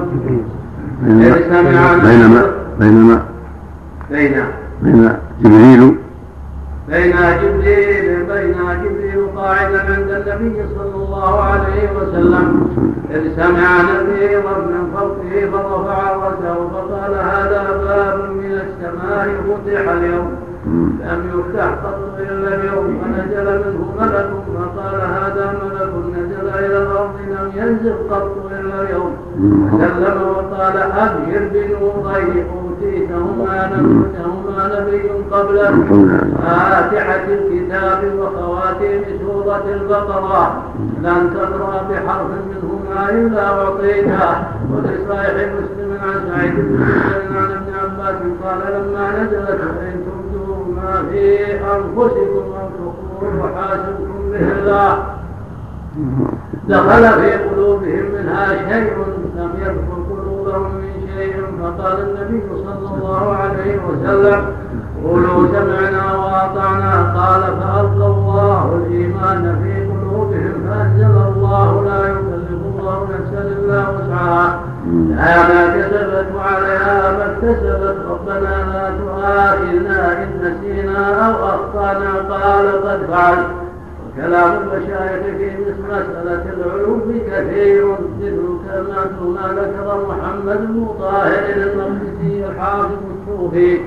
بينما 1.04 2.44
بينما 2.80 3.26
بين. 4.10 4.44
بين 4.82 5.10
جبريل 5.42 5.96
بين 6.90 7.16
جبريل 7.42 8.26
بين 8.26 8.58
جبريل 8.84 9.28
قاعدا 9.36 9.80
عند 9.80 10.10
النبي 10.12 10.56
صلى 10.78 10.96
الله 10.96 11.44
عليه 11.44 11.92
وسلم. 11.98 12.76
إذ 13.12 13.36
سمع 13.36 13.82
نذيرا 13.82 14.58
من 14.58 14.92
فوقه 14.96 15.34
فرفع 15.52 16.12
رأسه 16.12 16.70
فقال 16.70 17.14
هذا 17.14 17.64
باب 17.86 18.32
من 18.32 18.62
السماء 18.66 19.28
فتح 19.48 19.92
اليوم. 19.92 20.36
لم 20.66 21.22
يفتح 21.34 21.68
قط 21.84 22.20
إلا 22.20 22.56
اليوم 22.56 23.02
فنزل 23.02 23.46
منه 23.46 23.94
ملك 24.00 24.30
فقال 24.56 24.96
هذا 25.02 25.46
ملك 25.64 25.94
نزل 26.18 26.48
إلى 26.50 26.78
الأرض 26.78 27.16
لم 27.30 27.52
ينزل 27.56 27.96
قط 28.12 28.32
إلا 28.52 28.82
اليوم. 28.82 29.14
فسلم 29.72 30.22
وقال 30.22 30.78
أبهر 30.78 31.50
بنورين 31.54 32.46
أوتيتهما 32.56 33.72
لم 33.76 33.86
يؤتهما 33.98 34.80
نبي 34.80 35.10
قبلك 35.32 35.76
فاتحة 36.44 37.26
الكتاب 37.28 38.02
وخواتيم 38.20 39.02
سورة 39.22 39.66
البقرة. 39.74 40.64
لن 41.02 41.34
تقرأ 41.34 41.88
بحرف 41.90 42.30
منهما 42.50 43.10
إلا 43.10 43.44
أعطيته. 43.50 44.34
ولصحيح 44.72 45.50
مسلم 45.58 45.92
عن 46.04 46.16
سعيد 46.30 46.56
بن 46.56 46.84
عن 47.38 47.52
ابن 47.52 47.74
عباس 47.84 48.20
قال 48.44 48.60
لما 48.74 49.24
نزلت 49.24 49.62
فإن 49.62 49.96
تبدوا 50.06 50.25
ما 50.25 50.25
في 51.16 51.54
أنفسكم 51.54 52.46
أو 52.60 52.68
تخفوه 52.78 53.44
وحاسبكم 53.44 54.32
به 54.32 54.52
الله 54.52 54.98
دخل 56.68 57.22
في 57.22 57.32
قلوبهم 57.34 58.06
منها 58.14 58.48
شيء 58.48 58.94
لم 59.36 59.50
يدخل 59.60 60.00
قلوبهم 60.12 60.76
من 60.76 61.08
شيء 61.16 61.34
فقال 61.62 61.98
النبي 62.00 62.42
صلى 62.50 62.90
الله 62.96 63.36
عليه 63.36 63.80
وسلم 63.88 64.46
قولوا 65.04 65.48
سمعنا 65.48 66.16
وأطعنا. 66.18 67.14
قال 67.18 67.42
فألقى 67.42 68.08
الله 68.08 68.82
الإيمان 68.86 69.60
في 69.64 69.86
قلوبهم 69.92 70.54
فأنزل 70.70 71.16
الله 71.28 71.84
لا 71.84 72.08
يكلف 72.10 72.65
الله 72.86 73.04
نفسا 73.04 73.42
الا 73.42 73.90
وسعها 73.90 74.60
لها 74.86 75.48
ما 75.50 75.78
كسبت 75.78 76.26
وعليها 76.36 77.12
ما 77.18 77.26
اكتسبت 77.32 77.96
ربنا 78.10 78.56
لا 78.74 78.94
تؤاخذنا 79.00 80.24
إن 80.24 80.30
نسينا 80.44 81.28
أو 81.28 81.50
أخطأنا. 81.50 82.12
قال 82.30 82.84
قد 82.84 83.00
فعلت. 83.12 83.48
كلام 84.16 84.52
المشايخ 84.62 85.24
في 85.38 85.52
مسألة 85.90 86.44
العلوم 86.54 87.22
كثير 87.28 87.88
مثل 87.88 88.38
كما 88.68 89.30
ما 89.36 89.62
ذكر 89.62 90.08
محمد 90.10 90.58
بن 90.68 90.88
طاهر 91.00 91.44
المقدسي 91.56 92.46
الحافظ 92.46 92.98
الصوفي. 93.16 93.80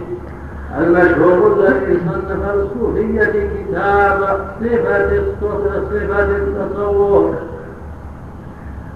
المشهور 0.78 1.56
الذي 1.56 2.00
صنف 2.06 2.54
الصوفية 2.54 3.24
كتاب 3.24 4.40
صفة 4.60 5.22
صفة 5.40 6.36
التصور 6.36 7.34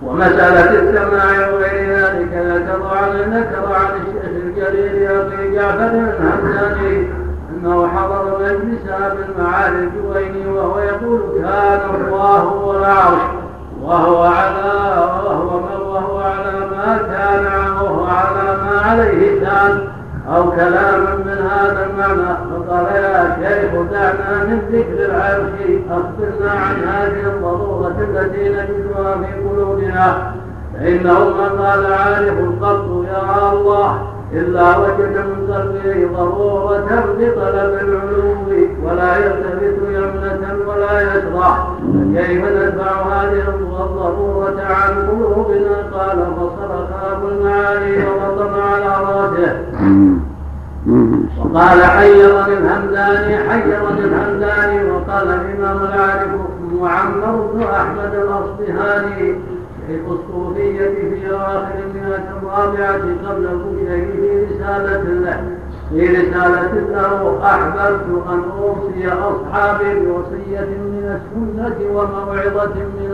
ومسألة 0.07 0.71
السماع 0.71 1.49
وغير 1.49 1.91
ذلك 1.97 2.33
ذكر 2.33 2.97
عن 2.97 3.33
ذكر 3.33 3.75
عن 3.75 3.87
الشيخ 3.97 4.25
الجليل 4.25 5.11
أبي 5.11 5.55
جعفر 5.55 5.91
الهمداني 5.91 7.07
أنه 7.51 7.89
حضر 7.89 8.39
مجلس 8.41 8.91
أبي 8.91 9.23
المعالي 9.23 9.79
الجويني 9.79 10.47
وهو 10.47 10.79
يقول 10.79 11.21
كان 11.43 11.81
الله 11.95 12.39
هو 12.39 12.79
العرش 12.79 13.23
وهو 13.83 14.23
على 14.23 14.73
وهو 15.25 15.93
وهو 15.93 16.19
على 16.19 16.67
ما 16.71 16.99
كان 16.99 17.47
وهو 17.75 18.05
على 18.05 18.57
ما 18.63 18.81
عليه 18.85 19.41
كان. 19.41 19.89
أو 20.29 20.51
كلاما 20.51 21.15
من 21.15 21.49
هذا 21.51 21.87
المعنى. 21.91 22.37
فقال 22.51 22.87
يا 22.87 23.37
شيخ 23.43 23.83
دعنا 23.91 24.45
من 24.45 24.59
ذكر 24.73 25.05
العرش. 25.05 25.81
أخبرنا 25.91 26.51
عن 26.51 26.77
هذه 26.89 27.27
الضرورة 27.27 27.97
التي 28.01 28.49
نجدها 28.49 29.15
في 29.15 29.49
قلوبنا. 29.49 30.33
فإنه 30.75 31.25
من 31.25 31.59
قال 31.59 31.93
عارف 31.93 32.39
القلب 32.39 33.05
يا 33.05 33.53
الله. 33.53 34.12
إلا 34.35 34.79
وجد 34.79 35.15
من 35.29 35.53
قلبه 35.53 36.19
ضرورة 36.19 37.05
بطلب 37.19 37.73
العلو 37.83 38.33
ولا 38.85 39.17
يلتفت 39.17 39.79
يمنة 39.89 40.57
ولا 40.69 40.95
يسرع 41.03 41.69
فكيف 42.15 42.45
ندفع 42.45 43.03
هذه 43.03 43.43
الضرورة 43.49 44.61
عن 44.61 44.93
قلوبنا؟ 45.09 45.77
قال 45.93 46.19
فصرخ 46.37 46.89
أبو 47.13 47.29
المعالي 47.29 48.07
ووطن 48.07 48.61
على 48.61 48.93
رأسه. 49.05 49.57
وقال 51.39 51.85
حيرني 51.85 52.55
الهمداني 52.59 53.37
حيرني 53.51 54.05
الهمداني. 54.05 54.91
وقال 54.91 55.29
الإمام 55.29 55.79
العارف 55.83 56.31
معمر 56.81 57.51
بن 57.55 57.63
أحمد 57.63 58.15
الأصبهاني 58.15 59.35
الصوفية 59.91 60.89
في 60.89 61.31
أواخر 61.31 61.75
المئة 61.87 62.39
الرابعة 62.43 63.03
قبل 63.29 63.47
في 64.13 64.45
رسالة 64.45 65.03
له. 65.03 65.45
في 65.91 66.07
رسالة 66.07 66.73
له 66.91 67.41
أحببت 67.45 68.23
أن 68.29 68.43
أوصي 68.59 69.09
أصحابي 69.09 69.95
بوصية 70.01 70.61
من 70.61 71.21
السنة 71.21 71.77
وموعظة 71.91 72.75
من 72.75 73.11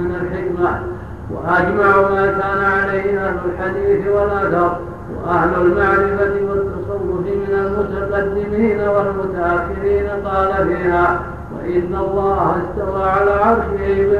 من 0.00 0.14
الحكمة. 0.20 0.82
وأجمع 1.30 2.10
ما 2.10 2.26
كان 2.26 2.64
عليه 2.64 3.26
أهل 3.26 3.36
الحديث 3.46 4.06
والأثر 4.08 4.76
وأهل 5.24 5.54
المعرفة 5.62 6.34
والتصوف 6.50 7.20
من 7.26 7.54
المتقدمين 7.54 8.80
والمتأخرين 8.80 10.06
قال 10.24 10.68
فيها 10.68 11.20
وإن 11.56 11.94
الله 11.94 12.56
استوى 12.56 13.02
على 13.02 13.30
عرشه 13.30 14.10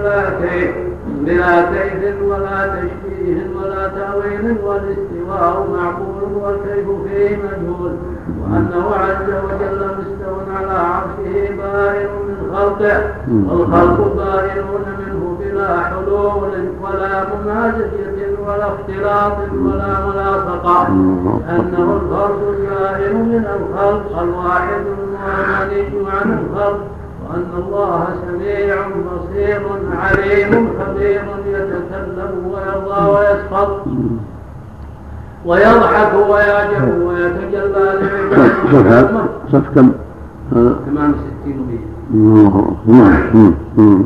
كيف 0.41 0.75
بلا 1.23 1.63
كيف 1.63 2.23
ولا 2.23 2.67
تشبيه 2.67 3.37
ولا 3.57 3.89
تأويل 3.89 4.57
والاستواء 4.65 5.55
معقول 5.73 6.33
والكيف 6.43 6.87
فيه 7.05 7.37
مجهول 7.37 7.95
وأنه 8.41 8.85
عز 8.95 9.29
وجل 9.45 9.81
مستو 9.99 10.35
على 10.57 10.79
عرشه 10.79 11.57
بائن 11.57 12.09
من 12.29 12.37
خلقه 12.55 13.15
والخلق 13.49 13.99
بائنون 14.17 14.85
منه 14.99 15.39
بلا 15.41 15.81
حلول 15.83 16.53
ولا 16.83 17.25
ممازجة 17.35 18.19
ولا 18.47 18.67
اختلاط 18.67 19.37
ولا 19.65 20.07
ملاصقة 20.07 20.89
لأنه 21.47 22.01
الفرد 22.03 22.43
البائن 22.55 23.17
من 23.17 23.45
الخلق 23.57 24.21
الواحد 24.23 24.83
المغني 24.87 26.11
عن 26.11 26.39
الخلق. 26.39 26.81
وأن 27.33 27.63
الله 27.65 28.07
سميع 28.29 28.77
بصير 28.89 29.63
عليم 29.99 30.69
خبير 30.81 31.23
يتكلم 31.47 32.53
ويرضى 32.53 33.11
ويسخط 33.11 33.81
ويضحك 35.47 36.15
ويعجب 36.31 37.03
ويتجلى 37.03 38.01
لعباده 38.73 39.25
صف 39.53 39.75
كم؟ 39.75 39.93
ثمان 40.53 41.15
ستين 41.15 41.79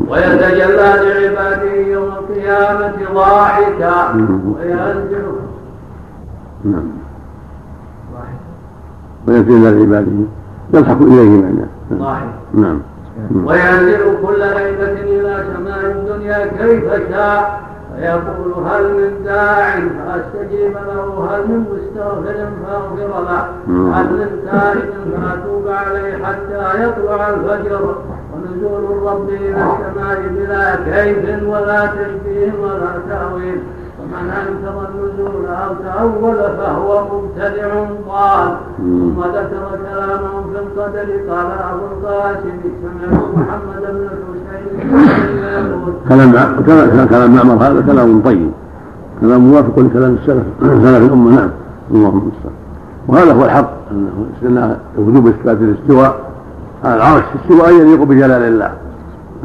ويتجلى 0.09 0.77
لعباده 0.77 1.73
يوم 1.75 2.05
القيامة 2.05 2.93
ضاحكا 3.15 4.15
وينزل 4.15 5.27
نعم. 6.65 6.89
وينزل 9.29 9.79
لعباده 9.79 10.13
يضحك 10.75 11.01
إليه 11.01 11.43
معناه. 11.43 11.69
ضاحك. 11.93 12.29
نعم. 12.55 12.79
وينزل 13.45 14.17
كل 14.23 14.39
ليلة 14.39 14.93
إلى 14.93 15.45
سماء 15.55 15.81
الدنيا 15.85 16.47
كيف 16.47 16.85
شاء. 17.11 17.61
فيقول 17.97 18.53
هل 18.67 18.85
من 18.85 19.25
داع 19.25 19.75
فأستجيب 19.75 20.73
له 20.73 21.29
هل 21.31 21.41
من 21.49 21.61
مستغفر 21.73 22.49
فأغفر 22.63 23.11
له. 23.23 23.45
هل 23.95 24.07
من 24.07 24.31
تائب 24.51 24.91
فأتوب 25.13 25.69
عليه 25.69 26.25
حتى 26.25 26.83
يطلع 26.83 27.29
الفجر. 27.29 27.95
ونزول 28.33 28.85
الرب 28.85 29.29
إلى 29.29 29.49
السماء 29.49 30.19
بلا 30.31 30.77
كيف 30.77 31.43
ولا 31.49 31.87
تشبيه 31.87 32.53
ولا 32.63 32.93
تأويل. 33.09 33.61
ومن 34.07 34.31
انكر 34.31 34.77
النزول 34.89 35.47
أو 35.47 35.75
تاول 35.85 36.39
فهو 36.59 36.91
مبتدع 37.05 37.69
ضال 38.09 38.57
ثم 38.79 39.21
ذكر 39.21 39.63
كلامه 39.85 40.43
في 40.53 40.59
القدر 40.59 41.09
قال 41.31 41.47
ابو 41.73 41.85
القاسم 41.93 42.57
سمعت 42.83 43.23
محمد 43.37 43.83
بن 43.93 44.03
الحسين 44.13 44.75
كلام 46.09 46.29
كلام 47.07 47.35
معمر 47.35 47.55
هذا 47.55 47.81
كلام 47.87 48.23
طيب. 48.23 48.51
كلام 49.21 49.41
موافق 49.41 49.79
لكلام 49.79 50.15
السلف 50.23 50.45
سلف 50.61 51.03
الأمة. 51.03 51.31
نعم. 51.31 51.51
اللهم 51.91 52.19
المستعان 52.19 52.55
وهذا 53.09 53.33
هو 53.33 53.45
الحق 53.45 53.71
أنه 54.43 54.79
وجوب 54.99 55.27
إثبات 55.27 55.59
الاستواء. 55.61 56.21
على 56.85 56.97
العرش 56.97 57.25
استواء 57.43 57.71
يليق 57.73 58.03
بجلال 58.03 58.43
الله. 58.43 58.73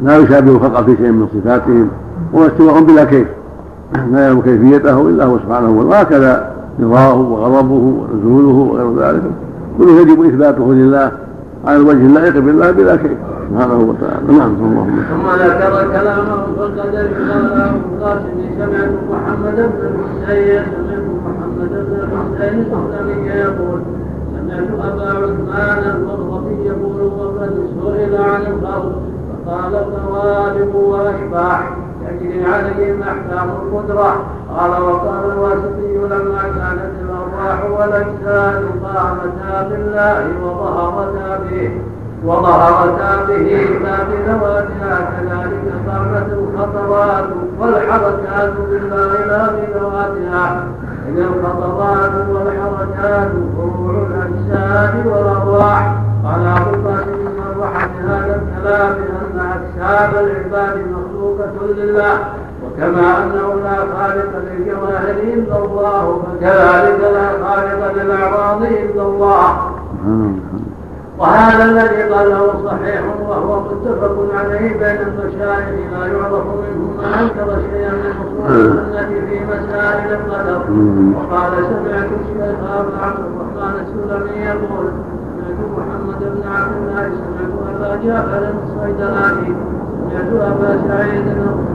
لا 0.02 0.16
يشابه 0.16 0.50
الخلق 0.50 0.84
في 0.84 0.96
شيء 0.96 1.10
من 1.10 1.28
صفاتهم 1.34 1.88
هو 2.34 2.46
استواء 2.46 2.82
بلا 2.84 3.04
كيف. 3.04 3.28
لا 4.12 4.20
يعلم 4.20 4.40
كيفيته 4.40 5.08
إلا 5.08 5.24
هو 5.24 5.38
سبحانه 5.38 5.70
وهكذا 5.70 6.52
رضاه 6.80 7.14
وغضبه 7.14 7.84
ونزوله 7.98 8.56
وغير 8.72 8.88
ذلك. 9.02 9.22
كله 9.78 10.00
يجب 10.00 10.24
إثباته 10.24 10.72
لله 10.72 11.12
على 11.64 11.76
الوجه 11.76 12.06
اللائق 12.06 12.38
بالله 12.38 12.70
بلا 12.70 12.96
كيف 12.96 13.18
سبحانه 13.50 13.78
وتعالى. 13.88 14.38
نعم 14.38 14.54
اللهم 14.54 14.96
ثم 15.10 15.26
ذكر 15.44 15.72
كلامه 15.92 16.44
القدر 16.48 17.06
قال 17.30 17.52
ابو 17.52 17.78
القاسم. 17.94 18.42
سمعت 18.58 18.92
محمد 19.10 19.56
بن 19.56 19.82
الحسين 19.90 20.62
سمعت 20.74 21.06
محمد 21.24 21.70
بن 21.70 21.94
الحسين 22.02 22.56
يقول 23.26 23.80
سمعت 24.32 24.68
أبا 24.92 25.08
عثمان 25.08 25.96
المرغبي 25.96 26.56
يقول 26.64 27.00
وقد 27.18 27.52
سئل 27.82 28.16
عن 28.16 28.40
الخلق 28.40 28.92
فقال 29.46 29.72
الغوالب 29.74 30.74
واشباح 30.74 31.76
تجري 32.20 32.44
عليهم 32.44 33.02
احكام 33.02 33.48
القدره 33.50 34.24
قال 34.56 34.70
وقال 34.82 35.32
الواسطي 35.32 35.96
لما 35.98 36.42
كانت 36.42 36.92
الارواح 37.02 37.70
والاجساد 37.70 38.64
قامتا 38.84 39.68
بالله 39.68 40.24
وظهرتا 40.44 41.38
به 41.50 41.70
وظهرتا 42.26 43.24
به 43.28 43.78
لا 43.82 43.96
بذواتها 44.04 45.10
كذلك 45.10 45.72
قامت 45.88 46.26
الخطرات 46.32 47.24
والحركات 47.60 48.52
بالله 48.70 49.26
لا 49.26 49.46
بذواتها 49.52 50.64
إن 51.08 51.18
الخطرات 51.18 52.12
والحركات 52.28 53.30
فروع 53.56 54.06
الأجساد 54.06 55.06
والأرواح 55.06 55.94
قال 56.24 56.46
أبو 56.46 56.70
القاسم 56.74 57.31
من 57.72 58.08
هذا 58.10 58.42
الكلام 58.42 58.92
أن 58.92 59.38
أفعال 59.40 60.10
العباد 60.24 60.78
مخلوقة 60.86 61.52
لله 61.76 62.18
وكما 62.64 63.24
أنه 63.24 63.54
لا 63.64 63.76
خالق 63.76 64.30
للجواهر 64.44 65.10
إلا 65.22 65.58
الله 65.64 66.22
فكذلك 66.22 67.00
لا 67.00 67.44
خالق 67.44 67.92
للأعراض 68.02 68.62
إلا 68.62 69.02
الله 69.02 69.70
وهذا 71.18 71.64
الذي 71.64 72.02
قاله 72.02 72.54
صحيح 72.66 73.02
وهو 73.28 73.60
متفق 73.60 74.26
عليه 74.38 74.68
بين 74.78 74.98
المشايخ 75.08 75.68
لا 75.92 76.06
يعرف 76.06 76.44
منه 76.46 76.90
من 76.98 77.04
انكر 77.04 77.58
شيئا 77.72 77.90
من 77.92 78.12
اصول 78.22 78.56
السنة 78.60 79.08
في 79.08 79.40
مسائل 79.44 80.12
القدر 80.12 80.62
وقال 81.16 81.52
سمعت 81.52 82.08
الشيخ 82.20 82.58
ابا 82.72 82.96
عبد 83.02 83.18
الرحمن 83.18 83.74
السلمي 83.86 84.44
يقول 84.44 84.86
محمد 85.76 86.18
بن 86.20 86.48
عبد 86.48 86.72
الله 86.82 87.10
سمعت 87.18 87.52
أبا 87.76 87.96
جعفر 88.04 88.42
الصيدلاني 88.64 89.54
سمعت 90.10 90.52
أبا 90.52 90.78
سعيد 90.88 91.24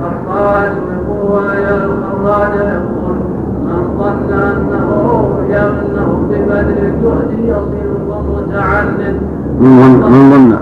الخراج 0.07 0.71
يقول 0.91 1.45
يا 1.45 1.86
الخراج 1.86 2.55
يقول 2.55 3.15
من 3.63 3.97
ظن 3.97 4.34
أنه 4.34 5.38
انه 5.49 6.28
ببذل 6.30 6.78
الجهد 6.78 7.39
يصل 7.39 7.88
ومتعند 8.09 9.21
من 9.59 9.80
ظن 10.32 10.57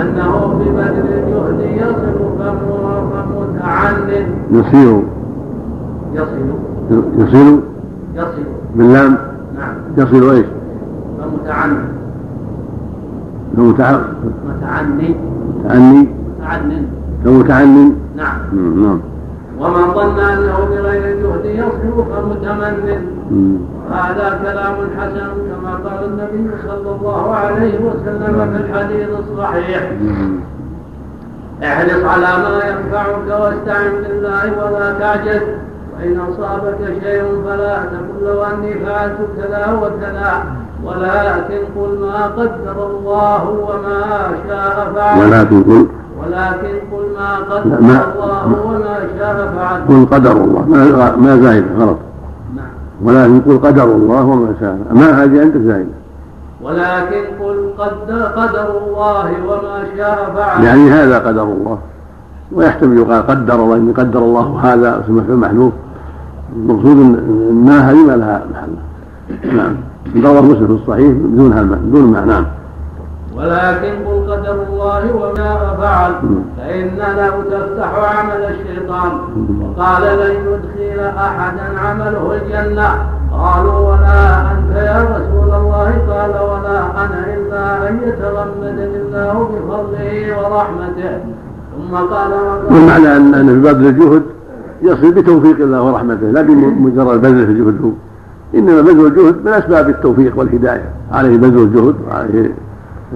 أنه 0.00 0.46
ببذل 0.46 1.08
الجهد 1.12 1.60
يصل 1.60 2.14
فمتعند 3.10 4.26
يصير 4.50 5.02
يصل 6.14 6.38
يصير 7.18 7.60
يصل 8.14 8.42
باللام 8.74 9.16
نعم 9.58 9.74
يصل 9.98 10.30
إيش؟ 10.30 10.46
فمتعند 11.18 11.76
لو. 13.58 13.64
متعني. 13.64 15.14
تعني 15.68 16.08
متعنن 16.38 16.86
لو 17.24 17.32
متعني 17.32 17.92
نعم. 18.16 18.38
نعم. 18.82 19.00
ومن 19.60 19.94
ظن 19.94 20.18
أنه 20.18 20.58
بغير 20.70 21.04
الجهد 21.14 21.44
يصل 21.44 22.04
فمتمن. 22.10 23.06
مم. 23.30 23.56
هذا 23.92 24.40
كلام 24.42 24.74
حسن 24.98 25.26
كما 25.48 25.74
قال 25.84 26.04
النبي 26.04 26.50
صلى 26.68 26.96
الله 26.96 27.34
عليه 27.34 27.78
وسلم 27.78 28.52
في 28.52 28.58
الحديث 28.62 29.08
الصحيح. 29.08 29.92
احرص 31.62 32.04
على 32.04 32.42
ما 32.42 32.60
ينفعك 32.68 33.40
واستعن 33.40 33.92
بالله 34.02 34.64
ولا 34.64 34.98
تعجز 34.98 35.42
وإن 35.96 36.20
أصابك 36.20 36.78
شيء 37.02 37.42
فلا 37.46 37.76
تقل 37.76 38.26
لو 38.26 38.42
أني 38.42 38.74
فعلت 38.74 39.18
كذا 39.36 39.78
وكذا. 39.82 40.44
ولكن 40.86 41.58
قل 41.76 41.98
ما 42.00 42.26
قدر 42.26 42.86
الله 42.90 43.48
وما 43.48 44.02
شاء 44.48 44.92
فعل 44.94 45.18
ولكن 45.20 45.62
قل 45.62 45.86
ولكن 46.20 46.74
قل 46.92 47.04
ما 47.18 47.36
قدر 47.54 47.80
ما- 47.80 48.04
الله 48.14 48.66
وما 48.66 48.96
شاء 49.18 49.52
فعل 49.56 49.80
قل 49.88 50.06
قدر 50.16 50.32
الله. 50.32 50.64
ما 50.68 51.16
ما 51.16 51.36
زايد 51.42 51.64
غلط. 51.78 51.98
نعم. 52.56 52.66
ولكن 53.02 53.40
قل 53.40 53.58
قدر 53.58 53.84
الله 53.84 54.24
وما 54.24 54.54
شاء. 54.60 54.78
ما 54.92 55.22
هذه 55.24 55.40
عندك 55.40 55.56
زايدة 55.60 55.90
ولكن 56.62 57.24
قل 57.44 57.70
قدر, 57.78 58.22
قدر 58.22 58.78
الله 58.86 59.26
وما 59.48 59.84
شاء 59.96 60.32
فعل 60.36 60.64
يعني 60.64 60.90
هذا 60.90 61.18
قدر 61.18 61.42
الله. 61.42 61.78
ويحتمل 62.52 62.98
يقال 62.98 63.26
قدر 63.26 63.54
الله 63.54 63.76
ان 63.76 63.92
قدر 63.96 64.18
الله 64.18 64.60
هذا 64.62 65.00
اسمه 65.04 65.22
في 65.22 65.32
المحذوف 65.32 65.72
المقصود 66.56 66.96
ان 66.96 67.14
إن 67.50 67.64
ما 67.66 67.90
هذه 67.90 68.06
ما 68.06 68.12
لها 68.16 68.42
محل. 68.52 69.56
نعم. 69.56 69.76
رواه 70.24 70.40
مسلم 70.40 70.66
في 70.66 70.72
الصحيح 70.72 71.08
بدون 71.08 71.50
بدون 71.84 72.12
معنى 72.12 72.26
نعم. 72.26 72.44
ولكن 73.36 73.92
قل 74.06 74.32
قدر 74.32 74.56
الله 74.68 75.02
وما 75.16 75.74
فعل 75.80 76.12
له 76.98 77.34
تفتح 77.50 77.90
عمل 78.16 78.42
الشيطان. 78.54 79.12
وقال 79.62 80.02
لن 80.02 80.34
يدخل 80.48 81.00
أحدا 81.18 81.66
عمله 81.78 82.38
الجنة. 82.42 82.88
قالوا 83.32 83.78
ولا 83.90 84.40
أنت 84.52 84.76
يا 84.76 84.98
رسول 85.16 85.50
الله؟ 85.60 85.88
قال 86.08 86.30
ولا 86.30 86.78
أنا 87.04 87.20
إلا 87.34 87.88
أن 87.88 88.00
يتغمدني 88.06 88.96
الله 88.96 89.48
بفضله 89.52 90.14
ورحمته. 90.38 91.18
ثم 91.76 91.96
قال 91.96 92.32
والمعنى 92.70 93.16
ان 93.16 93.46
في 93.46 93.60
بذل 93.60 93.86
الجهد 93.86 94.22
يصل 94.82 95.12
بتوفيق 95.12 95.56
الله 95.60 95.82
ورحمته 95.82 96.26
لا 96.26 96.42
بمجرد 96.42 97.20
بذل 97.20 97.40
الجهد. 97.50 97.94
إنما 98.54 98.80
بذل 98.80 99.06
الجهد 99.06 99.36
من 99.44 99.52
أسباب 99.52 99.88
التوفيق 99.88 100.38
والهداية. 100.38 100.90
عليه 101.12 101.36
بذل 101.36 101.58
الجهد 101.58 101.94
وعليه 102.08 102.52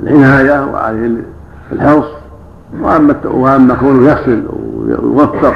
العناية 0.02 0.72
وعليه 0.72 1.16
الحرص. 1.72 2.06
وأما 2.82 3.14
وأما 3.24 3.74
كونه 3.74 4.12
يصل 4.12 4.42
ويوفق 4.78 5.54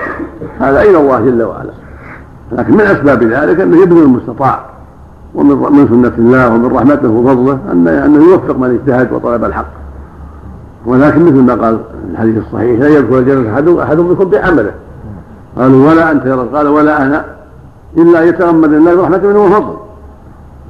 هذا 0.60 0.82
إلى 0.82 1.00
الله 1.00 1.20
جل 1.20 1.42
وعلا. 1.42 1.70
لكن 2.52 2.72
من 2.72 2.80
أسباب 2.80 3.22
ذلك 3.22 3.60
أنه 3.60 3.82
يبذل 3.82 4.02
المستطاع. 4.02 4.66
ومن 5.34 5.56
من 5.56 5.88
سنة 5.88 6.12
الله 6.18 6.54
ومن 6.54 6.66
رحمته 6.66 7.08
وفضله 7.08 7.58
ان 7.72 7.88
أنه 7.88 8.24
يوفق 8.24 8.56
من 8.56 8.70
اجتهد 8.70 9.12
وطلب 9.12 9.44
الحق. 9.44 9.72
ولكن 10.86 11.24
مثل 11.24 11.42
ما 11.42 11.54
قال 11.54 11.78
الحديث 12.12 12.38
الصحيح 12.38 12.80
لا 12.80 12.88
يدخل 12.88 13.18
الجنة 13.18 13.54
أحد 13.54 13.68
أحد 13.68 13.98
منكم 13.98 14.24
بعمله. 14.24 14.72
قالوا 15.58 15.90
ولا 15.90 16.12
أنت 16.12 16.26
يا 16.26 16.34
رب 16.34 16.54
قال 16.54 16.68
ولا 16.68 17.02
أنا. 17.02 17.24
إلا 17.96 18.22
أن 18.22 18.28
يتغمد 18.28 18.72
الله 18.72 18.94
برحمته 18.94 19.28
منه 19.28 19.44
وفضل 19.44 19.76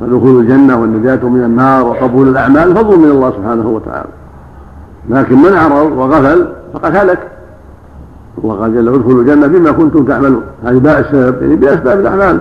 فدخول 0.00 0.40
الجنة 0.40 0.80
والنجاة 0.80 1.28
من 1.28 1.44
النار 1.44 1.84
وقبول 1.84 2.28
الأعمال 2.28 2.76
فضل 2.76 2.98
من 2.98 3.10
الله 3.10 3.30
سبحانه 3.30 3.68
وتعالى. 3.68 4.08
لكن 5.10 5.42
من 5.42 5.52
أعرض 5.52 5.92
وغفل 5.92 6.46
فقد 6.74 6.96
هلك. 6.96 7.18
قال 8.42 8.74
جل 8.74 8.88
ادخلوا 8.88 9.20
الجنة 9.20 9.46
بما 9.46 9.70
كنتم 9.70 10.04
تعملون. 10.04 10.42
هذه 10.64 10.78
باء 10.78 11.00
السبب 11.00 11.42
يعني 11.42 11.56
بأسباب 11.56 12.00
الأعمال. 12.00 12.40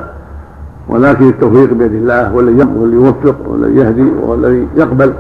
ولكن 0.90 1.30
التوفيق 1.30 1.74
بيد 1.74 1.94
الله 1.94 2.28
هو 2.28 2.40
الذي 2.40 2.68
يوفق 2.82 3.36
والذي 3.48 3.76
يهدي 3.76 4.12
وهو 4.22 4.34
الذي 4.34 4.68
يقبل 4.76 5.14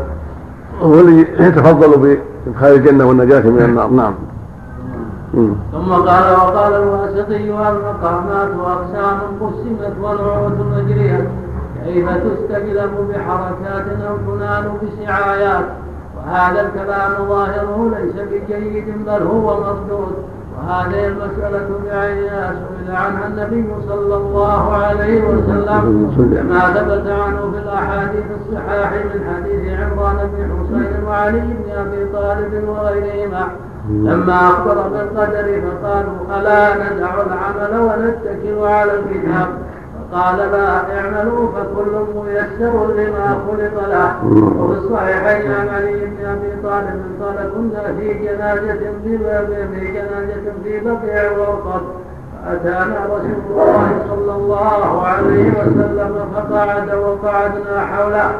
هو 0.81 0.99
الذي 0.99 1.27
يتفضل 1.39 2.17
بإدخال 2.47 2.75
الجنة 2.75 3.05
والنجاة 3.05 3.49
من 3.49 3.61
النار. 3.61 3.89
نعم. 3.89 4.13
ثم 5.71 5.91
قال 5.91 6.33
وقال 6.33 6.73
الواسطي 6.73 7.49
والمقامات 7.49 8.51
أقسام 8.65 9.19
قسمت 9.41 9.93
والعروة 10.01 10.57
مجرية. 10.75 11.27
كيف 11.85 12.09
تستجلب 12.09 12.91
بحركات 13.09 13.85
أو 14.07 14.17
تنال 14.17 14.71
بسعايات؟ 14.81 15.65
وهذا 16.17 16.61
الكلام 16.61 17.27
ظاهره 17.29 17.91
ليس 17.97 18.15
بجيد 18.31 19.05
بل 19.05 19.21
هو 19.23 19.59
مردود. 19.59 20.15
وهذه 20.57 21.07
المسألة 21.07 21.69
بعينها 21.85 22.53
سئل 22.53 22.95
عنها 22.95 23.27
النبي 23.27 23.65
صلى 23.87 24.15
الله 24.15 24.73
عليه 24.73 25.23
وسلم 25.23 26.11
كما 26.35 26.59
ثبت 26.59 27.07
عنه 27.07 27.51
في 27.51 27.57
الأحاديث 27.57 28.25
الصحاح 28.41 28.93
من 28.93 29.19
حديث 29.29 29.79
عمران 29.79 30.17
بن 30.33 30.43
حسين 30.57 31.03
وعلي 31.07 31.39
بن 31.39 31.71
أبي 31.77 32.05
طالب 32.13 32.69
وغيرهما. 32.69 33.47
لما 33.89 34.47
أخبر 34.47 34.73
بالقدر 34.73 35.61
فقالوا 35.61 36.39
ألا 36.39 36.75
ندع 36.75 37.13
العمل 37.21 37.79
ونتكل 37.79 38.65
على 38.65 38.91
الكتاب؟ 38.93 39.47
فقال 40.11 40.37
لا 40.37 40.99
اعملوا 40.99 41.47
فكل 41.51 42.05
ميسر 42.15 42.93
لما 42.93 43.37
خلق 43.47 43.87
له. 43.89 44.15
وفي 44.59 44.79
الصحيحين 44.79 45.51
عن 45.51 45.69
علي 45.69 46.05
بن 46.05 46.25
أبي 46.25 46.61
طالب 46.63 47.01
قال 47.21 47.51
كنا 47.55 47.93
في 47.99 48.13
جنازة 48.13 48.73
في 48.73 49.17
في 49.73 49.91
جنازة 49.91 50.53
في 50.63 50.79
بقيع 50.79 51.31
وقد 51.37 51.81
فأتانا 52.45 53.05
رسول 53.05 53.35
الله 53.49 54.05
صلى 54.09 54.35
الله 54.35 55.07
عليه 55.07 55.51
وسلم 55.51 56.25
فقعد 56.33 56.93
وقعدنا 56.93 57.85
حوله. 57.85 58.31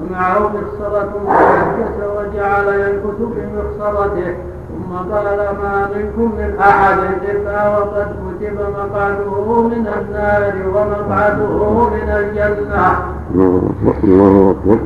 ومعه 0.00 0.38
مخصرة 0.38 1.12
فنكس 1.26 1.96
وجعل 2.16 2.66
ينكت 2.68 3.20
بمخصرته 3.20 4.34
ثم 4.34 4.59
ما 4.90 5.88
منكم 5.96 6.34
من 6.38 6.58
أحد 6.60 6.98
إلا 7.30 7.68
وقد 7.78 8.06
كتب 8.06 8.58
مقعده 8.78 9.62
من 9.62 9.86
النار 9.98 10.52
ومقعده 10.68 11.88
من 11.88 12.08
الجنة 12.08 12.96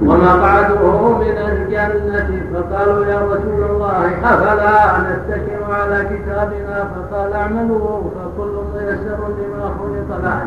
ومقعده 0.02 1.08
من 1.18 1.36
الجنة 1.38 2.42
فقالوا 2.54 3.04
يا 3.06 3.18
رسول 3.18 3.70
الله 3.70 4.06
أفلا 4.24 4.98
نتكل 5.00 5.72
على 5.72 6.04
كتابنا 6.04 6.88
فقال 6.94 7.32
اعملوا 7.32 8.00
فكل 8.14 8.54
ميسر 8.94 9.18
لما 9.38 9.66
خلق 9.78 10.10
له. 10.24 10.42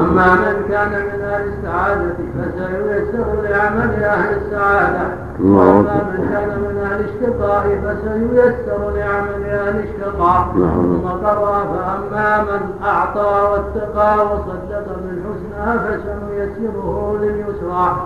أما 0.00 0.34
من 0.34 0.56
كان 0.68 0.90
من 0.90 1.20
أهل 1.24 1.44
السعادة 1.48 2.14
فسييسر 2.38 3.26
لعمل 3.42 4.04
أهل 4.04 4.36
السعادة. 4.36 5.06
وأما 5.40 5.80
من 5.80 6.28
كان 6.32 6.48
من 6.48 6.76
أهل 6.90 7.00
الشقاء 7.00 7.64
فسييسر 7.84 8.90
لعمل 8.96 9.44
أهل 9.44 9.76
الشقاء. 9.84 10.48
ثم 10.54 11.08
قرأ 11.08 11.64
فأما 11.64 12.42
من 12.42 12.60
أعطى 12.86 13.50
واتقى 13.50 14.26
وصدق 14.26 14.86
بالحسنى 15.04 15.78
فسنيسره 15.78 17.18
لليسرى. 17.20 17.96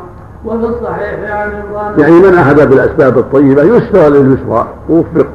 وفي 0.44 0.66
الصحيح 0.66 1.30
عن 1.30 1.50
عمران 1.50 2.00
يعني 2.00 2.20
من 2.20 2.34
أخذ 2.34 2.66
بالأسباب 2.66 3.18
الطيبة 3.18 3.62
يسرى 3.62 4.08
لليسرى 4.10 4.66
ووفق. 4.88 5.26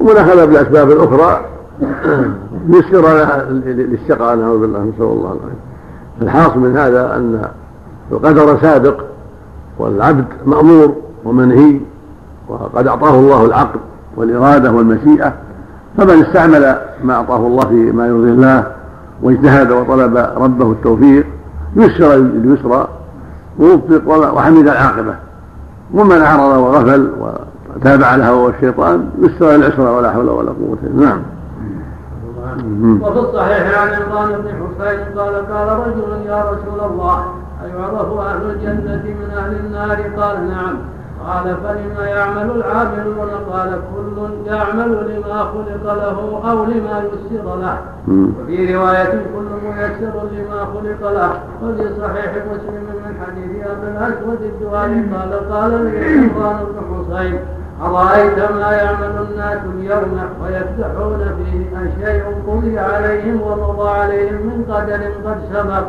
ومن 0.00 0.16
أخذ 0.16 0.46
بالأسباب 0.46 0.90
الأخرى 0.90 1.40
يسر 2.68 3.26
للشقاء 3.66 4.36
نعوذ 4.36 4.60
بالله 4.60 4.78
نسأل 4.78 5.02
الله. 5.02 5.32
العافية 5.32 5.68
الحاصل 6.22 6.58
من 6.58 6.76
هذا 6.76 7.16
أن 7.16 7.42
القدر 8.12 8.58
سابق 8.60 9.00
والعبد 9.78 10.26
مأمور 10.46 10.94
ومنهي 11.24 11.80
وقد 12.48 12.86
أعطاه 12.86 13.14
الله 13.14 13.44
العقل 13.44 13.80
والإرادة 14.16 14.72
والمشيئة 14.72 15.32
فمن 15.96 16.24
استعمل 16.24 16.78
ما 17.04 17.14
أعطاه 17.14 17.46
الله 17.46 17.64
في 17.64 17.92
ما 17.92 18.06
يرضي 18.06 18.30
الله 18.30 18.66
واجتهد 19.22 19.70
وطلب 19.70 20.16
ربه 20.36 20.72
التوفيق 20.72 21.26
يسر 21.76 22.14
اليسرى 22.14 22.88
ووفق 23.58 24.34
وحمد 24.36 24.68
العاقبة. 24.68 25.14
ومن 25.94 26.22
أعرض 26.22 26.58
وغفل 26.58 27.10
وتابع 27.76 28.14
له 28.14 28.30
هو 28.30 28.48
الشيطان 28.48 29.10
يسر 29.18 29.54
العسرى 29.54 29.90
ولا 29.90 30.10
حول 30.10 30.28
ولا 30.28 30.50
قوة 30.50 30.78
نعم. 30.96 31.22
وفي 33.02 33.18
الصحيح 33.18 33.80
عن 33.80 33.88
عمران 33.88 34.40
بن 34.40 34.48
حسين 34.48 35.18
قال 35.18 35.34
قال 35.52 35.68
رجل 35.68 36.26
يا 36.26 36.44
رسول 36.50 36.90
الله 36.90 37.24
أيعرف 37.64 38.18
أهل 38.18 38.50
الجنة 38.50 39.02
من 39.04 39.30
أهل 39.36 39.56
النار؟ 39.56 40.22
قال 40.22 40.48
نعم. 40.48 40.76
قال 41.26 41.56
فلما 41.56 42.06
يعمل 42.06 42.50
العاملون؟ 42.50 43.30
قال 43.52 43.70
كل 43.94 44.46
يعمل 44.46 44.90
لما 44.90 45.38
خلق 45.44 45.84
له 45.84 46.50
أو 46.50 46.64
لما 46.64 47.02
يسر 47.04 47.56
له. 47.56 47.78
وفي 48.08 48.76
رواية 48.76 49.12
كل 49.34 49.48
ميسر 49.64 50.14
لما 50.32 50.64
خلق 50.74 51.10
له. 51.12 51.30
وفي 51.62 52.00
صحيح 52.00 52.32
مسلم 52.52 52.86
من 53.04 53.14
حديث 53.26 53.66
أبي 53.66 53.88
الأسود 53.88 54.42
الدوالي 54.42 55.02
قال 55.14 55.52
قال 55.52 55.84
لي 55.84 56.18
عمران 56.18 56.56
بن 56.64 56.78
حسين 56.94 57.38
أرأيت 57.82 58.38
ما 58.38 58.72
يعمل 58.72 59.26
الناس 59.30 59.58
اليوم 59.74 60.20
ويفتحون 60.42 61.18
فيه 61.18 61.78
أن 61.78 61.92
شيء 62.04 62.24
قضي 62.46 62.78
عليهم 62.78 63.42
ومضى 63.42 63.88
عليهم 63.88 64.34
من 64.34 64.64
قدر 64.68 65.00
قد 65.24 65.38
سبق 65.52 65.86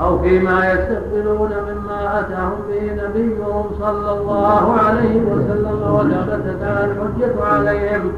أو 0.00 0.18
فيما 0.18 0.72
يستقبلون 0.72 1.50
مما 1.68 2.20
أتاهم 2.20 2.58
به 2.68 2.92
نبيهم 3.02 3.64
صلى 3.80 4.10
الله 4.12 4.72
عليه 4.72 5.20
وسلم 5.22 5.78
وثبتت 5.94 6.62
الحجة 6.62 7.44
عليهم. 7.44 8.12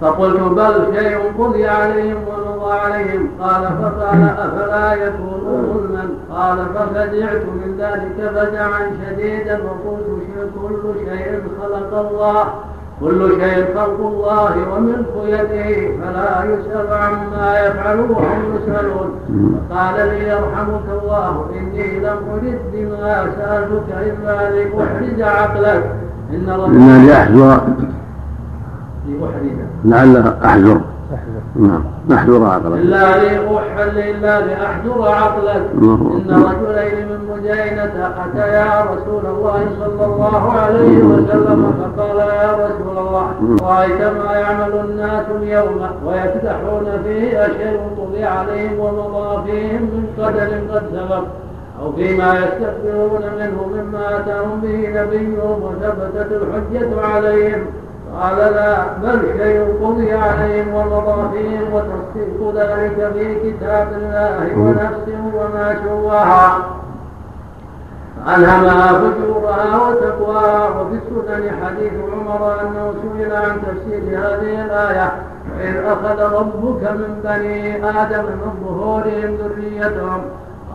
فقلت 0.00 0.40
بل 0.40 0.96
شيء 0.96 1.18
قضي 1.38 1.68
عليهم 1.68 2.16
ومضى 2.28 2.72
عليهم. 2.72 3.28
قال 3.40 3.62
فقال 3.62 4.34
أفلا 4.38 4.94
يكون 4.94 5.40
ظلما 5.44 6.08
قال 6.32 6.58
ففزعت 6.74 7.42
من 7.42 7.76
ذلك 7.78 8.30
فزعا 8.30 8.80
شديدا 9.00 9.58
وقلت 9.62 10.06
كل 10.54 10.94
شيء 11.04 11.42
خلق 11.62 12.10
الله 12.10 12.44
كل 13.00 13.40
شيء 13.40 13.64
خلق 13.74 14.00
الله 14.00 14.54
وملك 14.72 15.12
يده 15.26 15.88
فلا 16.00 16.44
يسأل 16.44 16.92
عما 16.92 17.60
يفعل 17.66 17.98
وهم 18.00 18.56
يسألون. 18.56 19.10
فقال 19.70 20.08
لي 20.08 20.28
يرحمك 20.28 21.02
الله 21.02 21.46
إني 21.58 22.00
لم 22.00 22.18
أرد 22.34 22.58
بما 22.72 23.26
سألتك 23.38 23.90
إلا 24.00 24.50
لأحرز 24.50 25.20
عقلك. 25.20 25.84
إن 26.30 26.48
إلا 26.48 27.60
لأحذر 29.08 29.52
لأحرز 29.84 29.84
لعل 29.84 30.16
أحذر. 30.44 30.80
نعم. 31.56 31.84
نحذر 32.08 32.44
عقلك 32.44 32.78
إلا 32.78 33.16
لأحل 33.16 33.98
إلا 33.98 34.40
لأحذر 34.40 35.02
عقلك 35.02 35.62
إن 35.82 36.30
رجلين 36.30 37.08
من 37.08 37.30
مجينة 37.32 38.14
أتيا 38.24 38.84
رسول 38.84 39.26
الله 39.26 39.66
صلى 39.80 40.04
الله 40.04 40.52
عليه 40.52 40.98
وسلم 40.98 41.72
فقال 41.80 42.18
يا 42.18 42.52
رسول 42.52 42.98
الله 42.98 43.26
رأيت 43.62 44.00
ما 44.00 44.32
يعمل 44.32 44.72
الناس 44.84 45.26
اليوم 45.42 45.80
ويفتحون 46.06 47.02
فيه 47.04 47.46
أشياء 47.46 47.90
طبع 47.98 48.28
عليهم 48.28 48.78
ومضى 48.78 49.50
فيهم 49.50 49.82
من 49.82 50.06
قدر 50.18 50.74
قد 50.74 50.82
سبق 50.92 51.24
أو 51.82 51.92
فيما 51.92 52.34
يستكبرون 52.38 53.22
منه 53.38 53.66
مما 53.74 54.16
أتاهم 54.16 54.60
به 54.60 55.02
نبيهم 55.02 55.62
وثبتت 55.62 56.32
الحجة 56.32 57.00
عليهم. 57.06 57.60
قال 58.22 58.36
لا 58.36 58.76
بل 59.02 59.20
شيء 59.38 59.78
قضي 59.82 60.12
عليهم 60.12 60.74
ومضى 60.74 61.38
فيهم 61.38 61.72
وتصديق 61.72 62.54
ذلك 62.54 63.12
في 63.12 63.50
كتاب 63.50 63.88
الله 63.92 64.58
ونفس 64.58 65.08
وما 65.34 65.76
سواها 65.84 66.58
ألهمها 68.26 68.92
فجورها 68.92 69.88
وتقواها 69.88 70.68
وفي 70.68 70.94
السنن 70.94 71.50
حديث 71.64 71.92
عمر 72.12 72.60
أنه 72.60 72.94
سئل 73.02 73.32
عن 73.36 73.62
تفسير 73.62 74.02
هذه 74.18 74.64
الآية 74.64 75.12
وإذ 75.56 75.76
أخذ 75.76 76.34
ربك 76.34 76.82
من 76.90 77.20
بني 77.24 77.76
آدم 77.76 78.24
من 78.24 78.52
ظهورهم 78.64 79.36
ذريتهم 79.36 80.22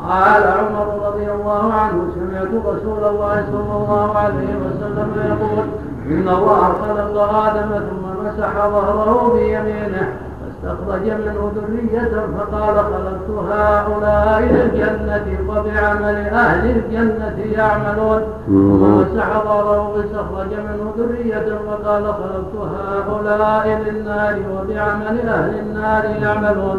قال 0.09 0.43
عمر 0.43 1.07
رضي 1.07 1.31
الله 1.31 1.73
عنه 1.73 2.07
سمعت 2.15 2.65
رسول 2.65 3.03
الله 3.03 3.45
صلى 3.51 3.75
الله 3.77 4.17
عليه 4.17 4.55
وسلم 4.55 5.11
يقول 5.25 5.65
إن 6.07 6.27
الله 6.29 6.73
خلق 6.81 7.15
آدم 7.45 7.69
ثم 7.69 8.25
مسح 8.25 8.53
ظهره 8.67 9.33
بيمينه 9.33 10.13
فاستخرج 10.39 11.05
منه 11.05 11.51
ذرية 11.55 12.13
فقال 12.37 12.75
خلقت 12.77 13.29
هؤلاء 13.51 14.41
للجنة 14.41 15.27
وبعمل 15.49 16.17
أهل 16.27 16.69
الجنة 16.69 17.37
يعملون. 17.57 18.21
ثم 18.47 18.81
مسح 18.99 19.43
ظهره 19.43 19.93
فاستخرج 19.95 20.51
منه 20.67 20.93
ذرية 20.97 21.59
فقال 21.67 22.03
خلقت 22.03 22.53
هؤلاء 22.79 23.81
للنار 23.85 24.35
وبعمل 24.53 25.29
أهل 25.29 25.59
النار 25.59 26.03
يعملون. 26.21 26.77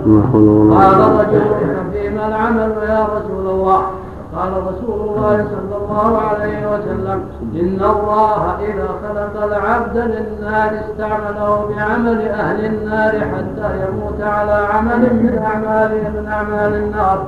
قال 0.74 0.98
رجل 1.18 1.44
فيما 1.92 2.28
العمل 2.28 2.72
يا 2.88 3.06
رسول 3.16 3.46
الله. 3.46 3.82
قال 4.36 4.52
رسول 4.52 5.00
الله 5.08 5.46
صلى 5.54 5.76
الله 5.76 6.18
عليه 6.18 6.60
وسلم 6.72 7.18
إن 7.54 7.80
الله 7.94 8.56
إذا 8.60 8.88
خلق 9.02 9.44
العبد 9.44 9.96
للنار 9.96 10.70
استعمله 10.84 11.68
بعمل 11.76 12.28
أهل 12.28 12.64
النار 12.64 13.12
حتى 13.12 13.68
يموت 13.84 14.20
على 14.20 14.66
عمل 14.72 15.00
من 15.00 15.38
أعماله 15.44 16.08
من 16.08 16.26
أعمال 16.28 16.74
النار. 16.74 17.18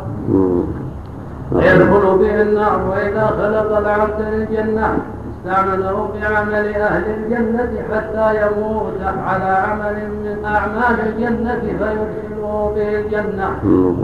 يدخل 1.53 2.19
به 2.19 2.43
النار 2.43 2.81
وإذا 2.91 3.27
خلق 3.27 3.79
العبد 3.79 4.21
للجنة 4.33 4.99
استعمله 5.47 6.09
بعمل 6.21 6.75
أهل 6.75 7.05
الجنة 7.11 7.73
حتى 7.93 8.47
يموت 8.47 9.01
على 9.27 9.45
عمل 9.45 9.95
من 9.95 10.45
أعمال 10.45 11.01
الجنة 11.07 11.61
فيدخله 11.61 12.73
به 12.77 12.99
الجنة. 13.01 13.51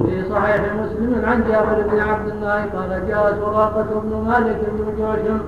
في 0.07 0.23
صحيح 0.31 0.61
مسلم 0.75 1.23
عن 1.25 1.45
جابر 1.49 1.83
بن 1.93 2.01
عبد 2.01 2.29
الله 2.29 2.55
قال 2.55 3.09
جاء 3.09 3.39
سراقة 3.41 3.87
بن 4.05 4.25
مالك 4.29 4.61
بن 4.73 4.85
جوشم 4.99 5.39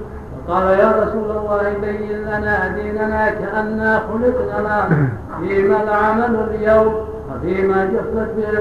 قال 0.48 0.78
يا 0.78 0.90
رسول 1.02 1.36
الله 1.36 1.74
بين 1.80 2.22
لنا 2.22 2.68
ديننا 2.68 3.30
كأننا 3.30 4.02
خلقنا 4.12 4.88
فيما 5.40 5.82
العمل 5.82 6.48
اليوم 6.50 6.94
وفيما 7.34 7.84
جفت 7.84 8.28
به 8.36 8.58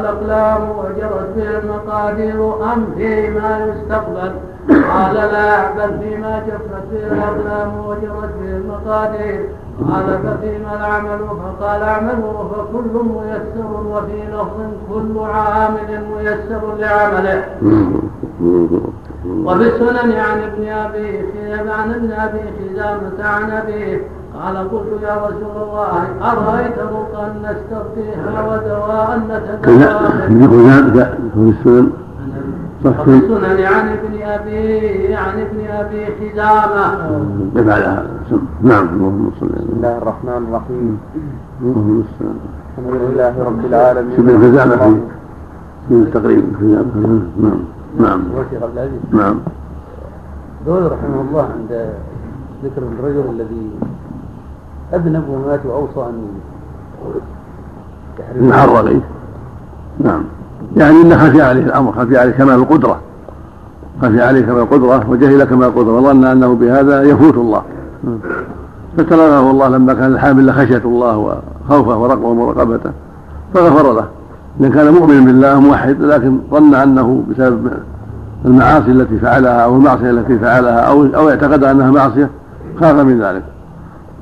الأقلام 0.00 0.70
وجرت 0.70 1.28
به 1.36 1.58
المقادير 1.58 2.72
أم 2.72 2.86
فيما 2.96 3.66
يستقبل؟ 3.66 4.32
قال 4.68 5.14
لا 5.14 5.70
بل 5.72 5.98
فيما 5.98 6.42
جفت 6.46 6.82
به 6.92 7.06
الأقلام 7.12 7.70
وجرت 7.86 8.30
به 8.40 8.56
المقادير 8.56 9.40
قال 9.90 10.18
ففيما 10.24 10.74
العمل؟ 10.76 11.18
فقال 11.18 11.82
اعملوا 11.82 12.44
فكل 12.44 12.94
ميسر 12.94 13.70
وفي 13.86 14.22
لفظ 14.32 14.58
كل 14.90 15.18
عامل 15.24 16.04
ميسر 16.16 16.62
لعمله. 16.78 17.44
وفي 19.44 19.62
السنن 19.68 20.12
عن 20.12 20.38
ابن 20.42 20.68
أبي 20.68 21.18
عن 21.70 21.90
ابن 21.94 22.12
أبي 22.12 22.40
خزامه 22.58 23.18
عن 23.28 23.50
ابيه 23.50 24.00
قال 24.44 24.56
قلت 24.56 25.02
يا 25.02 25.14
رسول 25.26 25.62
الله 25.62 25.92
أرأيت 26.22 26.78
رقا 26.78 27.34
نسترقيها 27.42 28.42
ودواء 28.48 29.20
نتداوى 29.28 30.28
وفي 32.84 33.10
عن 33.66 33.88
ابن 33.88 34.22
أبي 34.22 35.14
عن 35.14 35.40
ابن 35.40 35.66
أبي 35.68 36.06
خزامه. 36.20 36.86
بعد 37.54 38.06
نعم 38.62 38.86
اللهم 38.88 39.30
صل 39.40 39.46
بسم 39.46 39.72
الله 39.76 39.98
الرحمن 39.98 40.40
الرحيم. 40.48 40.98
اللهم 41.62 42.04
الحمد 42.20 42.92
لله 43.02 43.34
رب 43.48 43.64
العالمين. 43.64 44.14
ابن 44.18 44.32
خزامه 44.42 44.76
في 44.76 45.00
في 45.88 45.94
التقريب 45.94 46.44
خزامه 46.60 47.22
نعم 47.40 47.60
نعم. 48.00 48.20
نعم. 49.12 49.36
دول 50.66 50.92
رحمه 50.92 51.20
الله 51.28 51.42
عند 51.42 51.72
ذكر 52.64 52.82
الرجل 52.82 53.24
الذي 53.30 53.70
أذنب 54.94 55.24
ومات 55.28 55.60
وأوصى 55.66 56.10
أن 56.10 56.16
يحرر 58.48 58.76
عليه. 58.76 59.00
نعم. 60.00 60.22
يعني 60.76 61.02
إن 61.02 61.18
خفي 61.18 61.42
عليه 61.42 61.62
الأمر 61.62 61.92
خفي 61.92 62.18
عليه 62.18 62.32
كمال 62.32 62.54
القدرة. 62.54 63.00
خفي 64.02 64.22
عليه 64.22 64.40
كمال 64.40 64.62
القدرة 64.62 65.10
وجهل 65.10 65.44
كمال 65.44 65.68
القدرة. 65.68 65.92
وظن 65.92 66.24
أنه 66.24 66.54
بهذا 66.54 67.02
يفوت 67.02 67.36
الله. 67.36 67.62
فتلغاه 68.98 69.50
الله 69.50 69.68
لما 69.68 69.94
كان 69.94 70.12
الحامل 70.12 70.52
خشية 70.52 70.82
الله 70.84 71.16
وخوفه 71.16 71.98
ورقبه 71.98 72.26
ومراقبته 72.26 72.90
فغفر 73.54 73.92
له. 73.92 74.08
إن 74.60 74.70
كان 74.70 74.92
مؤمنا 74.92 75.20
بالله 75.20 75.60
موحد 75.60 76.00
لكن 76.00 76.38
ظن 76.50 76.74
أنه 76.74 77.22
بسبب 77.30 77.70
المعاصي 78.44 78.90
التي 78.90 79.18
فعلها 79.18 79.64
أو 79.64 79.76
المعصية 79.76 80.10
التي 80.10 80.38
فعلها 80.38 80.80
أو 80.80 81.04
أو 81.04 81.28
اعتقد 81.28 81.64
أنها 81.64 81.90
معصية 81.90 82.30
خاف 82.80 82.96
من 82.96 83.22
ذلك. 83.22 83.42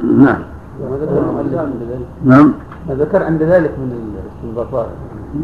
نعم. 0.03 0.39
نعم. 2.25 2.53
ما 2.89 2.95
ذكر 2.95 3.23
عند 3.23 3.43
ذلك 3.43 3.71
من 3.79 3.93
الاستنباطات 4.15 4.87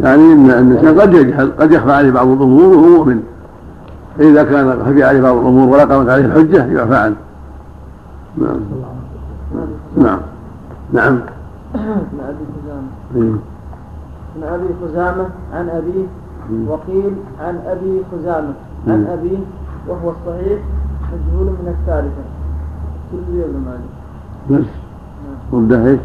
يعني 0.01 0.33
ان 0.33 0.51
الانسان 0.51 1.01
قد 1.01 1.15
يجهل 1.15 1.53
قد 1.59 1.73
يخفى 1.73 1.93
عليه 1.93 2.11
بعض 2.11 2.27
الأمور 2.27 2.77
وهو 2.77 2.89
مؤمن. 2.99 3.23
فاذا 4.19 4.45
كان 4.45 4.85
خفي 4.87 5.05
عليه 5.05 5.21
بعض 5.21 5.37
الأمور 5.37 5.69
ولا 5.69 5.85
قامت 5.85 6.09
عليه 6.09 6.25
الحجة 6.25 6.67
يعفى 6.67 6.97
عنه. 6.97 7.17
نعم. 8.39 8.61
نعم. 9.97 10.21
نعم. 10.93 11.21
بن 11.75 12.21
أبي 12.21 12.45
خزامة. 12.55 12.89
إيه. 13.17 13.33
بن 14.37 14.43
أبي 14.43 14.67
خزامة 14.83 15.29
عن 15.53 15.69
ابيه 15.69 16.07
وقيل 16.69 17.15
عن 17.41 17.61
أبي 17.67 18.03
خزامة. 18.13 18.53
عن 18.89 19.01
مم. 19.01 19.07
ابيه 19.07 19.39
وهو 19.89 20.11
الصحيح 20.11 20.59
مجهول 21.13 21.47
من 21.47 21.75
الثالثة. 21.81 22.25
كل 23.13 23.41
ابن 23.41 23.61
مالك. 23.67 24.61
بس. 24.61 24.67
وابدا 25.53 25.87
إيش؟ 25.87 26.01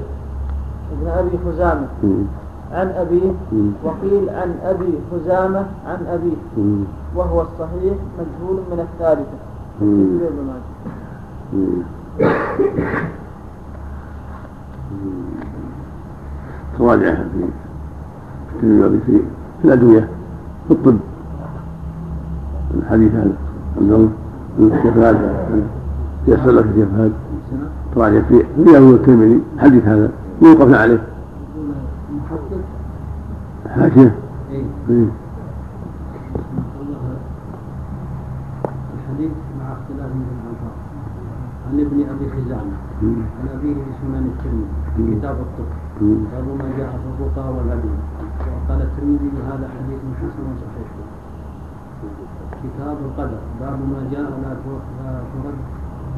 ابن 0.99 1.07
أبي 1.07 1.39
خزامة. 1.45 1.87
إيه. 2.03 2.42
عن 2.73 2.87
ابيه 2.87 3.31
مم. 3.51 3.71
وقيل 3.83 4.29
عن 4.29 4.55
أبي 4.63 4.93
خزامة 5.11 5.65
عن 5.87 6.05
ابيه 6.07 6.35
مم. 6.57 6.83
وهو 7.15 7.41
الصحيح 7.41 7.93
مجهول 8.19 8.57
من 8.71 8.79
مم. 11.53 11.83
تراجعها 16.79 17.25
في 17.33 17.45
في 18.61 18.99
في 19.61 19.65
الأدوية 19.67 20.07
في 20.67 20.71
الطب. 20.73 20.97
الحديث 22.77 23.11
هذا. 23.15 23.31
الله 23.81 24.09
الشيخ 24.59 24.97
هذا. 24.97 25.45
يسأل 26.27 26.55
لك 26.55 26.65
الشيخ 26.65 26.87
هذا. 26.97 27.11
تراجع 27.95 28.21
في 28.29 28.43
في 28.65 28.77
الترمذي. 28.95 29.39
الحديث 29.55 29.85
هذا. 29.85 30.11
وقفنا 30.41 30.77
عليه. 30.77 31.01
حاشية 33.73 34.15
إيه. 34.51 34.63
الحديث 38.95 39.31
مع 39.59 39.67
اختلاف 39.73 40.09
من 40.19 40.27
الألفاظ. 40.33 40.75
عن 41.67 41.75
ابن 41.79 41.97
أبي 42.13 42.25
خزامة 42.35 42.75
مم. 43.01 43.15
عن 43.39 43.47
أبيه 43.57 43.75
سنن 44.01 44.25
الترمذي. 44.33 44.67
في 44.95 45.01
كتاب 45.19 45.35
الطب. 45.45 45.69
مم. 46.01 46.17
باب 46.31 46.45
ما 46.59 46.69
جاء 46.77 46.89
في 47.01 47.07
الرقى 47.13 47.45
والأدوية 47.53 48.03
وقال 48.53 48.81
الترمذي 48.81 49.29
هذا 49.49 49.67
حديث 49.75 49.99
حسن 50.21 50.45
صحيح. 50.63 50.89
كتاب 52.63 52.97
القدر. 53.05 53.39
باب 53.61 53.79
ما 53.93 54.01
جاء 54.11 54.21
لا 54.43 54.53
تر- 54.63 54.85
لا 55.03 55.13
ترد 55.33 55.57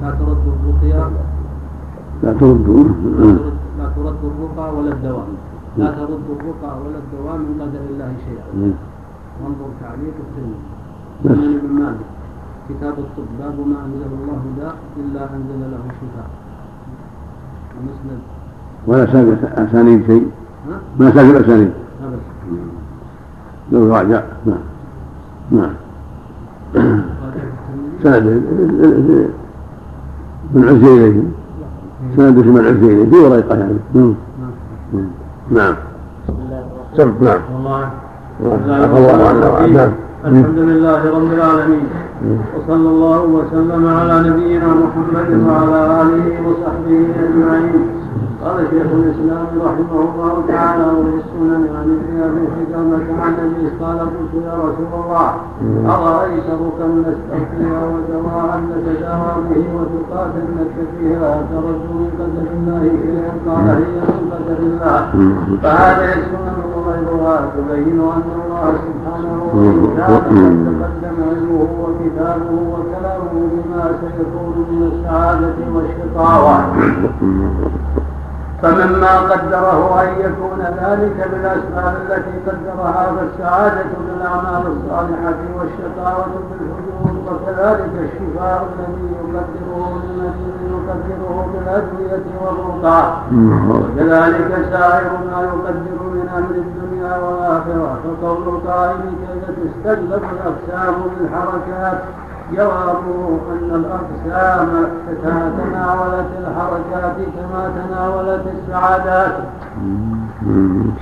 لا 0.01 0.10
ترد 0.12 0.43
الرقيا. 0.53 1.10
لا 2.24 2.34
ترد- 2.34 3.53
لا 3.80 3.89
ترد 3.95 4.22
الرقى 4.32 4.76
ولا 4.78 4.91
الدواء 4.93 5.28
لا 5.78 5.91
ترد 5.91 6.23
الرقى 6.39 6.78
ولا 6.82 6.97
الدواء 7.03 7.38
من 7.38 7.61
قدر 7.61 7.80
الله 7.89 8.13
شيئا. 8.26 8.45
مم. 8.55 8.73
وانظر 9.43 9.69
تعليق 9.82 10.13
الترمذي 10.26 10.63
بس. 11.26 11.32
سنن 11.32 11.55
ابن 11.57 11.73
مالك. 11.84 12.05
كتاب 12.69 12.93
الطب 12.99 13.30
باب 13.39 13.67
ما 13.67 13.78
أنزل 13.86 14.11
الله 14.21 14.41
داء 14.59 14.76
إلا 14.97 15.21
أنزل 15.36 15.61
له 15.71 15.84
شفاء. 15.99 16.30
ومسند. 17.76 18.21
ولا 18.88 19.05
ساق 19.05 19.59
أسانيد 19.59 20.05
شيء. 20.05 20.32
ما 20.99 21.11
ساق 21.11 21.23
الأسانيد 21.23 21.71
هذا 22.01 22.19
لو 23.71 23.95
راجع 23.95 24.23
نعم. 24.45 24.57
نعم. 25.51 25.73
راجع. 26.76 27.43
الترمذي 28.03 28.03
سند. 28.03 29.30
من 30.53 30.63
عزي 30.69 30.93
إليه 30.93 31.23
سند 32.17 32.41
في 32.41 32.49
من 32.49 32.65
عزي 32.65 32.93
إليه. 32.93 33.09
في 33.09 33.15
ورقة 33.15 33.55
يعني. 33.55 33.78
نعم. 33.93 34.15
نعم. 35.52 35.76
نعم. 36.50 36.64
سم 36.98 37.14
نعم. 37.22 37.41
الله 37.50 37.89
الحمد 40.26 40.58
لله 40.58 41.02
رب 41.18 41.32
العالمين. 41.38 41.88
وصلى 42.58 42.88
الله 42.89 43.22
وسلم 43.22 43.84
على 43.88 44.30
نبينا 44.30 44.68
محمد 44.68 45.30
وعلى 45.48 45.80
آله 46.02 46.26
وصحبه 46.48 47.00
أجمعين. 47.24 47.95
قال 48.46 48.58
شيخ 48.72 48.88
الإسلام 48.93 49.48
رحمه 49.66 50.00
الله 50.02 50.43
تعالى 50.48 50.86
وفي 50.98 51.16
السنن 51.24 51.64
عن 51.78 51.88
ابن 51.98 52.14
ابي 52.28 52.43
حكمه 52.56 53.06
عن 53.24 53.34
ابي 53.46 53.64
قال 53.82 54.00
قلت 54.00 54.34
يا 54.46 54.54
رسول 54.54 54.91
الله 55.04 55.30
أرأيت 55.96 56.48
ركا 56.62 56.88
نستغفيها 56.88 57.82
ودواء 57.91 58.62
نتداوى 58.70 59.34
به 59.50 59.64
وتقاتل 59.76 60.48
ترد 61.52 61.84
من 61.96 62.10
قدر 62.20 62.48
الله 62.58 62.84
شيئا 63.04 63.34
قال 63.48 63.68
هي 63.70 63.98
من 64.08 64.26
قدر 64.34 64.60
الله. 64.70 65.00
فهذه 65.64 66.10
السنن 66.14 66.58
وغيرها 66.76 67.38
تبين 67.56 68.00
أن 68.00 68.28
الله 68.46 68.68
سبحانه 68.88 69.39
وتعالى 69.54 70.16
قد 70.16 70.62
تقدم 70.66 71.18
علمه 71.30 71.70
وكتابه 71.82 72.58
وكلامه 72.74 73.34
بما 73.52 73.84
سيكون 74.02 74.56
من 74.72 74.82
السعادة 74.91 75.58
والشقاوة. 75.74 76.56
فمما 78.62 79.20
قدره 79.20 80.01
أن 80.01 80.10
يكون 80.20 80.60
ذلك 80.62 81.28
بالأسباب 81.32 81.93
التي 82.10 82.32
قدرها 82.47 83.12
فالسعادة 83.16 83.86
بالأعمال 84.08 84.64
الصالحة 84.68 85.39
والشقاوة 85.58 86.26
بالحدود 86.49 87.16
وكذلك 87.28 87.91
الشفاء 88.06 88.68
الذي 88.80 89.08
يقدره 89.16 90.01
لمن 90.08 90.34
يقدره 90.72 91.47
بالأدوية 91.53 92.26
والرقى. 92.41 93.14
وكذلك 93.70 94.68
سائر 94.72 95.12
ما 95.32 95.41
يقدر 95.41 95.74
من 96.16 96.30
أمر 96.38 96.56
الدنيا 96.56 97.18
والآخرة 97.18 97.99
فقول 98.03 98.56
القائل 98.56 98.97
كيف 98.99 99.43
تستجلب 99.58 100.22
الأقسام 100.34 100.95
بالحركات؟ 101.20 101.99
جوابه 102.52 103.39
أن 103.52 103.70
الأقسام 103.76 104.88
تناولت 105.58 106.30
الحركات 106.39 107.16
كما 107.16 107.72
تناولت 107.76 108.43
السعادات. 108.48 109.38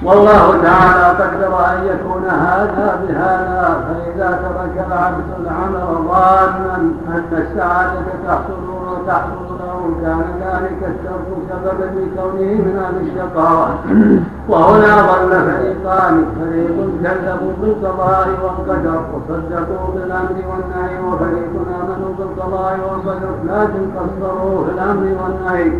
والله 0.03 0.61
تعالى 0.63 1.05
قدر 1.19 1.53
أن 1.65 1.85
يكون 1.85 2.25
هذا 2.29 2.99
بهذا 3.07 3.83
فإذا 3.85 4.29
ترك 4.43 4.85
العبد 4.87 5.27
العمل 5.41 6.07
ظانا 6.07 6.75
أن 6.75 6.93
السعادة 7.31 8.01
تحصل 8.27 8.63
وتحصل 8.69 9.47
له 9.59 9.95
كان 10.03 10.23
ذلك 10.43 10.81
الترك 10.83 11.29
سببا 11.49 11.85
لكونه 11.99 12.51
من 12.65 12.75
أهل 12.85 12.95
الشقاوة. 13.07 13.69
وهنا 14.49 15.01
ظل 15.01 15.31
فريقان 15.31 16.25
فريق 16.39 16.77
كذبوا 17.03 17.53
بالقضاء 17.61 18.27
والقدر 18.43 19.01
وصدقوا 19.13 19.87
بالأمر 19.95 20.35
والنهي 20.49 20.99
وفريق 21.07 21.51
آمنوا 21.81 22.13
بالقضاء 22.17 22.79
والقدر 22.85 23.33
لكن 23.47 23.83
قصروا 23.97 24.65
في 24.65 24.71
الأمر 24.71 25.05
والنهي. 25.21 25.71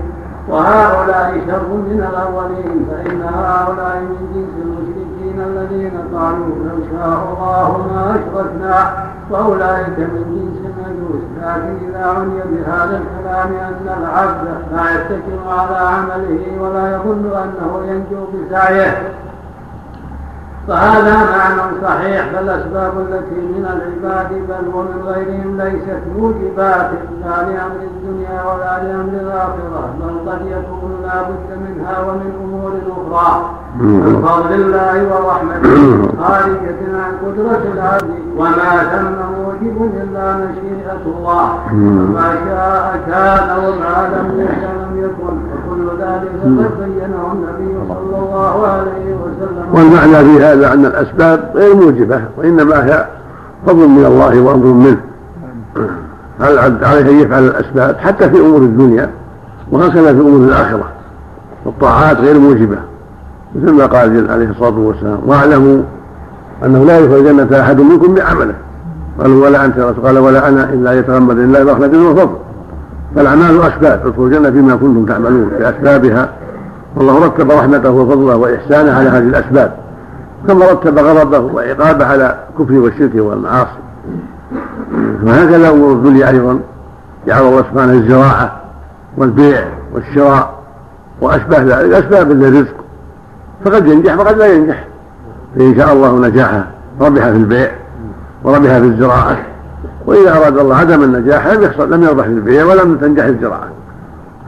وهؤلاء 0.50 1.42
شر 1.48 1.68
من 1.68 2.08
الأولين 2.10 2.88
فإن 2.92 3.22
هؤلاء 3.22 4.00
من 4.00 4.20
جنس 4.34 4.54
المشركين 4.66 5.42
الذين 5.42 5.92
قالوا 6.16 6.48
لو 6.48 6.78
شاء 6.92 7.20
الله 7.30 7.88
ما 7.94 8.16
أشركنا 8.16 8.94
وأولئك 9.32 10.00
من 10.00 10.24
جنس 10.34 10.74
المجوس. 10.74 11.24
لكن 11.42 11.90
إذا 11.90 12.06
عني 12.06 12.40
بهذا 12.52 13.02
الكلام 13.02 13.50
أن 13.56 13.88
العبد 14.02 14.48
لا 14.76 14.96
يتكل 14.96 15.40
على 15.50 15.78
عمله 15.78 16.62
ولا 16.62 16.96
يظن 16.96 17.26
أنه 17.44 17.72
ينجو 17.88 18.26
بسعيه. 18.34 19.23
فهذا 20.68 21.16
معنى 21.16 21.62
صحيح 21.84 22.26
فالأسباب 22.34 22.94
التي 23.00 23.36
من 23.36 23.66
العباد 23.66 24.30
بل 24.50 24.76
ومن 24.76 25.04
غيرهم 25.06 25.62
ليست 25.62 26.02
موجبات 26.18 26.90
لا 27.22 27.36
لأمر 27.50 27.82
الدنيا 27.92 28.44
ولا 28.44 28.84
لأمر 28.84 29.14
الآخرة 29.22 29.94
بل 30.00 30.32
قد 30.32 30.42
يكون 30.42 30.92
لا 31.04 31.22
بد 31.22 31.50
منها 31.66 31.96
ومن 32.02 32.30
أمور 32.44 32.72
أخرى. 32.92 33.50
من 33.80 34.22
فضل 34.28 34.54
الله 34.54 34.96
ورحمته 35.04 36.08
خارجة 36.24 36.82
عن 36.94 37.12
قدرة 37.26 37.64
العبد 37.74 38.14
وما 38.38 38.84
ثم 38.92 39.18
موجب 39.42 39.92
إلا 40.02 40.38
مشيئة 40.38 41.02
الله. 41.06 41.50
وما 41.74 42.36
شاء 42.46 43.00
كان 43.08 43.58
وما 43.58 44.10
لم 44.14 44.28
لم 44.42 44.83
يكن 44.98 45.34
قد 45.70 46.22
بينه 46.80 47.32
النبي 47.34 47.74
صلى 47.90 48.18
الله 48.20 48.68
عليه 48.68 49.16
وسلم 49.16 49.66
والمعنى 49.74 50.26
في 50.26 50.44
هذا 50.44 50.74
أن 50.74 50.86
الأسباب 50.86 51.52
غير 51.56 51.76
موجبة 51.76 52.22
وإنما 52.38 52.86
هي 52.86 53.08
فضل 53.68 53.88
من 53.88 54.06
الله 54.06 54.42
وأمر 54.42 54.66
منه. 54.66 54.98
على 56.42 56.54
العبد 56.54 56.84
عليه 56.84 57.12
أن 57.12 57.20
يفعل 57.20 57.44
الأسباب؟ 57.44 57.98
حتى 57.98 58.30
في 58.30 58.40
أمور 58.40 58.62
الدنيا 58.62 59.10
وهكذا 59.72 60.14
في 60.14 60.20
أمور 60.20 60.48
الآخرة. 60.48 60.86
والطاعات 61.66 62.18
غير 62.18 62.40
موجبة. 62.40 62.78
مثل 63.56 63.74
ما 63.74 63.86
قال 63.86 64.32
عليه 64.32 64.50
الصلاة 64.50 64.80
والسلام 64.80 65.20
واعلموا 65.26 65.84
أنه 66.66 66.86
لا 66.86 67.00
يدخل 67.00 67.16
الجنة 67.16 67.62
أحد 67.62 67.82
منكم 67.82 68.14
بعمله. 68.14 68.56
قالوا 69.20 69.46
ولا 69.46 69.66
أنت 69.66 69.80
قال 69.80 70.18
ولا 70.18 70.48
أنا 70.48 70.64
إلا 70.74 70.94
يتغمد 70.94 71.38
الله 71.38 71.64
برحمه 71.64 72.10
وفضل. 72.10 72.36
فالاعمال 73.16 73.62
اسباب 73.62 74.08
ادخلوا 74.08 74.28
الجنة 74.28 74.52
فيما 74.52 74.76
كنتم 74.76 75.06
تعملون 75.06 75.50
بأسبابها. 75.60 76.30
والله 76.96 77.26
رتب 77.26 77.52
رحمته 77.52 77.90
وفضله 77.90 78.36
وإحسانه 78.36 78.92
على 78.92 79.10
هذه 79.10 79.28
الأسباب 79.28 79.78
كما 80.48 80.66
رتب 80.72 81.00
غضبه 81.00 81.40
وعقابه 81.40 82.06
على 82.06 82.38
الكفر 82.50 82.74
والشرك 82.74 83.16
والمعاصي. 83.16 83.80
وهكذا 85.24 85.70
أمور 85.70 85.92
الدنيا 85.92 86.30
أيضا 86.30 86.60
جعل 87.28 87.42
الله 87.42 87.62
سبحانه 87.62 87.94
الزراعة 87.94 88.62
والبيع 89.18 89.66
والشراء 89.94 90.60
وأشباه 91.22 91.60
ذلك 91.60 91.94
أسباب 91.94 92.32
للرزق. 92.32 92.76
فقد 93.66 93.88
ينجح 93.88 94.18
وقد 94.18 94.38
لا 94.38 94.54
ينجح. 94.54 94.88
فإن 95.56 95.76
شاء 95.78 95.94
الله 95.94 96.20
نجاحه 96.20 96.68
ربح 97.02 97.24
في 97.24 97.38
البيع 97.38 97.72
وربح 98.44 98.78
في 98.78 98.86
الزراعة. 98.86 99.38
وإذا 100.06 100.38
أراد 100.38 100.58
الله 100.58 100.76
عدم 100.76 101.04
النجاح 101.04 101.48
لم 101.48 101.64
يحصل 101.64 101.94
لم 101.94 102.04
يربح 102.04 102.26
البيع 102.26 102.66
ولم 102.66 102.98
تنجح 102.98 103.24
الزراعه 103.24 103.70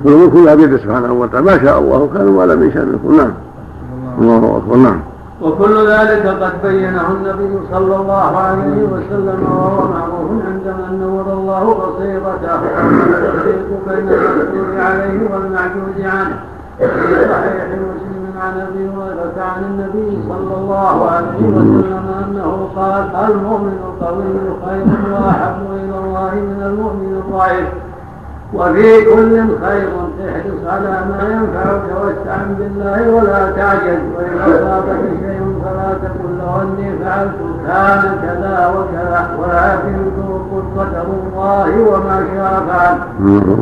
والامور 0.03 0.30
كلها 0.30 0.56
بيده 0.56 0.77
سبحانه 0.77 1.14
وتعالى. 1.14 1.45
ما 1.45 1.64
شاء 1.64 1.80
الله 1.80 2.10
كان 2.14 2.27
ولا 2.27 2.56
من 2.56 2.72
شاء 2.73 2.84
يكون 2.84 3.18
نعم. 3.18 3.34
الله 4.22 4.57
أكبر. 4.57 4.76
نعم. 4.76 4.99
وكل 5.41 5.88
ذلك 5.88 6.27
قد 6.27 6.53
بينه 6.64 7.11
النبي 7.11 7.60
صلى 7.72 7.95
الله 7.95 8.38
عليه 8.38 8.84
وسلم 8.84 9.44
وهو 9.44 9.88
معروف 9.88 10.32
عندما 10.48 10.98
نور 11.02 11.34
الله 11.34 11.73
بصيرته 11.73 12.56
التفريق 12.56 13.68
بين 13.88 14.10
المقدور 14.10 14.82
عليه 14.82 15.19
والمعجوز 15.34 16.06
عنه. 16.06 16.40
في 16.80 16.86
صحيح 17.30 17.65
مسلم 17.68 18.24
عن 18.45 18.53
أبي 18.67 18.84
هريرة 18.89 19.38
عن 19.55 19.63
النبي 19.63 20.09
صلى 20.30 20.53
الله 20.61 21.09
عليه 21.09 21.47
وسلم 21.47 22.05
أنه 22.23 22.69
قال 22.76 23.03
المؤمن 23.31 23.77
القوي 23.88 24.34
خير 24.65 24.85
واحب 25.13 25.57
إلى 25.72 25.97
الله 26.03 26.31
من 26.35 26.59
المؤمن 26.69 27.11
الضعيف. 27.26 27.67
وفي 28.53 29.05
كل 29.05 29.35
خير 29.65 29.89
احرص 30.30 30.61
على 30.73 30.89
ما 31.09 31.23
ينفعك 31.31 31.84
واستعن 32.03 32.55
بالله 32.59 33.09
ولا 33.15 33.51
تعجز 33.51 33.99
وإن 34.17 34.38
أصابك 34.39 35.01
شيء 35.19 35.55
فلا 35.63 35.93
تقل 36.03 36.38
له 36.39 36.61
أني 36.61 36.97
فعلت 37.05 37.31
كان 37.67 38.17
كذا 38.22 38.73
وكذا 38.76 39.38
ولكن 39.39 39.95
قل 40.51 40.63
قدر 40.80 41.05
الله 41.23 41.89
وما 41.89 42.26
شاء 42.35 42.63
فعل 42.67 42.97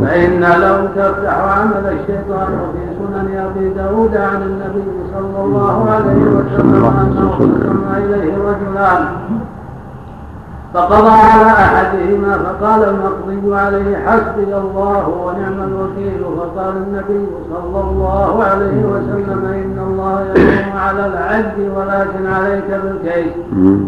فإن 0.02 0.40
لو 0.62 0.88
تفتح 0.96 1.38
عمل 1.38 1.86
الشيطان 2.00 2.48
في 2.74 2.80
سنن 3.00 3.38
أبي 3.38 3.70
داود 3.70 4.18
عن 4.18 4.42
النبي 4.42 4.84
صلى 5.14 5.44
الله 5.46 5.90
عليه 5.90 6.24
وسلم 6.24 6.86
أنه 6.86 7.32
قسم 7.40 7.84
إليه 7.98 8.34
رجلان 8.38 9.06
فقضى 10.74 11.10
على 11.10 11.52
أحدهما 11.52 12.38
فقال 12.38 12.84
المقضي 12.90 13.56
عليه 13.56 13.98
حسبي 13.98 14.58
الله 14.58 15.08
ونعم 15.08 15.64
الوكيل 15.68 16.24
فقال 16.38 16.74
النبي 16.78 17.28
صلى 17.50 17.82
الله 17.82 18.44
عليه 18.44 18.86
وسلم 18.86 19.46
إن 19.46 19.78
الله 19.88 20.22
يقوم 20.22 20.78
على 20.78 21.06
العد 21.06 21.60
ولكن 21.78 22.28
عليك 22.28 22.82
بالكيد 22.84 23.32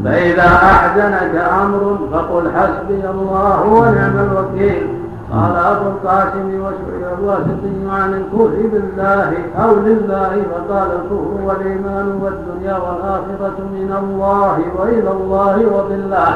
فإذا 0.06 0.48
أحزنك 0.56 1.36
أمر 1.64 1.98
فقل 2.12 2.52
حسبي 2.52 3.10
الله 3.10 3.66
ونعم 3.66 4.18
الوكيل. 4.32 4.88
قال 5.34 5.56
أبو 5.56 5.88
القاسم 5.90 6.48
وسئل 6.62 7.04
الواسطي 7.20 7.76
عن 7.92 8.14
الكفر 8.14 8.68
بالله 8.74 9.34
أو 9.64 9.76
لله 9.76 10.44
فقال 10.52 10.88
الكفر 10.92 11.42
والإيمان 11.44 12.08
والدنيا 12.22 12.78
والآخرة 12.78 13.58
من 13.74 13.96
الله 14.04 14.58
وإلى 14.80 15.12
الله 15.12 15.56
وبالله 15.76 16.36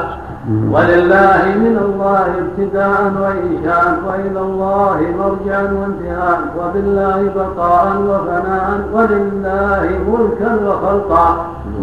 ولله 0.50 1.42
من 1.64 1.76
الله 1.86 2.26
ابتداء 2.42 3.12
وإنشاء 3.22 3.98
وإلى 4.06 4.40
الله 4.40 4.98
مرجعا 5.18 5.62
وانتهاء 5.62 6.40
وبالله 6.58 7.30
بقاء 7.36 7.86
وفناء 8.10 8.80
ولله 8.92 9.84
ملكا 10.10 10.52
وخلقا. 10.66 11.28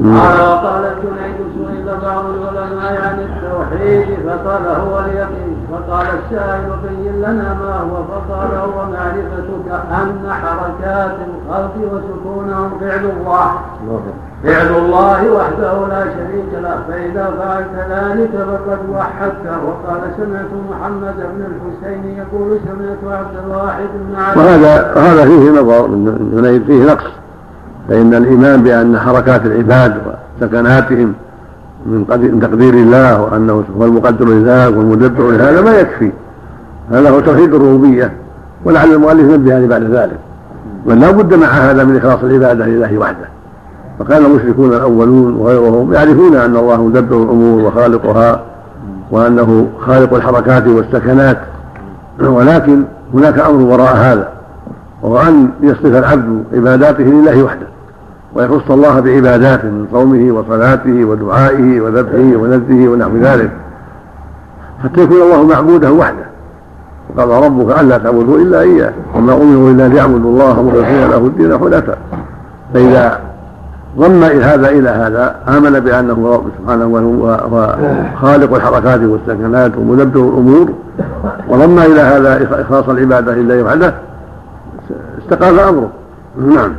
قال 0.04 0.38
وقال 0.50 0.84
الجنيد 0.94 1.38
سئل 1.56 1.88
بعض 2.06 2.26
العلماء 2.36 2.94
عن 3.06 3.18
التوحيد 3.28 4.08
فقال 4.26 4.66
هو 4.68 5.00
اليقين. 5.00 5.57
فقال 5.72 6.06
السائل 6.08 6.70
بين 6.84 7.16
لنا 7.22 7.54
ما 7.54 7.76
هو 7.76 8.04
فقال 8.04 8.58
هو 8.58 8.86
معرفتك 8.92 9.68
أن 9.92 10.32
حركات 10.32 11.16
الخلق 11.28 11.76
وسكونهم 11.78 12.72
فعل 12.80 13.12
الله. 13.20 13.52
فعل 14.44 14.76
الله 14.78 15.32
وحده 15.32 15.88
لا 15.88 16.04
شريك 16.04 16.52
له 16.54 16.80
فإذا 16.88 17.34
فعلت 17.40 17.76
ذلك 17.90 18.32
فقد 18.32 18.80
وحدته 18.90 19.58
وقال 19.66 20.02
سمعت 20.18 20.52
محمد 20.70 21.16
بن 21.18 21.46
الحسين 21.46 22.18
يقول 22.18 22.60
سمعت 22.66 23.20
عبد 23.20 23.38
الواحد 23.46 23.88
بن 23.94 24.40
وهذا 24.40 24.94
وهذا 24.96 25.26
فيه 25.26 25.50
نظر 25.50 25.88
من 25.88 26.64
فيه 26.68 26.86
نقص. 26.86 27.12
فإن 27.90 28.14
الإيمان 28.14 28.64
بأن 28.64 29.00
حركات 29.00 29.46
العباد 29.46 29.98
وسكناتهم 30.42 31.14
من 31.86 32.40
تقدير 32.42 32.74
الله 32.74 33.22
وأنه 33.22 33.64
هو 33.78 33.86
المقدر 33.86 34.26
لذلك 34.26 34.78
والمدبر 34.78 35.32
لهذا 35.32 35.62
ما 35.62 35.80
يكفي. 35.80 36.12
هذا 36.92 37.10
هو 37.10 37.20
توحيد 37.20 37.54
الربوبية. 37.54 38.14
ولعل 38.66 38.94
المؤلف 38.94 39.34
ينبه 39.34 39.68
بعد 39.68 39.84
ذلك. 39.84 40.18
بل 40.86 41.00
لا 41.00 41.12
بد 41.12 41.34
مع 41.34 41.48
هذا 41.48 41.84
من 41.84 41.98
إخلاص 41.98 42.24
العبادة 42.24 42.66
لله 42.66 42.98
وحده. 42.98 43.30
فكان 44.00 44.26
المشركون 44.26 44.74
الأولون 44.74 45.36
وغيرهم 45.36 45.94
يعرفون 45.94 46.36
أن 46.36 46.58
الله 46.58 46.86
مدبر 46.86 47.24
الأمور 47.24 47.62
وخالقها 47.62 48.42
وأنه 49.12 49.68
خالق 49.80 50.14
الحركات 50.14 50.68
والسكنات. 50.68 51.38
ولكن 52.22 52.84
هناك 53.14 53.40
أمر 53.40 53.62
وراء 53.62 53.96
هذا 53.96 54.30
وهو 55.02 55.22
أن 55.22 55.50
يصرف 55.62 55.86
العبد 55.86 56.44
عباداته 56.54 57.04
لله 57.04 57.44
وحده. 57.44 57.68
ويخص 58.36 58.72
الله 58.72 59.00
بعبادات 59.00 59.66
من 59.66 59.88
صومه 59.92 60.32
وصلاته 60.32 61.06
ودعائه 61.06 61.82
وذبحه 61.82 62.38
ونذره 62.38 62.88
ونحو 62.88 63.18
ذلك. 63.18 63.52
حتى 64.84 65.02
يكون 65.02 65.22
الله 65.22 65.44
معبوده 65.44 65.92
وحده. 65.92 66.28
وقال 67.16 67.30
ربك 67.30 67.80
ألا 67.80 67.98
تعبدوا 67.98 68.38
إلا 68.38 68.62
إياه. 68.62 68.94
وما 69.16 69.34
أمروا 69.34 69.72
إلا 69.72 69.88
ليعبدوا 69.88 70.32
الله 70.32 70.64
مخلصين 70.64 71.10
له 71.10 71.18
الدين 71.18 71.58
حنفاء. 71.60 71.98
فإذا 72.74 73.20
ضم 73.98 74.24
هذا 74.24 74.70
إلى 74.70 74.90
هذا 74.90 75.36
آمن 75.48 75.80
بأنه 75.80 76.34
رب 76.34 76.46
سبحانه 76.60 76.86
وهو 76.86 77.76
خالق 78.22 78.56
الحركات 78.56 79.00
والسكنات 79.02 79.78
ومدبر 79.78 80.20
الأمور. 80.20 80.70
وضم 81.50 81.80
إلى 81.80 82.02
هذا 82.02 82.62
إخلاص 82.62 82.90
العبادة 82.90 83.34
لله 83.36 83.64
وحده 83.64 83.94
استقام 85.22 85.60
أمره. 85.60 85.90
نعم. 86.38 86.72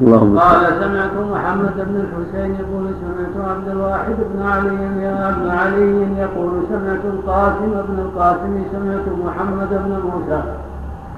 اللهم 0.00 0.38
قال 0.38 0.62
سمعت 0.82 1.14
محمد 1.32 1.76
بن 1.76 1.96
الحسين 2.04 2.50
يقول 2.60 2.84
سمعت 3.02 3.36
عبد 3.50 3.68
الواحد 3.68 4.16
بن 4.30 4.42
علي 4.42 5.02
يا 5.02 5.28
ابن 5.28 5.50
علي 5.50 6.20
يقول 6.24 6.52
سمعت 6.72 7.04
القاسم 7.14 7.72
بن 7.88 7.98
القاسم 8.06 8.62
سمعت 8.72 9.06
محمد 9.24 9.68
بن 9.70 9.92
موسى 10.08 10.42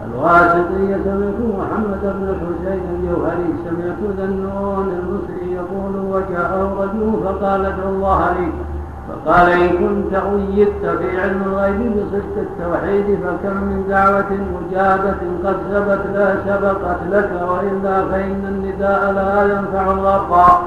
الواسطي 0.07 0.89
سمعت 1.05 1.41
محمد 1.59 2.03
بن 2.03 2.25
الحسين 2.35 2.83
الجوهري 2.95 3.51
سمعت 3.67 4.01
ذنون 4.19 4.89
المصري 4.99 5.53
يقول 5.53 5.95
وجاءه 6.13 6.63
رجل 6.83 7.13
فقال 7.25 7.67
ادعو 7.67 7.89
الله 7.89 8.21
لي. 8.39 8.49
فقال 9.09 9.51
إن 9.51 9.69
كنت 9.69 10.15
أيدت 10.15 10.87
في 10.99 11.21
علم 11.21 11.43
الغيب 11.47 11.93
بصدق 11.97 12.37
التوحيد 12.37 13.19
فكم 13.25 13.57
من 13.57 13.85
دعوة 13.89 14.31
مجابة 14.55 15.15
قد 15.45 15.57
سبت 15.73 16.01
لا 16.15 16.37
سبقت 16.47 16.99
لك 17.11 17.31
وإلا 17.49 18.05
فإن 18.09 18.45
النداء 18.49 19.13
لا 19.13 19.43
ينفع 19.43 19.93
الغرقى 19.93 20.59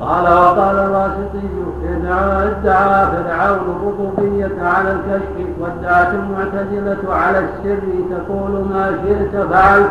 قال 0.00 0.24
وقال 0.24 0.76
الواسطي 0.76 1.48
ادعى 2.02 3.06
فرعون 3.06 3.58
الربوبية 3.76 4.62
على 4.62 4.92
الكشف 4.92 5.46
وادعت 5.60 6.14
المعتزلة 6.14 7.14
على 7.14 7.38
السر 7.38 7.80
تقول 8.10 8.50
ما 8.50 8.92
شئت 9.06 9.36
فعلت 9.46 9.90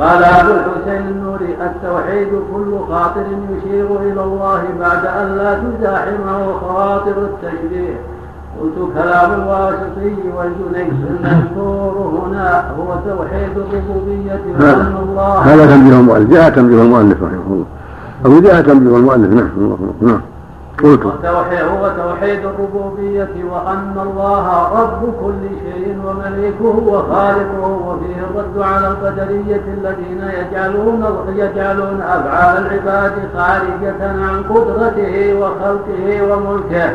قال 0.00 0.24
أبو 0.24 0.50
الحسين 0.52 1.08
النوري 1.08 1.56
التوحيد 1.60 2.28
كل 2.54 2.78
خاطر 2.88 3.24
يشير 3.50 3.86
إلى 4.02 4.22
الله 4.22 4.62
بعد 4.80 5.06
أن 5.06 5.36
لا 5.36 5.54
تزاحمه 5.54 6.52
خواطر 6.60 7.14
التشبيه 7.22 7.94
قلت 8.60 8.92
كلام 8.94 9.32
الواسطي 9.32 10.14
والجنيد 10.36 10.92
المذكور 11.10 12.22
هنا 12.26 12.70
هو 12.78 12.94
توحيد 13.08 13.56
الربوبية 13.56 14.40
وأن 14.60 14.94
الله 15.02 15.38
هذا 15.38 15.66
تنبيه 15.66 16.00
المؤلف 16.00 16.30
جاء 16.30 16.50
تنبيه 16.50 16.82
المؤلف 16.82 17.22
رحمه 17.22 17.46
الله. 17.50 17.66
أو 18.26 18.40
جاء 18.40 18.62
تنبيه 18.62 18.96
المؤلف 18.96 19.30
نعم 19.34 19.76
نعم. 20.00 20.20
قلت. 20.82 21.04
وتوحيد 21.82 22.40
الربوبية 22.44 23.34
وأن 23.52 23.94
الله 24.02 24.46
رب 24.80 25.14
كل 25.24 25.42
شيء 25.64 25.98
ومليكه 26.06 26.76
وخالقه 26.92 27.68
وفيه 27.86 28.16
الرد 28.30 28.62
على 28.62 28.88
القدرية 28.88 29.64
الذين 29.78 30.22
يجعلون 30.40 31.04
يجعلون 31.36 32.00
أفعال 32.00 32.66
العباد 32.66 33.12
خارجة 33.36 34.02
عن 34.02 34.42
قدرته 34.48 35.34
وخلقه 35.34 36.22
وملكه. 36.32 36.90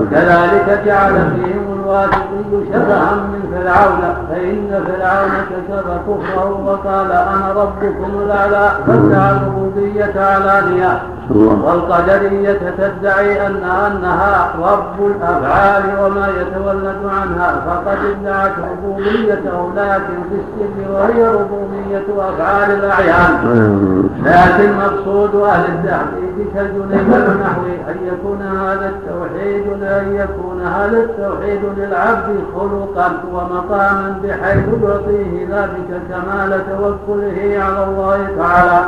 وكذلك 0.00 0.82
جعل 0.86 1.12
فيهم 1.12 1.79
الواثقي 1.90 2.64
شبها 2.72 3.14
من 3.14 3.42
فرعون 3.52 4.00
فإن 4.30 4.84
فرعون 4.86 5.30
كسب 5.50 5.86
كفره 6.06 6.62
وقال 6.66 7.12
أنا 7.12 7.52
ربكم 7.56 8.20
الأعلى 8.22 8.70
فادعى 8.86 9.30
الربوبية 9.30 10.12
علانية. 10.16 11.02
والقدرية 11.34 12.58
تدعي 12.78 13.46
أن 13.46 13.64
أنها 13.64 14.54
رب 14.62 15.06
الأفعال 15.06 15.82
وما 16.02 16.28
يتولد 16.28 16.96
عنها 17.04 17.54
فقد 17.66 17.98
ادعت 18.04 18.52
ربوبيته 18.70 19.70
لكن 19.76 20.18
في 20.30 20.36
السر 20.40 20.92
وهي 20.92 21.28
ربوبية 21.28 22.04
أفعال 22.18 22.70
الأعيان. 22.70 24.10
لكن 24.24 24.72
مقصود 24.78 25.34
أهل 25.34 25.64
التحقيق 25.64 26.54
كالجنيد 26.54 27.14
النحوي 27.14 27.74
أن 27.88 27.96
يكون 28.06 28.42
هذا 28.42 28.88
التوحيد 28.88 29.82
أن 29.82 30.14
يكون 30.14 30.62
هذا 30.62 30.98
التوحيد 30.98 31.60
للعبد 31.80 32.36
خلقا 32.56 33.12
ومقاما 33.32 34.16
بحيث 34.24 34.64
يعطيه 34.82 35.46
ذلك 35.50 35.90
كمال 36.10 36.62
توكله 36.70 37.64
على 37.64 37.84
الله 37.84 38.18
تعالى 38.38 38.80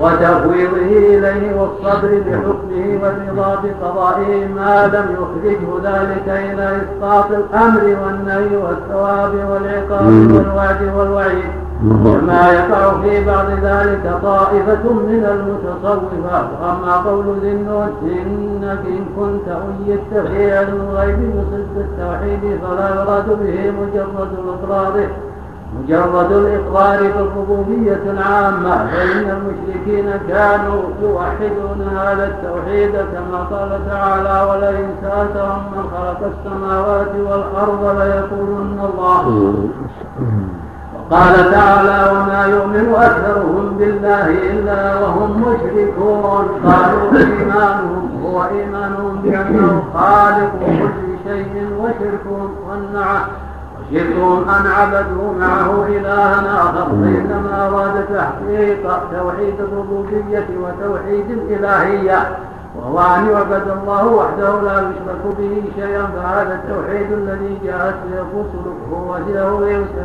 وتفويضه 0.00 0.76
إليه 0.76 1.60
والصبر 1.60 2.22
بحكمه 2.26 2.98
والرضا 3.02 3.62
بقضائه 3.62 4.46
ما 4.48 4.86
لم 4.86 5.06
يخرجه 5.18 5.90
ذلك 5.90 6.28
إلى 6.28 6.66
إسقاط 6.82 7.30
الأمر 7.30 7.82
والنهي 8.04 8.56
والثواب 8.56 9.34
والعقاب 9.50 10.06
والوعد 10.06 10.82
والوعيد. 10.96 11.63
كما 11.82 12.52
يقع 12.52 13.00
في 13.02 13.24
بعض 13.24 13.46
ذلك 13.50 14.18
طائفة 14.22 14.92
من 14.92 15.24
المتصوفة 15.24 16.48
وأما 16.62 16.96
قول 16.96 17.38
ذي 17.42 17.52
النون 17.52 17.88
إنك 18.02 18.78
إن 18.86 19.04
كنت 19.16 19.48
أيدت 19.48 20.26
في 20.28 20.58
علم 20.58 20.80
الغيب 20.90 21.18
بصدق 21.18 21.76
التوحيد 21.76 22.58
فلا 22.62 22.88
يراد 22.94 23.28
به 23.28 23.70
مجرد 23.70 24.28
الإقرار. 24.44 25.08
مجرد 25.82 26.32
الإقرار 26.32 26.98
بالربوبية 27.02 28.02
العامة. 28.06 28.86
فإن 28.86 29.30
المشركين 29.36 30.10
كانوا 30.28 30.82
يوحدون 31.02 31.88
هذا 31.96 32.26
التوحيد 32.26 32.90
كما 32.90 33.38
قال 33.38 33.80
تعالى 33.90 34.50
ولئن 34.50 34.88
سألتهم 35.02 35.62
من 35.76 35.82
خلق 35.94 36.20
السماوات 36.32 37.12
والأرض 37.26 38.00
ليقولن 38.00 38.78
الله 38.94 39.54
وقال 41.10 41.34
تعالى 41.50 42.10
وما 42.12 42.46
يؤمن 42.46 42.94
أكثرهم 42.94 43.76
بالله 43.78 44.26
إلا 44.28 45.00
وهم 45.00 45.40
مشركون. 45.40 46.44
قالوا 46.64 47.12
إيمانهم 47.16 48.22
هو 48.24 48.44
إيمانهم 48.44 49.20
بأنه 49.22 49.84
خالق 49.94 50.52
كل 50.60 51.30
شيء 51.30 51.68
وشركهم 51.80 52.50
والنعم 52.68 53.20
شركهم 53.92 54.48
أن 54.48 54.66
عبدوا 54.66 55.32
معه 55.40 55.86
إلها 55.86 56.40
آخر. 56.62 56.86
فإنما 56.86 57.68
أراد 57.68 58.04
تحقيق 58.14 58.82
توحيد 59.12 59.60
الربوبية 59.60 60.48
وتوحيد 60.62 61.30
الإلهية. 61.30 62.18
وهو 62.84 62.98
يعبد 63.30 63.68
الله 63.68 64.06
وحده 64.06 64.60
لا 64.62 64.72
يشرك 64.72 65.36
به 65.38 65.62
شيئا 65.76 66.06
فهذا 66.06 66.54
التوحيد 66.54 67.12
الذي 67.12 67.58
جاءت 67.64 67.94
به 68.06 68.20
الرسل 68.20 68.64
هو 68.92 69.16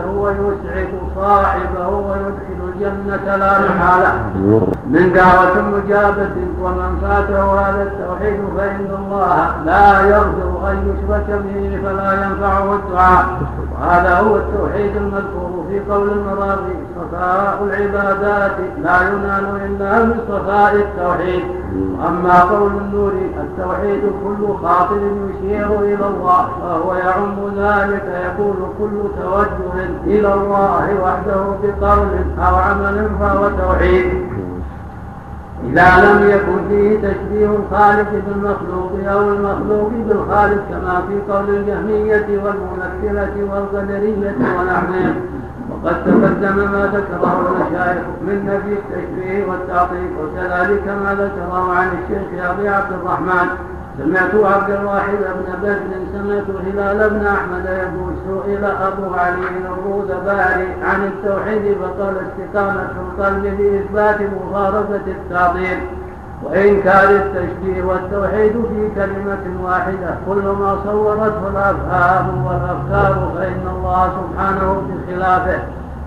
هو 0.09 0.29
يسعد 0.29 0.89
صاحبه 1.15 1.87
ويدخل 1.89 2.59
الجنة 2.73 3.35
لا 3.35 3.59
محالة 3.59 4.13
من 4.89 5.13
دعوة 5.13 5.61
مجابة 5.61 6.35
ومن 6.61 6.97
فاته 7.01 7.59
هذا 7.59 7.83
التوحيد 7.83 8.39
فإن 8.57 8.87
الله 8.99 9.63
لا 9.65 10.01
يغفر 10.01 10.71
أن 10.71 10.77
يشرك 10.89 11.41
به 11.43 11.79
فلا 11.83 12.13
ينفعه 12.13 12.75
الدعاء. 12.75 13.25
وهذا 13.73 14.19
هو 14.19 14.35
التوحيد 14.35 14.95
المذكور 14.95 15.65
في 15.69 15.79
قول 15.91 16.09
المراضي 16.09 16.75
صفاء 16.95 17.63
العبادات 17.63 18.57
لا 18.83 19.01
ينال 19.01 19.45
إلا 19.65 20.03
من 20.03 20.19
صفاء 20.29 20.75
التوحيد. 20.75 21.43
أما 22.07 22.43
قول 22.43 22.71
النور 22.71 23.13
التوحيد 23.37 24.01
كل 24.23 24.67
خاطر 24.67 24.97
يشير 25.29 25.79
إلى 25.79 26.07
الله 26.07 26.47
فهو 26.61 26.93
يعم 26.93 27.35
ذلك 27.57 28.05
يقول 28.25 28.55
كل 28.79 29.21
توجه 29.21 29.89
إلى 30.05 30.33
الله 30.33 30.85
وحده 31.03 31.43
بقول 31.63 32.07
أو 32.39 32.55
عمل 32.55 33.09
فهو 33.19 33.49
توحيد. 33.49 34.28
إذا 35.63 35.89
لم 36.05 36.29
يكن 36.29 36.67
فيه 36.69 36.97
تشبيه 36.97 37.45
الخالق 37.45 38.09
بالمخلوق 38.27 38.91
أو 39.11 39.21
المخلوق 39.21 39.91
بالخالق 40.07 40.63
كما 40.69 41.01
في 41.07 41.33
قول 41.33 41.49
الجهمية 41.49 42.27
والمنكرة 42.43 43.51
والقدرية 43.51 44.35
ونحوهم 44.59 45.15
وقد 45.69 46.05
تقدم 46.05 46.71
ما 46.71 46.91
ذكره 46.93 47.49
المشايخ 47.49 48.03
من 48.21 48.45
نفي 48.45 48.73
التشبيه 48.79 49.45
والتعطيل 49.45 50.09
وكذلك 50.21 50.87
ما 50.87 51.13
ذكره 51.13 51.73
عن 51.73 51.87
الشيخ 51.87 52.45
أبي 52.45 52.69
عبد 52.69 52.93
الرحمن. 52.93 53.47
سمعت 54.03 54.35
عبد 54.35 54.71
الواحد 54.71 55.17
بن 55.17 55.53
بدر 55.63 55.79
سمعت 56.13 56.43
هلال 56.65 57.09
بن 57.09 57.25
أحمد 57.25 57.65
يقول 57.65 58.13
سئل 58.27 58.65
أبو 58.65 59.13
علي 59.13 59.57
الروذباري 59.73 60.67
عن 60.83 61.07
التوحيد 61.07 61.77
فقال 61.77 62.15
استقامه 62.17 62.89
القلب 63.01 63.43
بإثبات 63.43 64.21
مفارقه 64.21 65.01
التعطيل 65.07 65.79
وإنكار 66.43 67.09
التشبيه 67.09 67.83
والتوحيد 67.83 68.51
في 68.51 68.89
كلمة 68.95 69.63
واحدة 69.63 70.17
كل 70.27 70.43
ما 70.59 70.77
صورته 70.85 71.47
الأفهام 71.47 72.45
والأفكار 72.45 73.31
فإن 73.35 73.67
الله 73.75 74.11
سبحانه 74.19 74.81
بخلافه. 74.89 75.59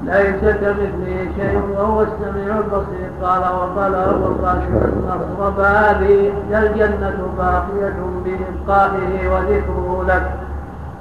ليس 0.04 0.54
كمثله 0.54 1.28
شيء 1.36 1.60
وهو 1.76 2.02
السميع 2.02 2.58
البصير. 2.58 3.10
قال 3.22 3.40
وقال 3.40 3.94
أبو 3.94 4.26
القاسم 4.26 4.80
النصر 4.84 5.50
بهذه 5.50 6.32
الجنة 6.50 7.28
باقية 7.38 7.94
بإبقائه 8.24 9.28
وذكره 9.28 10.04
لك 10.08 10.30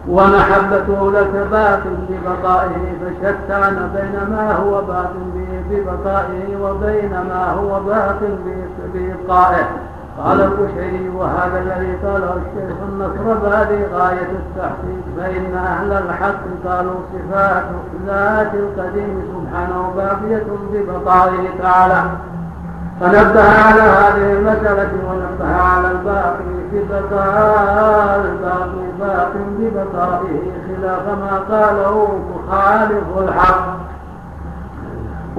ومحبته 0.08 1.12
لك 1.12 1.48
باق 1.52 1.84
ببقائه. 2.10 2.98
فشتان 3.02 3.90
بين 3.96 4.36
ما 4.36 4.52
هو 4.52 4.82
باق 4.82 5.14
ببقائه 5.70 6.58
وبين 6.64 7.12
ما 7.12 7.52
هو 7.52 7.80
باق 7.80 8.20
بإبقائه 8.94 9.91
قال 10.26 10.42
القشيري 10.42 11.10
وهذا 11.10 11.60
الذي 11.60 11.96
قاله 12.06 12.34
الشيخ 12.34 12.78
النصر 12.90 13.34
بهذه 13.44 13.88
غاية 13.94 14.32
التحقيق 14.32 15.04
فإن 15.18 15.56
أهل 15.56 15.92
الحق 15.92 16.44
قالوا 16.66 16.96
صفات 17.14 17.64
ذات 18.08 18.54
القديم 18.54 19.24
سبحانه 19.34 19.94
باقية 19.96 20.46
ببقائه 20.74 21.50
تعالى. 21.62 22.04
فنبه 23.00 23.42
على 23.42 23.82
هذه 23.82 24.34
المسألة 24.34 24.90
ونبه 25.10 25.56
على 25.56 25.92
الباقي 25.92 26.52
ببقاء 26.74 28.26
الباقي 28.26 28.86
باق 29.00 29.32
ببقائه 29.60 30.52
خلاف 30.68 31.06
ما 31.08 31.42
قاله 31.50 32.22
مخالف 32.36 33.18
الحق. 33.18 33.91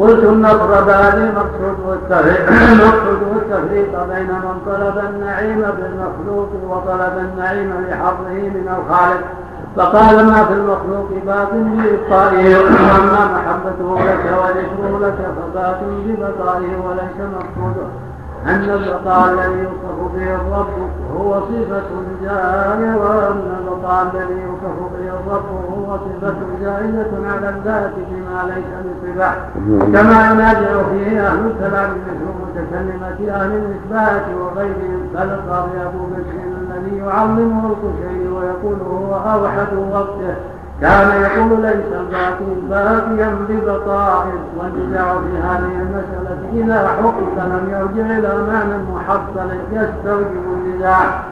قلت 0.03 0.23
النصر 0.25 0.85
بعد 0.85 1.17
المقصود 1.19 1.77
والتفريق 1.87 2.47
بين 4.11 4.31
من 4.45 4.57
طلب 4.67 4.97
النعيم 5.09 5.61
بالمخلوق 5.61 6.51
وطلب 6.69 7.15
النعيم 7.19 7.71
لحظه 7.89 8.37
من 8.57 8.67
الخالق. 8.77 9.25
فقال 9.77 10.17
ما 10.27 10.41
في 10.45 10.53
المخلوق 10.53 11.09
باطن 11.27 11.63
بإبقائه 11.77 12.47
وأما 12.57 13.23
محبته 13.35 13.89
لك 14.09 14.25
وذكره 14.41 14.93
لك 15.07 15.19
فباطن 15.37 15.93
ببقائه 16.07 16.73
وليس 16.87 17.19
مقصوده. 17.37 17.87
أن 18.47 18.71
البقاء 18.71 19.33
الذي 19.33 19.59
يوصف 19.63 20.13
به 20.15 20.35
الرب 20.35 20.67
هو 21.17 21.41
صفة 21.41 21.83
جارية 22.23 22.95
وأن 22.97 23.57
البقاء 23.59 24.03
الذي 24.15 24.41
يوصف 24.43 24.79
به 24.93 25.09
الرب 25.09 25.45
هو 25.73 25.97
صفة 25.97 26.35
زائدة 26.63 27.11
على 27.31 27.49
الذات 27.49 27.93
بما 28.11 28.55
ليس 28.55 28.71
بصفة. 28.87 29.33
كما 29.93 30.31
ينازع 30.31 30.83
فيه 30.93 31.27
أهل 31.29 31.47
الكلام 31.47 31.91
مثل 31.91 32.25
متكلمة 32.43 33.35
أهل 33.35 33.51
الإثبات 33.53 34.23
وغيرهم 34.41 35.09
بل 35.15 35.23
القاضي 35.23 35.83
أبو 35.83 36.07
بكر 36.07 36.39
الذي 36.63 36.97
يعظمه 36.97 37.67
القشيري 37.67 38.29
ويقول 38.29 38.77
هو 38.91 39.15
أوحد 39.15 39.75
وقته 39.93 40.35
كان 40.83 41.23
يقول 41.23 41.63
ليس 41.63 41.93
الباقي 42.01 42.55
باقيا 42.71 43.37
ببقاء 43.49 44.27
والنزاع 44.57 45.15
في 45.15 45.39
هذه 45.39 45.75
المسألة 45.83 46.39
إذا 46.53 46.89
حقق 46.89 47.45
لم 47.45 47.65
يرجع 47.71 48.19
إلى 48.19 48.53
معنى 48.53 48.77
محصل 48.95 49.51
يستوجب 49.73 50.45
النزاع. 50.53 51.23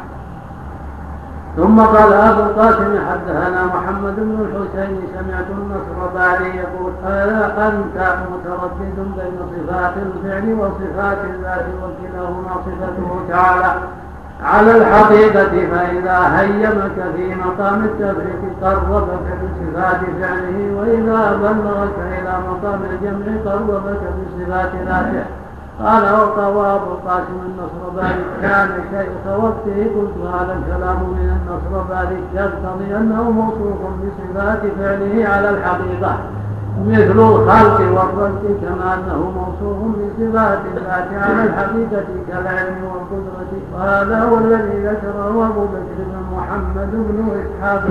ثم 1.56 1.80
قال 1.80 2.12
أبو 2.12 2.40
القاسم 2.40 2.98
حدثنا 3.10 3.64
محمد 3.64 4.16
بن 4.16 4.46
الحسين 4.46 5.00
سمعت 5.14 5.46
النصر 5.50 6.14
باري 6.14 6.56
يقول 6.56 6.92
ألا 7.04 7.68
أنت 7.68 8.16
متردد 8.32 8.96
بين 8.96 9.38
صفات 9.52 9.94
الفعل 9.96 10.54
وصفات 10.54 11.18
الذات 11.24 11.66
وكلاهما 11.82 12.54
صفته 12.66 13.20
تعالى. 13.28 13.74
على 14.44 14.76
الحقيقة 14.76 15.68
فإذا 15.70 16.40
هيمك 16.40 17.14
في 17.16 17.34
مقام 17.34 17.84
التفريق 17.84 18.42
قربك 18.62 19.08
بصفات 19.40 20.00
فعله 20.20 20.74
وإذا 20.78 21.36
بلغك 21.42 21.96
إلى 22.18 22.34
مقام 22.48 22.80
الجمع 22.90 23.52
قربك 23.52 24.00
بصفات 24.16 24.70
ذاته. 24.86 25.24
قال 25.84 26.02
وقوى 26.02 26.66
أبو 26.66 26.92
القاسم 26.92 27.38
النصرباني 27.46 28.22
كان 28.42 28.68
شيخ 28.90 29.38
وقته 29.38 29.86
قلت 29.96 30.34
هذا 30.34 30.58
الكلام 30.58 30.96
من 30.96 31.38
النصرباني 31.38 32.20
يقتضي 32.34 32.96
أنه 32.96 33.30
موصوف 33.30 33.78
بصفات 34.00 34.60
فعله 34.78 35.28
على 35.28 35.50
الحقيقة. 35.50 36.16
مثل 36.86 37.18
الخلق 37.18 37.80
والرزق 37.80 38.42
كما 38.62 38.94
أنه 38.94 39.20
موصوف 39.36 39.78
بصفات 39.96 40.58
الذات 40.76 41.08
على 41.22 41.42
الحقيقة 41.44 42.04
كالعلم 42.28 42.78
والقدرة 42.84 43.52
وهذا 43.74 44.16
هو 44.24 44.38
الذي 44.38 44.76
ذكره 44.86 45.46
أبو 45.46 45.64
بكر 45.64 45.98
بن 45.98 46.16
محمد 46.36 46.90
بن 46.92 47.18
إسحاق 47.40 47.82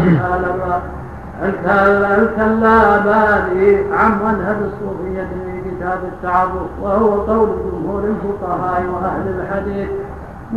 الكلاباني 2.17 3.93
عن 3.93 4.11
مذهب 4.11 4.57
الصوفية 4.61 5.23
في 5.23 5.61
كتاب 5.69 5.99
التعبد 6.03 6.67
وهو 6.81 7.09
قول 7.21 7.49
جمهور 7.71 8.03
الفقهاء 8.03 8.83
وأهل 8.93 9.25
الحديث. 9.39 9.89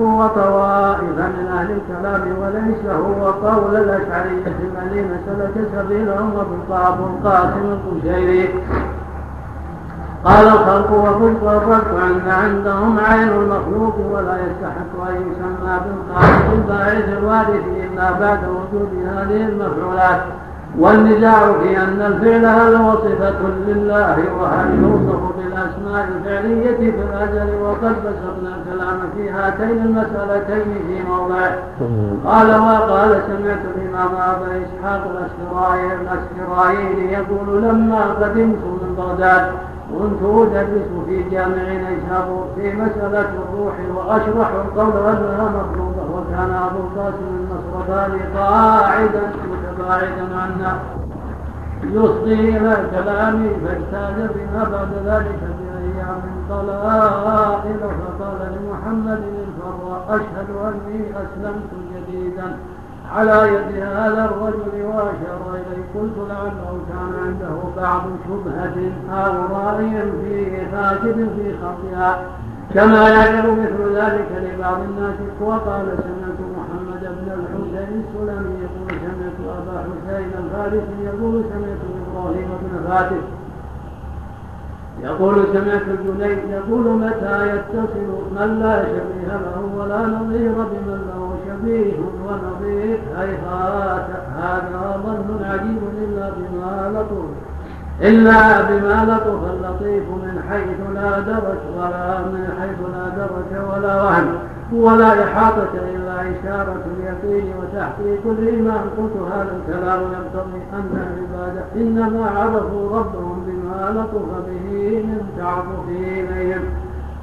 هو 0.00 0.26
طوائف 0.26 1.02
من 1.02 1.48
أهل 1.52 1.70
الكلام 1.70 2.22
وليس 2.42 2.86
هو 2.86 3.30
قول 3.30 3.76
الأشعرية 3.76 4.46
الذين 4.46 5.10
سلك 5.26 5.68
سبيلهم 5.76 6.32
أبو 6.70 7.04
القاسم 7.04 7.60
القشيري 7.72 8.54
قال 10.24 10.48
الخلق 10.48 10.90
وقلت 10.92 11.42
والرد 11.42 12.00
عند 12.02 12.28
عندهم 12.28 13.00
عين 13.00 13.28
المخلوق 13.28 13.96
ولا 14.12 14.36
يستحق 14.36 15.08
أن 15.08 15.14
يسمى 15.14 15.80
بالقاسم 15.84 16.52
الباعث 16.52 17.08
الوارث 17.18 17.64
إلا 17.76 18.12
بعد 18.12 18.38
وجود 18.48 18.88
هذه 19.06 19.48
المفعولات. 19.48 20.22
والنزاع 20.78 21.52
في 21.62 21.76
أن 21.78 22.02
الفعل 22.02 22.46
هل 22.46 22.74
هو 22.74 22.92
صفة 22.96 23.40
لله 23.68 24.16
وهل 24.40 24.68
يوصف 24.82 25.20
بالأسماء 25.36 26.08
الفعلية 26.16 26.76
في 26.76 27.02
الأجل؟ 27.02 27.54
وقد 27.62 27.94
بسطنا 28.04 28.56
الكلام 28.56 28.98
في 29.16 29.30
هاتين 29.30 29.78
المسألتين 29.84 30.74
في 30.88 31.02
موضعه 31.08 31.58
قال 32.26 32.50
وقال 32.60 33.22
سمعت 33.26 33.60
الإمام 33.76 34.14
أبا 34.14 34.46
إسحاق 34.62 35.02
الأسكرايين 36.00 37.08
يقول 37.08 37.62
لما 37.62 38.04
قدمت 38.04 38.62
من 38.64 38.94
بغداد 38.98 39.46
كنت 39.98 40.22
أدرس 40.56 40.88
في 41.06 41.22
جامع 41.30 41.62
نيسابور 41.68 42.46
في 42.56 42.72
مسألة 42.72 43.20
الروح 43.42 43.74
وأشرح 43.94 44.48
القول 44.64 44.96
أنها 45.06 45.48
مطلوبة 45.48 46.02
وكان 46.14 46.50
أبو 46.50 46.78
القاسم 46.78 47.26
النصراني 47.40 48.22
قاعدا 48.36 49.22
متباعدا 49.52 50.36
عنا 50.36 50.78
يصغي 51.82 52.56
إلى 52.56 52.76
كلامي 52.90 53.50
فاجتاز 53.64 54.30
بما 54.34 54.64
بعد 54.72 54.88
ذلك 55.06 55.38
بأيام 55.58 56.20
قلائل 56.50 57.78
فقال 57.80 58.38
لمحمد 58.56 59.22
الفراء 59.46 60.06
أشهد 60.08 60.48
أني 60.64 61.04
أسلمت 61.10 61.70
جديدا 61.94 62.56
على 63.16 63.48
يد 63.54 63.82
هذا 63.82 64.24
الرجل 64.24 64.84
وأشار 64.84 65.42
إليه. 65.54 65.84
قلت 65.94 66.16
لعله 66.28 66.80
كان 66.88 67.12
عنده 67.24 67.56
بعض 67.76 68.02
شبهة 68.28 68.76
أو 69.10 69.32
راي 69.56 70.02
فيه 70.22 70.66
فاسد 70.72 71.28
في 71.36 71.54
خطئها 71.62 72.22
كما 72.74 73.08
يعلم 73.08 73.46
مثل 73.62 73.96
ذلك 73.96 74.28
لبعض 74.44 74.78
الناس. 74.80 75.14
وقال 75.40 75.86
سمعت 75.86 76.40
محمد 76.56 77.00
بن 77.00 77.28
الحسين 77.38 78.04
السلمي 78.04 78.54
يقول 78.64 78.90
سمعت 79.00 79.38
أبا 79.58 79.76
حسين 79.88 80.30
الفارسي 80.44 80.98
يقول 81.04 81.44
سمعت 81.52 81.82
إبراهيم 82.02 82.48
بن 82.62 82.88
فاتح. 82.88 83.41
يقول 85.00 85.34
سمعت 85.52 85.82
الجنيد 85.88 86.38
يقول 86.50 86.84
متى 86.88 87.56
يتصل 87.56 88.08
من 88.32 88.58
لا 88.62 88.82
شبيه 88.82 89.36
له 89.36 89.72
ولا 89.76 90.06
نظير 90.06 90.52
بمن 90.52 91.00
له 91.08 91.36
شبيه 91.46 91.92
ونظير. 92.26 92.98
هيهات 93.16 94.06
هذا 94.36 95.00
ظن 95.06 95.44
عجيب 95.44 95.78
إلا 96.02 96.30
بما 96.30 96.92
لطف 96.94 97.51
إلا 98.02 98.62
بما 98.62 99.04
لطف 99.04 99.40
اللطيف 99.54 100.02
من 100.08 100.42
حيث 100.50 100.80
لا 100.94 101.20
درك 101.20 101.62
ولا 101.76 102.18
من 102.18 102.48
حيث 102.60 102.78
لا 102.94 103.08
درك 103.08 103.68
ولا 103.72 104.02
وهم 104.02 104.38
ولا 104.72 105.24
إحاطة 105.24 105.72
إلا 105.94 106.14
إشارة 106.20 106.82
اليقين 106.96 107.54
وتحقيق 107.58 108.20
الإيمان. 108.26 108.80
قلت 108.98 109.16
هذا 109.32 109.56
الكلام 109.56 110.00
يقتضي 110.00 110.60
أن 110.72 110.90
العباد 111.06 111.64
إنما 111.76 112.30
عرفوا 112.36 112.98
ربهم 112.98 113.44
بما 113.46 114.00
لطف 114.00 114.28
به 114.46 115.02
من 115.06 115.20
تعاطفه 115.38 115.88
إليهم 115.90 116.62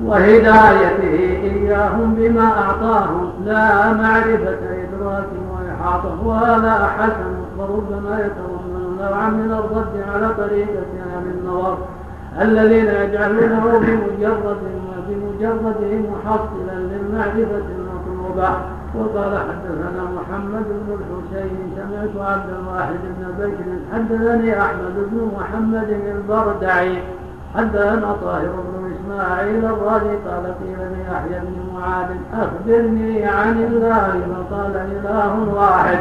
وهدايته 0.06 1.20
إياهم 1.44 2.16
بما 2.18 2.48
أعطاهم. 2.62 3.32
لا 3.46 3.94
معرفة 3.94 4.60
إدراك 4.84 5.30
وإحاطة 5.52 6.28
وهذا 6.28 6.90
حسن 6.98 7.34
وربما 7.58 8.20
يتضمن 8.20 8.59
نوعا 9.00 9.30
من 9.30 9.52
الرد 9.52 10.04
على 10.14 10.34
طريقة 10.38 10.90
أهل 11.16 11.26
النظر 11.40 11.78
الذين 12.42 12.86
يجعلونه 12.86 13.80
بمجرد 13.80 14.58
بمجرده 15.08 16.10
محصلا 16.12 16.76
للمعرفة 16.76 17.66
المطلوبة 17.78 18.50
وقال 18.96 19.38
حدثنا 19.38 20.04
محمد 20.18 20.66
بن 20.70 20.98
الحسين 21.00 21.74
سمعت 21.76 22.28
عبد 22.30 22.50
الواحد 22.50 23.00
بن 23.04 23.26
بكر 23.40 23.68
حدثني 23.94 24.62
أحمد 24.62 24.96
بن 25.12 25.32
محمد 25.38 25.90
البردعي. 25.90 26.98
حدثنا 27.56 28.16
طاهر 28.22 28.54
بن 28.68 28.92
إسماعيل 28.96 29.66
الرازي 29.66 30.16
قال 30.28 30.44
قيل 30.60 30.80
ليحيى 30.92 31.40
بن 31.40 31.58
معاذ 31.74 32.08
أخبرني 32.34 33.26
عن 33.26 33.58
الله 33.64 34.22
فقال 34.50 34.76
إله 34.76 35.54
واحد. 35.54 36.00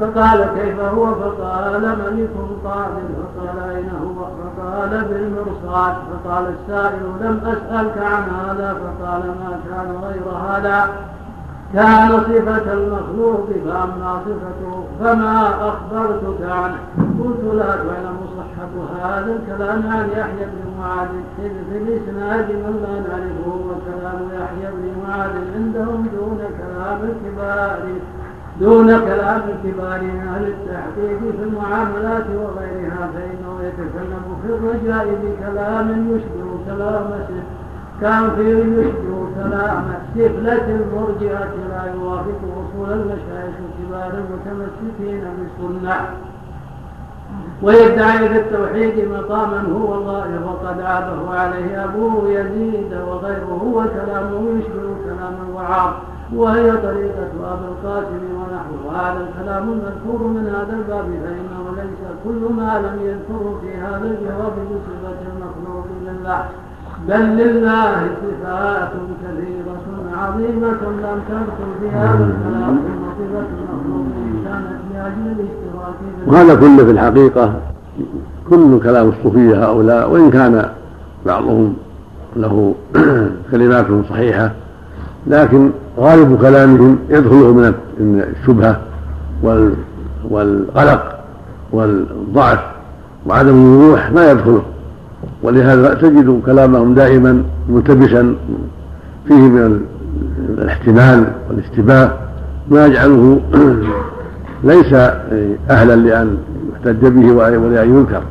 فقال 0.00 0.48
كيف 0.58 0.80
هو؟ 0.80 1.06
فقال 1.14 1.82
ملك 1.82 2.30
قادر 2.64 3.08
فقال 3.36 3.70
أين 3.70 3.90
هو؟ 4.04 4.24
فقال 4.24 5.04
بالمرصاد. 5.04 5.94
فقال 6.10 6.44
السائل 6.60 7.02
لم 7.20 7.40
أسألك 7.44 7.98
عن 7.98 8.22
هذا؟ 8.22 8.74
فقال 8.74 9.20
ما 9.20 9.60
كان 9.68 9.88
غير 10.02 10.22
هذا. 10.48 10.88
كان 11.74 12.08
صفة 12.10 12.72
المخلوق 12.72 13.48
فأما 13.66 14.20
صفته 14.24 14.84
فما 15.00 15.48
أخبرتك 15.68 16.42
عنه؟ 16.42 16.78
قلت 17.24 17.54
لا 17.54 17.66
تعلم 17.66 18.18
صحة 18.38 18.72
هذا 19.02 19.32
الكلام 19.32 19.92
عن 19.92 20.08
يحيى 20.10 20.44
بن 20.46 20.80
معاذ. 20.80 21.08
إذ 21.38 21.52
في 21.70 21.78
الإسناد 21.78 22.50
من 22.50 22.74
لا 22.82 22.94
نعرفه 23.08 23.48
وكلام 23.68 24.20
يحيى 24.32 24.70
بن 24.72 24.84
معاذ 25.02 25.30
عندهم 25.54 26.06
دون 26.16 26.38
كلام 26.58 26.98
الكبار. 27.02 27.78
دون 28.60 28.86
كلام 28.86 29.40
الكبار 29.48 30.00
من 30.00 30.28
أهل 30.34 30.44
التحقيق 30.46 31.18
في 31.18 31.42
المعاملات 31.42 32.24
وغيرها 32.36 33.10
فإنه 33.14 33.62
يتكلم 33.62 34.24
في 34.42 34.48
الرجاء 34.54 35.06
بكلام 35.22 36.10
يشبه 36.10 36.58
كلام 36.66 37.10
كان 38.00 38.30
في 38.36 38.50
يشبه 38.50 39.28
كلام 39.36 39.84
سفلة 40.14 40.66
المرجئة 40.80 41.48
لا 41.68 41.94
يوافق 41.94 42.40
أصول 42.60 42.92
المشايخ 42.92 43.54
الكبار 43.68 44.12
المتمسكين 44.14 45.24
بالسنة. 45.38 46.00
ويدعي 47.62 48.28
في 48.28 48.38
التوحيد 48.38 49.08
مقاما 49.08 49.60
هو 49.72 49.94
الله 49.94 50.40
وقد 50.46 50.80
عابه 50.80 51.34
عليه 51.34 51.84
أبوه 51.84 52.30
يزيد 52.30 52.94
وغيره 53.08 53.62
وكلامه 53.74 54.50
يشبه 54.58 54.94
كلام 55.04 55.34
الوعاظ 55.48 55.90
وهي 56.36 56.70
طريقة 56.70 57.30
أبي 57.52 57.64
القاسم 57.68 58.22
ونحوه 58.38 59.00
هذا 59.00 59.26
الكلام 59.28 59.62
المذكور 59.62 60.28
من 60.28 60.46
هذا 60.46 60.76
الباب 60.76 61.04
فإنه 61.24 61.62
ليس 61.76 62.02
كل 62.24 62.54
ما 62.54 62.78
لم 62.78 62.96
يذكره 63.08 63.60
في 63.62 63.76
هذا 63.76 64.04
الجواب 64.04 64.52
بصفة 64.70 65.18
المخلوق 65.32 65.86
لله. 66.06 66.44
بل 67.08 67.24
لله 67.36 68.08
صفات 68.22 68.90
كثيرة 69.22 69.80
عظيمة 70.16 70.68
لم 70.68 71.20
تذكر 71.28 71.66
في 71.80 71.88
هذا 71.88 72.24
الكلام 72.24 72.78
صفة 73.18 73.46
المخلوق. 73.58 74.06
كانت 74.44 74.80
لأجل 74.94 75.40
الاشتراك 75.40 75.94
وهذا 76.26 76.54
كله 76.54 76.84
في 76.84 76.90
الحقيقة 76.90 77.52
كل 78.50 78.80
كلام 78.82 79.08
الصوفية 79.08 79.64
هؤلاء 79.64 80.10
وإن 80.10 80.30
كان 80.30 80.68
بعضهم 81.26 81.76
له 82.36 82.74
كلمات 83.50 83.86
صحيحة 84.10 84.50
لكن 85.28 85.70
غالب 85.98 86.38
كلامهم 86.40 86.98
يدخله 87.08 87.52
من 87.52 87.74
الشبهة 88.40 88.80
والقلق 90.30 91.18
والضعف 91.72 92.58
وعدم 93.26 93.50
الوضوح 93.50 94.10
ما 94.12 94.30
يدخله. 94.30 94.62
ولهذا 95.42 95.94
تجد 95.94 96.40
كلامهم 96.46 96.94
دائما 96.94 97.42
ملتبسا 97.68 98.34
فيه 99.28 99.34
من 99.34 99.80
الاحتمال 100.58 101.24
والاشتباه 101.48 102.12
ما 102.70 102.86
يجعله 102.86 103.40
ليس 104.64 104.92
أهلا 105.70 105.96
لأن 105.96 106.36
يحتج 106.72 107.06
به 107.06 107.32
ولأن 107.32 107.96
ينكر. 107.96 108.22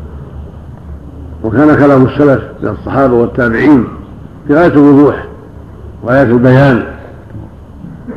وكان 1.44 1.76
كلام 1.76 2.06
السلف 2.06 2.42
من 2.64 2.70
الصحابة 2.70 3.14
والتابعين 3.14 3.84
في 4.48 4.54
غاية 4.54 4.74
الوضوح. 4.74 5.28
وغاية 6.04 6.24
البيان 6.24 6.84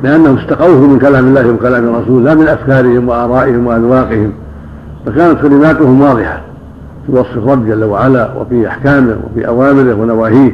لأنهم 0.02 0.38
استقوه 0.38 0.80
من 0.86 0.98
كلام 0.98 1.26
الله 1.26 1.52
وكلام 1.52 1.88
الرسول 1.88 2.24
لا 2.24 2.34
من 2.34 2.48
أفكارهم 2.48 3.08
وآرائهم 3.08 3.66
وأذواقهم 3.66 4.32
فكانت 5.06 5.40
كلماتهم 5.42 6.00
واضحة 6.00 6.40
في 7.06 7.12
وصف 7.12 7.36
الرب 7.36 7.66
جل 7.66 7.84
وعلا 7.84 8.34
وفي 8.34 8.68
أحكامه 8.68 9.16
وفي 9.24 9.48
أوامره 9.48 9.94
ونواهيه. 9.94 10.52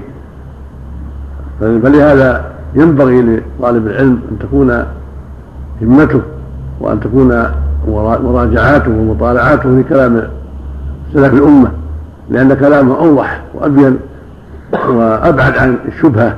فلهذا 1.60 2.44
ينبغي 2.74 3.22
لطالب 3.22 3.86
العلم 3.86 4.20
أن 4.30 4.38
تكون 4.38 4.84
همته 5.82 6.20
وأن 6.80 7.00
تكون 7.00 7.42
مراجعاته 8.24 8.90
ومطالعاته 8.90 9.68
لكلام 9.68 10.22
سلف 11.14 11.34
الأمة 11.34 11.70
لأن 12.30 12.54
كلامه 12.54 12.98
أوضح 12.98 13.40
وأبين 13.54 13.98
وأبعد 14.88 15.58
عن 15.58 15.76
الشبهة. 15.88 16.36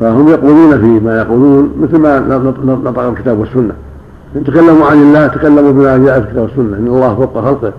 فهم 0.00 0.28
يقولون 0.28 0.80
فيما 0.80 1.18
يقولون 1.18 1.72
مثل 1.80 1.98
ما 1.98 2.18
نطق 2.84 2.98
الكتاب 2.98 3.38
والسنة. 3.38 3.72
إن 4.36 4.44
تكلموا 4.44 4.86
عن 4.86 4.96
الله 4.96 5.26
تكلموا 5.26 5.72
بما 5.72 5.96
جاء 5.96 6.20
في 6.20 6.26
الكتاب 6.26 6.42
والسنة. 6.42 6.76
إن 6.76 6.86
الله 6.86 7.14
فوق 7.14 7.44
خلقه 7.44 7.72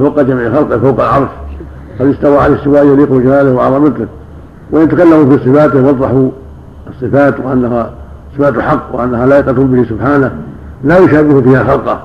فوق 0.00 0.20
جميع 0.20 0.50
خلقه 0.50 0.78
فوق 0.78 1.00
العرش. 1.00 1.28
قد 2.00 2.06
استوى 2.06 2.38
على 2.38 2.52
الاستواء 2.52 2.86
يليق 2.86 3.12
بجلاله 3.12 3.54
وعظمته 3.54 4.06
وإن 4.70 4.88
تكلموا 4.88 5.36
في 5.36 5.44
صفاته 5.44 5.88
وضحوا 5.88 6.28
الصفات 6.90 7.34
وأنها 7.44 7.90
صفات 8.38 8.58
حق 8.58 8.94
وأنها 8.94 9.26
لائقة 9.26 9.52
به 9.52 9.84
سبحانه. 9.88 10.32
لا 10.84 10.98
يشابه 10.98 11.40
فيها 11.40 11.64
خلقه. 11.64 12.02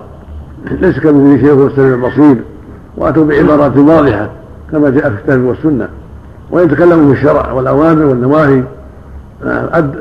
ليس 0.71 0.99
كمثله 0.99 1.37
شيء 1.37 1.51
هو 1.51 1.67
السميع 1.67 1.95
البصير. 1.95 2.37
وأتوا 2.97 3.25
بعبارات 3.25 3.77
واضحة 3.77 4.29
كما 4.71 4.89
جاء 4.89 5.09
في 5.09 5.15
الكتاب 5.15 5.41
والسنة. 5.41 5.87
وإن 6.51 6.69
تكلموا 6.69 7.13
في 7.13 7.19
الشرع 7.19 7.51
والأوامر 7.51 8.05
والنواهي 8.05 8.63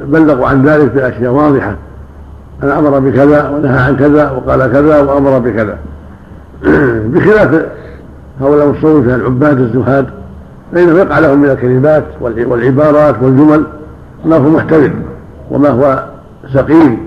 بلغوا 0.07 0.47
عن 0.47 0.63
ذلك 0.63 0.91
بأشياء 0.91 1.33
واضحة. 1.33 1.77
أن 2.63 2.71
أمر 2.71 2.99
بكذا 2.99 3.49
ونهى 3.49 3.79
عن 3.79 3.97
كذا 3.97 4.31
وقال 4.31 4.73
كذا 4.73 5.01
وأمر 5.01 5.39
بكذا. 5.39 5.79
بخلاف 7.13 7.67
هؤلاء 8.41 8.71
الصوفية 8.71 9.15
العباد 9.15 9.61
الزهاد 9.61 10.07
فإنه 10.73 10.99
يقع 10.99 11.19
لهم 11.19 11.39
من 11.39 11.51
الكلمات 11.51 12.05
والعبارات 12.21 13.15
والجمل 13.23 13.65
ما 14.25 14.37
هو 14.37 14.51
محتمل 14.51 14.93
وما 15.51 15.69
هو 15.69 16.05
سقيم 16.55 16.99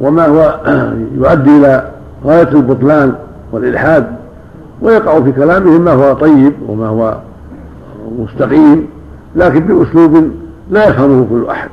وما 0.00 0.26
هو 0.26 0.60
يؤدي 1.18 1.56
إلى 1.56 1.88
غاية 2.24 2.48
البطلان 2.48 3.14
والإلحاد. 3.52 4.06
ويقع 4.82 5.20
في 5.20 5.32
كلامهم 5.32 5.80
ما 5.80 5.92
هو 5.92 6.12
طيب 6.12 6.52
وما 6.68 6.86
هو 6.86 7.16
مستقيم 8.18 8.86
لكن 9.36 9.60
بأسلوب 9.60 10.30
لا 10.72 10.88
يفهمه 10.88 11.26
كل 11.30 11.46
أحد. 11.50 11.68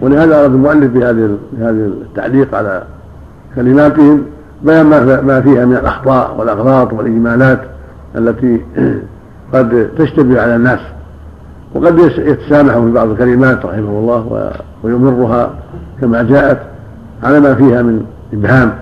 ولهذا 0.00 0.40
أراد 0.40 0.54
المؤلف 0.54 0.92
بهذه 0.92 1.38
بهذا 1.52 1.70
التعليق 1.70 2.54
على 2.54 2.82
كلماتهم 3.56 4.22
بيان 4.62 4.86
ما 5.26 5.40
فيها 5.40 5.64
من 5.64 5.76
الأخطاء 5.76 6.36
والأغلاط 6.38 6.92
والإجمالات 6.92 7.60
التي 8.16 8.60
قد 9.54 9.88
تشتبه 9.98 10.42
على 10.42 10.56
الناس. 10.56 10.80
وقد 11.74 11.98
يتسامح 12.18 12.74
في 12.74 12.90
بعض 12.92 13.08
الكلمات 13.08 13.66
رحمه 13.66 13.98
الله 13.98 14.52
ويمرها 14.82 15.50
كما 16.00 16.22
جاءت 16.22 16.58
على 17.22 17.40
ما 17.40 17.54
فيها 17.54 17.82
من 17.82 18.04
إبهام. 18.32 18.72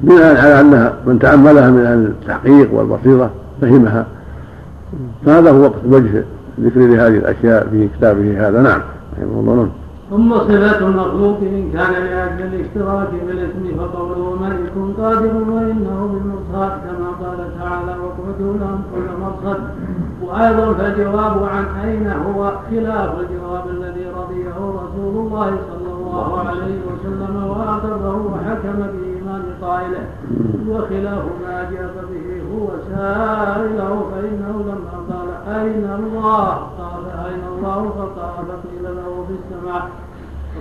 بناء 0.00 0.36
على 0.36 0.60
أنها 0.60 0.92
من 1.06 1.18
تأملها 1.18 1.70
من 1.70 1.86
أهل 1.86 1.98
التحقيق 1.98 2.74
والبصيرة 2.74 3.30
فهمها. 3.60 4.06
فهذا 5.26 5.50
هو 5.50 5.70
وجه 5.88 6.24
ذكر 6.60 6.80
لهذه 6.80 7.16
الأشياء 7.16 7.68
في 7.70 7.88
كتابه 7.88 8.48
هذا. 8.48 8.62
نعم. 8.62 8.80
رحمه 9.18 9.40
الله 9.40 9.54
نعم 9.54 9.70
ثم 10.10 10.34
صفة 10.38 10.78
المخلوق 10.88 11.38
إن 11.38 11.70
كان 11.72 11.92
لأجل 11.92 12.54
الاشتراك 12.54 13.08
بالاسم 13.26 13.78
فقوله 13.78 14.36
ملك 14.40 14.96
قادر 14.98 15.34
وإنه 15.36 16.10
بالمرصاد 16.12 16.72
كما 16.84 17.08
قال 17.22 17.58
تعالى 17.58 17.94
واقعدوا 18.02 18.54
لهم 18.60 18.82
كل 18.94 19.20
مرصد 19.20 19.60
وأيضا 20.22 20.72
فالجواب 20.72 21.42
عن 21.42 21.64
أين 21.84 22.06
هو؟ 22.06 22.52
خلاف 22.70 23.10
الجواب 23.20 23.64
الذي 23.70 24.06
رضيه 24.16 24.54
رسول 24.58 25.26
الله 25.26 25.46
صلى 25.46 25.92
الله 25.96 26.38
عليه 26.38 26.78
وسلم 26.90 27.36
وأقره 27.46 28.32
وحكم 28.32 28.78
بإيمان 28.78 29.42
قائله. 29.62 30.06
وخلاف 30.68 31.24
ما 31.42 31.62
أجاب 31.62 31.94
به 32.10 32.42
هو 32.54 32.68
سائله 32.88 34.04
فإنه 34.12 34.64
لما 34.66 34.96
قال 35.10 35.29
أين 35.58 35.86
الله؟ 35.98 36.46
قال 36.80 37.04
أين 37.26 37.42
الله؟ 37.52 37.80
فقال 37.98 38.48
قيل 38.64 38.84
له 38.98 39.24
في 39.26 39.34
السماء. 39.40 39.84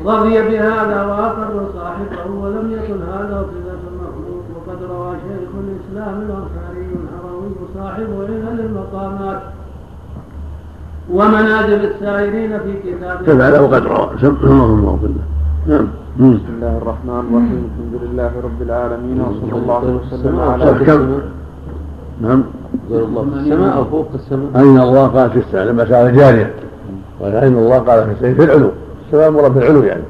رضي 0.05 0.35
بهذا 0.49 1.05
وأقر 1.09 1.53
صاحبه 1.77 2.31
ولم 2.41 2.71
يكن 2.71 2.99
هذا 3.13 3.37
صفة 3.51 3.81
المخلوق 3.91 4.45
وقد 4.55 4.79
روى 4.91 5.11
شيخ 5.25 5.49
الإسلام 5.63 6.15
الأنصاري 6.21 6.87
الهروي 6.99 7.51
صاحب 7.77 8.09
علل 8.27 8.59
المقامات 8.59 9.41
ومنازل 11.11 11.85
السائرين 11.91 12.59
في 12.59 12.73
كتابه 12.83 13.25
كذا 13.25 13.49
له 13.49 13.67
قد 13.67 13.83
روى. 13.83 14.07
اللهم 14.23 14.85
اغفر 14.85 15.09
نعم. 15.67 15.87
بسم 16.17 16.51
الله 16.55 16.77
الرحمن 16.77 17.19
الرحيم. 17.19 17.61
الحمد 17.69 17.95
لله 18.03 18.31
رب 18.43 18.61
العالمين 18.61 19.21
وصلى 19.21 19.55
الله 19.61 19.83
وسلم 19.97 20.39
على 20.39 20.63
نعم. 22.21 22.43
غير 22.91 23.05
الله 23.05 23.23
في 23.23 23.39
السماء 23.39 23.77
أو 23.77 23.85
فوق 23.85 24.07
السماء. 24.15 24.49
أين 24.55 24.79
الله؟ 24.79 25.07
قال 25.07 25.29
في 25.29 25.39
السماء 25.39 25.65
لما 25.65 25.85
سأل 25.85 26.15
جارية. 26.17 26.53
قال 27.21 27.35
أين 27.35 27.57
الله؟ 27.57 27.77
قال 27.77 28.05
في 28.05 28.11
السماء 28.11 28.33
في 28.33 28.43
العلو. 28.43 28.71
السماء 29.07 29.31
مرة 29.31 29.49
في 29.49 29.59
العلو 29.59 29.83
يعني. 29.83 30.03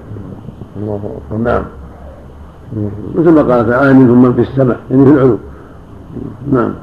الله 0.77 0.95
أكبر. 0.95 1.43
نعم. 1.43 1.63
مثل 3.15 3.31
ما 3.31 3.41
قال 3.41 3.69
تعالى 3.69 3.93
منهم 3.93 4.23
من 4.23 4.33
في 4.33 4.41
السماء. 4.41 4.77
يعني 4.91 5.05
في 5.05 5.11
العلو. 5.11 5.37
نعم. 6.51 6.73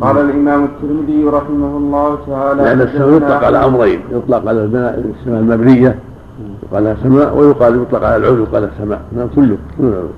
قال 0.00 0.18
الإمام 0.18 0.64
الترمذي 0.64 1.24
رحمه 1.24 1.76
الله 1.76 2.18
تعالى 2.26 2.62
لأن 2.62 2.80
السماء 2.80 3.16
يطلق 3.16 3.44
على 3.44 3.64
أمرين. 3.64 4.00
يطلق 4.12 4.48
على 4.48 4.64
البناء 4.64 5.04
السماء 5.20 5.40
المبنية 5.40 5.98
يقال 6.62 6.96
سماء 7.02 7.38
ويقال 7.38 7.82
يطلق 7.82 8.04
على 8.04 8.16
العلو 8.16 8.42
يقال 8.42 8.70
سماء 8.78 9.00
نعم 9.12 9.28
كله. 9.36 9.56
كله. 9.78 9.88
العلو 9.88 10.08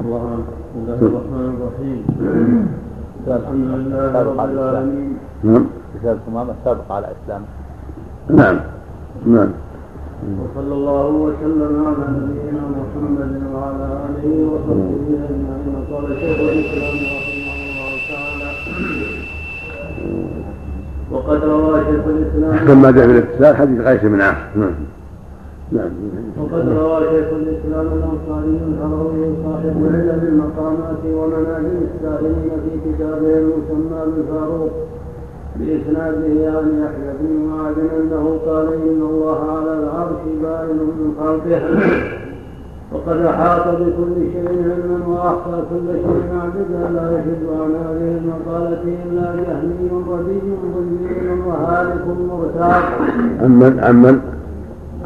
الله 0.00 0.38
بسم 0.74 0.82
الله 0.82 1.06
الرحمن 1.06 1.48
الرحيم. 1.54 2.00
الحمد 3.26 3.66
لله 3.78 4.12
رب 4.26 4.40
العالمين. 4.50 5.12
نعم. 5.46 5.64
رسالة 5.94 6.18
ثمامة 6.26 6.54
سابقة 6.64 6.94
على 6.94 7.06
إسلامه 7.14 7.48
نعم. 8.30 8.56
نعم. 9.26 9.50
وصلى 10.42 10.74
الله 10.74 11.06
وسلم 11.26 11.72
على 11.86 12.04
نبينا 12.18 12.64
محمد 12.78 13.32
وعلى 13.54 13.86
آله 14.06 14.26
وصحبه 14.50 15.14
أجمعين. 15.30 15.74
قال 15.90 16.06
شيخ 16.20 16.38
الإسلام 16.42 16.96
رحمه 17.14 17.54
الله 17.70 17.92
تعالى 18.10 18.48
وقد 21.12 21.40
روى 21.44 21.76
شيخ 21.88 22.04
الإسلام 22.06 22.66
كما 22.66 22.90
جاء 22.90 23.06
في 23.06 23.12
الاتصال 23.12 23.56
حديث 23.56 23.80
غيث 23.80 24.02
بن 24.04 24.20
عاص 24.20 24.36
نعم. 24.56 24.74
نعم. 25.74 25.90
وقد 26.38 26.68
روى 26.68 27.00
شيخ 27.00 27.28
الإسلام 27.32 27.86
الأنصاري 27.86 28.60
الهروي 28.68 29.34
صاحب 29.44 29.74
علل 29.92 30.20
المقامات 30.28 31.02
ومنازل 31.14 31.86
السائلين 31.94 32.50
في 32.64 32.92
كتابه 32.92 33.38
المسمى 33.38 34.00
بالفاروق 34.16 34.70
بإسناده 35.56 36.58
عن 36.58 36.66
يحيى 36.82 37.12
بن 37.20 37.46
معاذ 37.46 37.74
أنه 38.00 38.38
قال 38.46 38.66
إن 38.66 39.00
الله 39.10 39.38
على 39.50 39.72
العرش 39.78 40.22
بائن 40.42 40.76
من 40.76 41.14
خلقه. 41.20 41.60
وقد 42.92 43.20
أحاط 43.20 43.68
بكل 43.68 44.14
شيء 44.32 44.48
علما 44.48 45.06
وأحصى 45.06 45.62
كل 45.70 45.86
شيء 45.92 46.38
عددا 46.42 46.90
لا 46.94 47.18
يشد 47.18 47.46
عن 47.60 47.70
هذه 47.86 48.18
المقالة 48.18 48.82
إلا 48.82 49.36
جهمي 49.36 49.90
ردي 50.08 50.40
ضليل 50.74 51.40
وهالك 51.46 52.04
مرتاق 52.30 52.82
عمن 53.40 53.80
عمن 53.80 54.20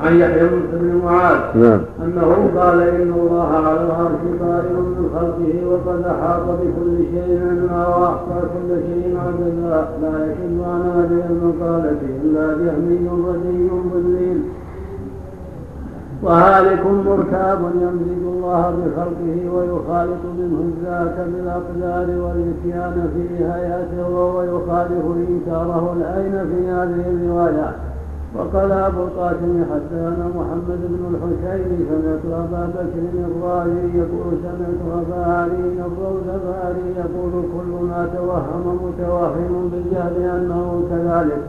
عن 0.03 0.17
يحيى 0.17 0.49
بن 0.73 1.01
معاذ. 1.05 1.39
نعم. 1.55 1.81
أنه 2.05 2.51
قال 2.57 2.81
إن 2.81 3.13
الله 3.13 3.49
على 3.49 3.81
العرش 3.87 4.23
طائر 4.41 4.81
من 4.81 5.11
خلقه 5.15 5.67
وقد 5.71 6.03
أحاط 6.05 6.43
بكل 6.43 6.97
شيء 7.13 7.41
علما 7.49 7.89
وأحصى 7.89 8.41
كل 8.55 8.81
شيء 8.87 9.19
عددا 9.19 9.87
لا 10.03 10.27
يشد 10.27 10.61
عن 10.65 10.83
هذه 10.97 11.25
المقالة 11.31 11.99
إلا 12.25 12.47
جهمي 12.47 13.09
ردي 13.29 13.69
ضليل 13.95 14.43
وهالك 16.23 16.87
مرتاب 16.87 17.59
يمزج 17.83 18.23
الله 18.27 18.71
بخلقه 18.71 19.51
ويخالط 19.55 20.25
منه 20.39 20.61
الذات 20.69 21.17
بالأقدار 21.29 22.07
والإتيان 22.21 23.11
في 23.15 23.45
هيئته 23.45 24.09
وهو 24.11 24.43
يخالف 24.43 25.05
إنكاره 25.29 25.97
العين 25.97 26.33
في 26.33 26.71
هذه 26.71 27.05
الروايات 27.11 27.88
وقال 28.39 28.73
أبو 28.73 29.03
القاسم 29.03 29.65
حدثنا 29.71 30.27
محمد 30.37 30.81
بن 30.89 31.03
الحسين 31.15 31.87
سمعت 31.89 32.25
أبا 32.41 32.67
بكر 32.75 33.05
الرازي 33.27 33.99
يقول 33.99 34.33
سمعت 34.43 34.81
أبا 35.01 35.25
علي 35.33 35.73
الروزباري 35.87 36.87
يقول 36.97 37.33
كل 37.55 37.87
ما 37.87 38.09
توهم 38.17 38.79
متوهم 38.85 39.71
بالجهل 39.73 40.17
أنه 40.37 40.83
كذلك 40.91 41.43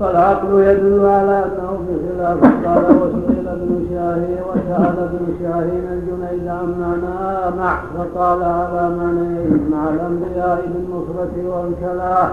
فالعقل 0.00 0.60
يدل 0.60 1.06
على 1.06 1.44
أنه 1.44 1.78
بخلاف 1.88 2.38
قال 2.66 2.84
وسئل 2.96 3.48
ابن 3.48 3.86
شاهين 3.90 4.38
وسأل 4.48 4.98
ابن 4.98 5.26
شاهين 5.42 5.84
الجنيد 5.92 6.48
عن 6.48 6.74
معنى 6.80 7.56
مع 7.56 7.76
فقال 7.96 8.42
على 8.42 8.96
معنيين 8.96 9.68
مع 9.70 9.88
الأنبياء 9.90 10.62
بالنصرة 10.66 11.34
والكلاه 11.56 12.30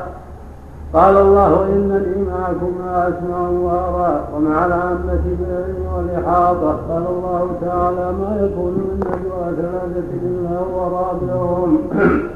قال 0.94 1.18
الله 1.18 1.66
إنني 1.66 2.26
معكم 2.32 2.74
أسمع 2.88 3.50
وأرى 3.50 4.24
ومع 4.36 4.66
العامة 4.66 5.22
بالعلم 5.40 5.86
والإحاطة. 5.96 6.80
قال 6.90 7.04
الله 7.10 7.50
تعالى 7.62 8.12
ما 8.12 8.38
يكون 8.42 8.74
من 8.74 9.00
نجوى 9.00 9.56
ثلاثة 9.56 10.10
إلا 10.24 10.60
هو 10.60 10.98
رابعهم. 10.98 11.78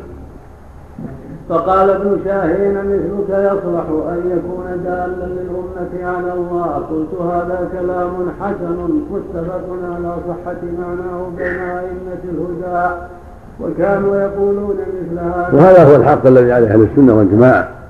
فقال 1.50 1.90
ابن 1.90 2.20
شاهين 2.26 2.78
مثلك 2.78 3.30
يصلح 3.30 3.86
أن 4.10 4.22
يكون 4.38 4.84
دالا 4.84 5.26
للأمة 5.26 6.18
على 6.18 6.34
الله. 6.34 6.84
قلت 6.90 7.22
هذا 7.22 7.68
كلام 7.72 8.12
حسن 8.42 9.02
متفق 9.12 9.64
على 9.96 10.16
صحة 10.28 10.62
معناه 10.80 11.28
بين 11.38 11.60
أئمة 11.60 12.24
الهدى. 12.24 12.96
وكانوا 13.62 14.16
يقولون 14.16 14.76
مثل 14.76 15.20
هذا. 15.20 15.50
وهذا 15.54 15.84
هو 15.84 15.96
الحق 15.96 16.28
الذي 16.28 16.52
عليه 16.52 16.68
أهل 16.68 16.82
السنة 16.82 17.18
والجماعة. 17.18 17.83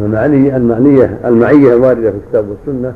المعني 0.00 0.56
المعنية 0.56 1.18
المعية 1.24 1.74
الواردة 1.74 2.10
في 2.10 2.16
الكتاب 2.16 2.44
والسنة 2.48 2.92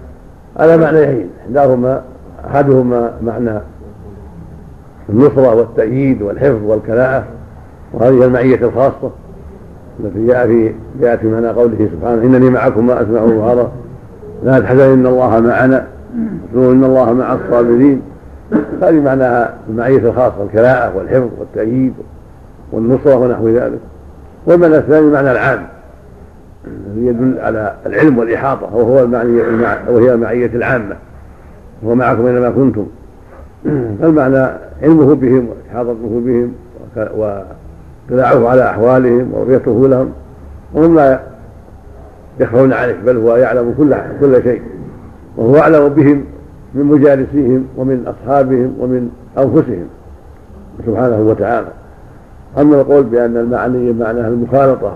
على 0.56 0.76
معنيين 0.76 1.30
إحداهما 1.46 2.02
أحدهما 2.46 3.12
معنى 3.22 3.60
النصرة 5.08 5.54
والتأييد 5.54 6.22
والحفظ 6.22 6.62
والكلاءة 6.64 7.24
وهذه 7.92 8.24
المعية 8.24 8.66
الخاصة 8.66 9.10
التي 10.00 10.26
جاء 10.26 10.46
في 10.46 10.74
جاءت 11.00 11.20
في 11.20 11.26
معنى 11.26 11.48
قوله 11.48 11.88
سبحانه 11.92 12.22
إنني 12.22 12.50
معكم 12.50 12.86
ما 12.86 13.02
أسمع 13.02 13.22
وأرى. 13.22 13.70
لا 14.44 14.60
تحزن 14.60 14.92
إن 14.92 15.06
الله 15.06 15.40
معنا 15.40 15.86
إن 16.54 16.84
الله 16.84 17.12
مع 17.12 17.34
الصابرين. 17.34 18.02
هذه 18.82 19.00
معناها 19.00 19.54
المعية 19.68 19.98
الخاصة 19.98 20.42
الكلاءة 20.42 20.96
والحفظ 20.96 21.28
والتأييد 21.38 21.94
والنصرة 22.72 23.16
ونحو 23.16 23.48
ذلك. 23.48 23.78
والمعنى 24.46 24.76
الثاني 24.76 25.10
معنى 25.10 25.32
العام. 25.32 25.66
يدل 26.96 27.38
على 27.40 27.74
العلم 27.86 28.18
والإحاطة 28.18 28.76
وهو 28.76 29.00
المعنية 29.00 29.42
وهي 29.88 30.14
المعية 30.14 30.50
العامة 30.54 30.96
وهو 31.82 31.94
معكم 31.94 32.26
أينما 32.26 32.50
كنتم. 32.50 32.86
فالمعنى 34.00 34.46
علمه 34.82 35.14
بهم 35.14 35.48
وإحاطته 35.48 36.22
بهم 36.24 36.52
واطلاعه 36.96 38.48
على 38.48 38.70
أحوالهم 38.70 39.34
ورؤيته 39.34 39.88
لهم 39.88 40.12
وهم 40.74 40.96
لا 40.96 41.20
يخفون 42.40 42.72
عليه 42.72 42.96
بل 43.06 43.16
هو 43.16 43.36
يعلم 43.36 43.74
كل 43.78 43.94
كل 44.20 44.42
شيء. 44.42 44.62
وهو 45.36 45.58
أعلم 45.58 45.88
بهم 45.88 46.24
من 46.74 46.84
مجالسيهم 46.84 47.66
ومن 47.76 48.06
أصحابهم 48.06 48.74
ومن 48.78 49.10
أنفسهم 49.38 49.86
سبحانه 50.86 51.20
وتعالى. 51.20 51.68
أما 52.58 52.80
القول 52.80 53.02
بأن 53.02 53.36
المعني 53.36 53.92
معناها 53.92 54.28
المخالطة 54.28 54.94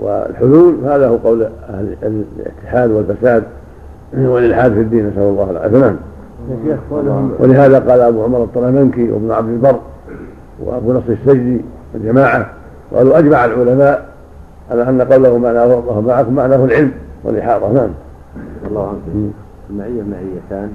والحلول 0.00 0.74
هذا 0.84 1.08
هو 1.08 1.16
قول 1.16 1.42
أهل 1.42 1.96
الاتحاد 2.02 2.90
والفساد 2.90 3.42
والإلحاد 4.16 4.72
في 4.72 4.80
الدين 4.80 5.08
نسأل 5.08 5.22
الله 5.22 5.50
العافية. 5.50 5.78
نعم. 5.78 5.96
ولهذا 7.38 7.78
قال 7.78 8.00
أبو 8.00 8.24
عمر 8.24 8.44
الطلمنكي 8.44 9.10
وابن 9.10 9.30
عبد 9.30 9.48
البر 9.48 9.80
وأبو 10.64 10.92
نصر 10.92 11.12
السجدي 11.12 11.60
والجماعة 11.94 12.50
قالوا 12.94 13.18
أجمع 13.18 13.44
العلماء 13.44 14.08
على 14.70 14.88
أن 14.88 15.02
قوله 15.02 15.38
معناه 15.38 15.64
الله 15.64 16.00
معكم 16.00 16.34
معناه 16.34 16.64
العلم 16.64 16.92
والإحاطة. 17.24 17.72
نعم. 17.72 17.90
الله 18.66 18.88
عنك. 18.88 19.32
المعية 19.70 20.02
معيتان 20.02 20.70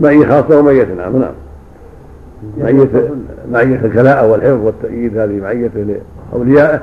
معية 0.00 0.26
خاصة 0.26 0.58
ومعية 0.58 0.94
نعم 0.94 1.16
نعم. 1.16 1.32
معية 2.58 3.10
معية 3.52 3.80
الكلاءة 3.84 4.30
والحفظ 4.30 4.64
والتأييد 4.64 5.18
هذه 5.18 5.40
معية 5.40 5.70
لأوليائه. 6.32 6.80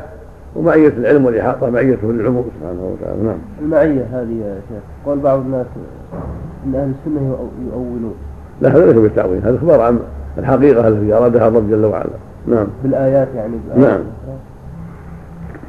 ومعية 0.55 0.93
العلم 0.97 1.25
والإحاطة 1.25 1.69
معيته 1.69 2.11
للعموم 2.11 2.45
سبحانه 2.59 2.93
وتعالى 2.93 3.23
نعم. 3.23 3.37
المعية 3.61 4.07
هذه 4.11 4.33
يا 4.33 4.55
شيخ 4.69 4.83
قول 5.05 5.19
بعض 5.19 5.39
الناس 5.39 5.65
أن 6.65 6.75
أهل 6.75 6.91
السنة 6.99 7.37
يؤولون. 7.73 8.15
لا 8.61 8.69
هذا 8.69 8.85
ليس 8.85 8.95
بالتأويل 8.95 9.41
هذا 9.43 9.55
إخبار 9.55 9.81
عن 9.81 9.99
الحقيقة 10.37 10.87
التي 10.87 11.13
أرادها 11.13 11.47
الله 11.47 11.59
جل 11.69 11.85
وعلا. 11.85 12.09
نعم. 12.47 12.67
بالآيات 12.83 13.27
يعني. 13.35 13.53
بالآيات. 13.67 13.99
نعم. 13.99 14.01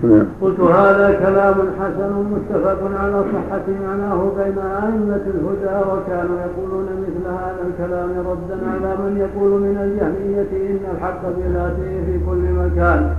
نعم. 0.03 0.27
قلت 0.41 0.61
هذا 0.61 1.11
كلام 1.13 1.55
حسن 1.81 2.13
متفق 2.33 3.01
على 3.01 3.25
صحة 3.33 3.67
معناه 3.87 4.33
بين 4.37 4.59
أئمة 4.59 5.23
الهدى 5.27 5.77
وكانوا 5.91 6.37
يقولون 6.47 6.87
مثل 7.03 7.27
هذا 7.29 7.63
الكلام 7.69 8.11
ردا 8.11 8.59
على 8.71 8.97
من 8.97 9.17
يقول 9.17 9.61
من 9.61 9.77
الجهمية 9.77 10.71
إن 10.71 10.79
الحق 10.97 11.23
بذاته 11.37 12.05
في 12.07 12.21
كل 12.27 12.43
مكان. 12.53 13.15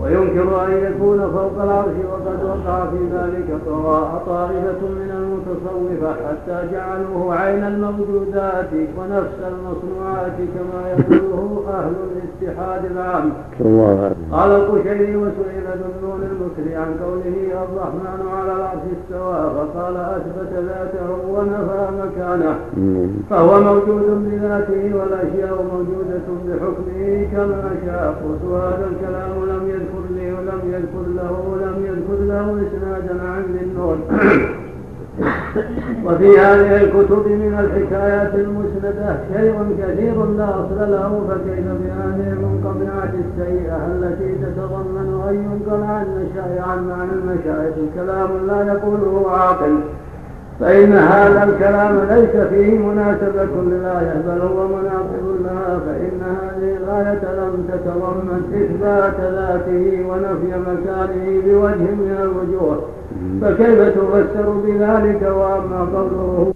وينكر 0.00 0.64
أن 0.66 0.72
يكون 0.92 1.18
فوق 1.30 1.62
العرش 1.62 1.96
وقد 2.10 2.44
وقع 2.44 2.86
في 2.90 2.96
ذلك 3.12 3.60
طائفة 4.26 4.80
من 4.88 5.10
المتصوفة 5.18 6.14
حتى 6.14 6.68
جعلوه 6.72 7.34
عين 7.34 7.64
الموجودات 7.64 8.70
ونفس 8.98 9.38
المصنوعات 9.48 10.36
كما 10.36 10.80
أهل 11.68 11.94
الاتحاد 12.12 12.82
العام 12.92 13.32
قال 14.32 14.50
القشيري 14.50 15.16
وسئل 15.16 15.66
ذنون 15.82 16.20
المكري 16.30 16.74
عن 16.76 16.90
قوله 17.04 17.36
الرحمن 17.64 18.20
على 18.36 18.52
العرش 18.52 18.84
استوى 18.96 19.40
فقال 19.56 19.96
أثبت 19.96 20.52
ذاته 20.68 21.08
ونفى 21.34 21.82
مكانه. 22.02 22.54
فهو 23.30 23.60
موجود 23.60 24.06
بذاته 24.30 24.96
والأشياء 24.96 25.56
موجودة 25.72 26.26
بحكمه 26.46 27.26
كما 27.32 27.70
شاء. 27.86 28.06
قلت 28.22 28.44
هذا 28.52 28.86
الكلام 28.92 29.32
لم 29.52 29.62
يذكر 29.68 30.04
لي 30.16 30.32
ولم 30.32 30.60
يذكر 30.74 31.04
له 31.16 31.32
ولم 31.52 31.76
يذكر 31.88 32.24
له 32.24 32.46
إسنادا 32.66 33.22
عن 33.22 33.42
ذنون 33.42 33.98
وفي 36.06 36.38
هذه 36.38 36.76
الكتب 36.76 37.26
من 37.28 37.52
الحكايات 37.60 38.34
المسندة 38.34 39.16
شيء 39.34 39.76
كثير 39.82 40.24
لا 40.24 40.50
أصل 40.50 40.78
له 40.92 41.24
فكيف 41.28 41.66
بهذه 41.66 42.32
المنقطعات 42.32 43.10
السيئة 43.24 43.86
التي 43.86 44.34
تتضمن 44.34 45.22
أن 45.28 45.34
ينقل 45.34 45.82
عن 45.82 46.06
عن 46.68 46.88
معنى 46.88 47.12
المشايخ 47.12 47.74
كلام 47.94 48.46
لا 48.46 48.72
يقوله 48.72 49.30
عاقل. 49.30 49.78
فإن 50.60 50.92
هذا 50.92 51.44
الكلام 51.44 51.98
ليس 52.10 52.46
فيه 52.46 52.78
مناسبة 52.78 53.62
للآية 53.62 54.22
بل 54.26 54.40
هو 54.40 54.68
مناقض 54.68 55.36
لها 55.44 55.80
فإن 55.86 56.20
هذه 56.22 56.76
الآية 56.76 57.34
لم 57.40 57.68
تتضمن 57.68 58.42
إثبات 58.54 59.20
ذاته 59.20 60.06
ونفي 60.08 60.60
مكانه 60.60 61.40
بوجه 61.44 61.90
من 61.94 62.16
الوجوه. 62.22 62.82
فكيف 63.42 63.80
تفسر 63.80 64.50
بذلك 64.50 65.22
وأما 65.22 65.80
قوله 65.94 66.54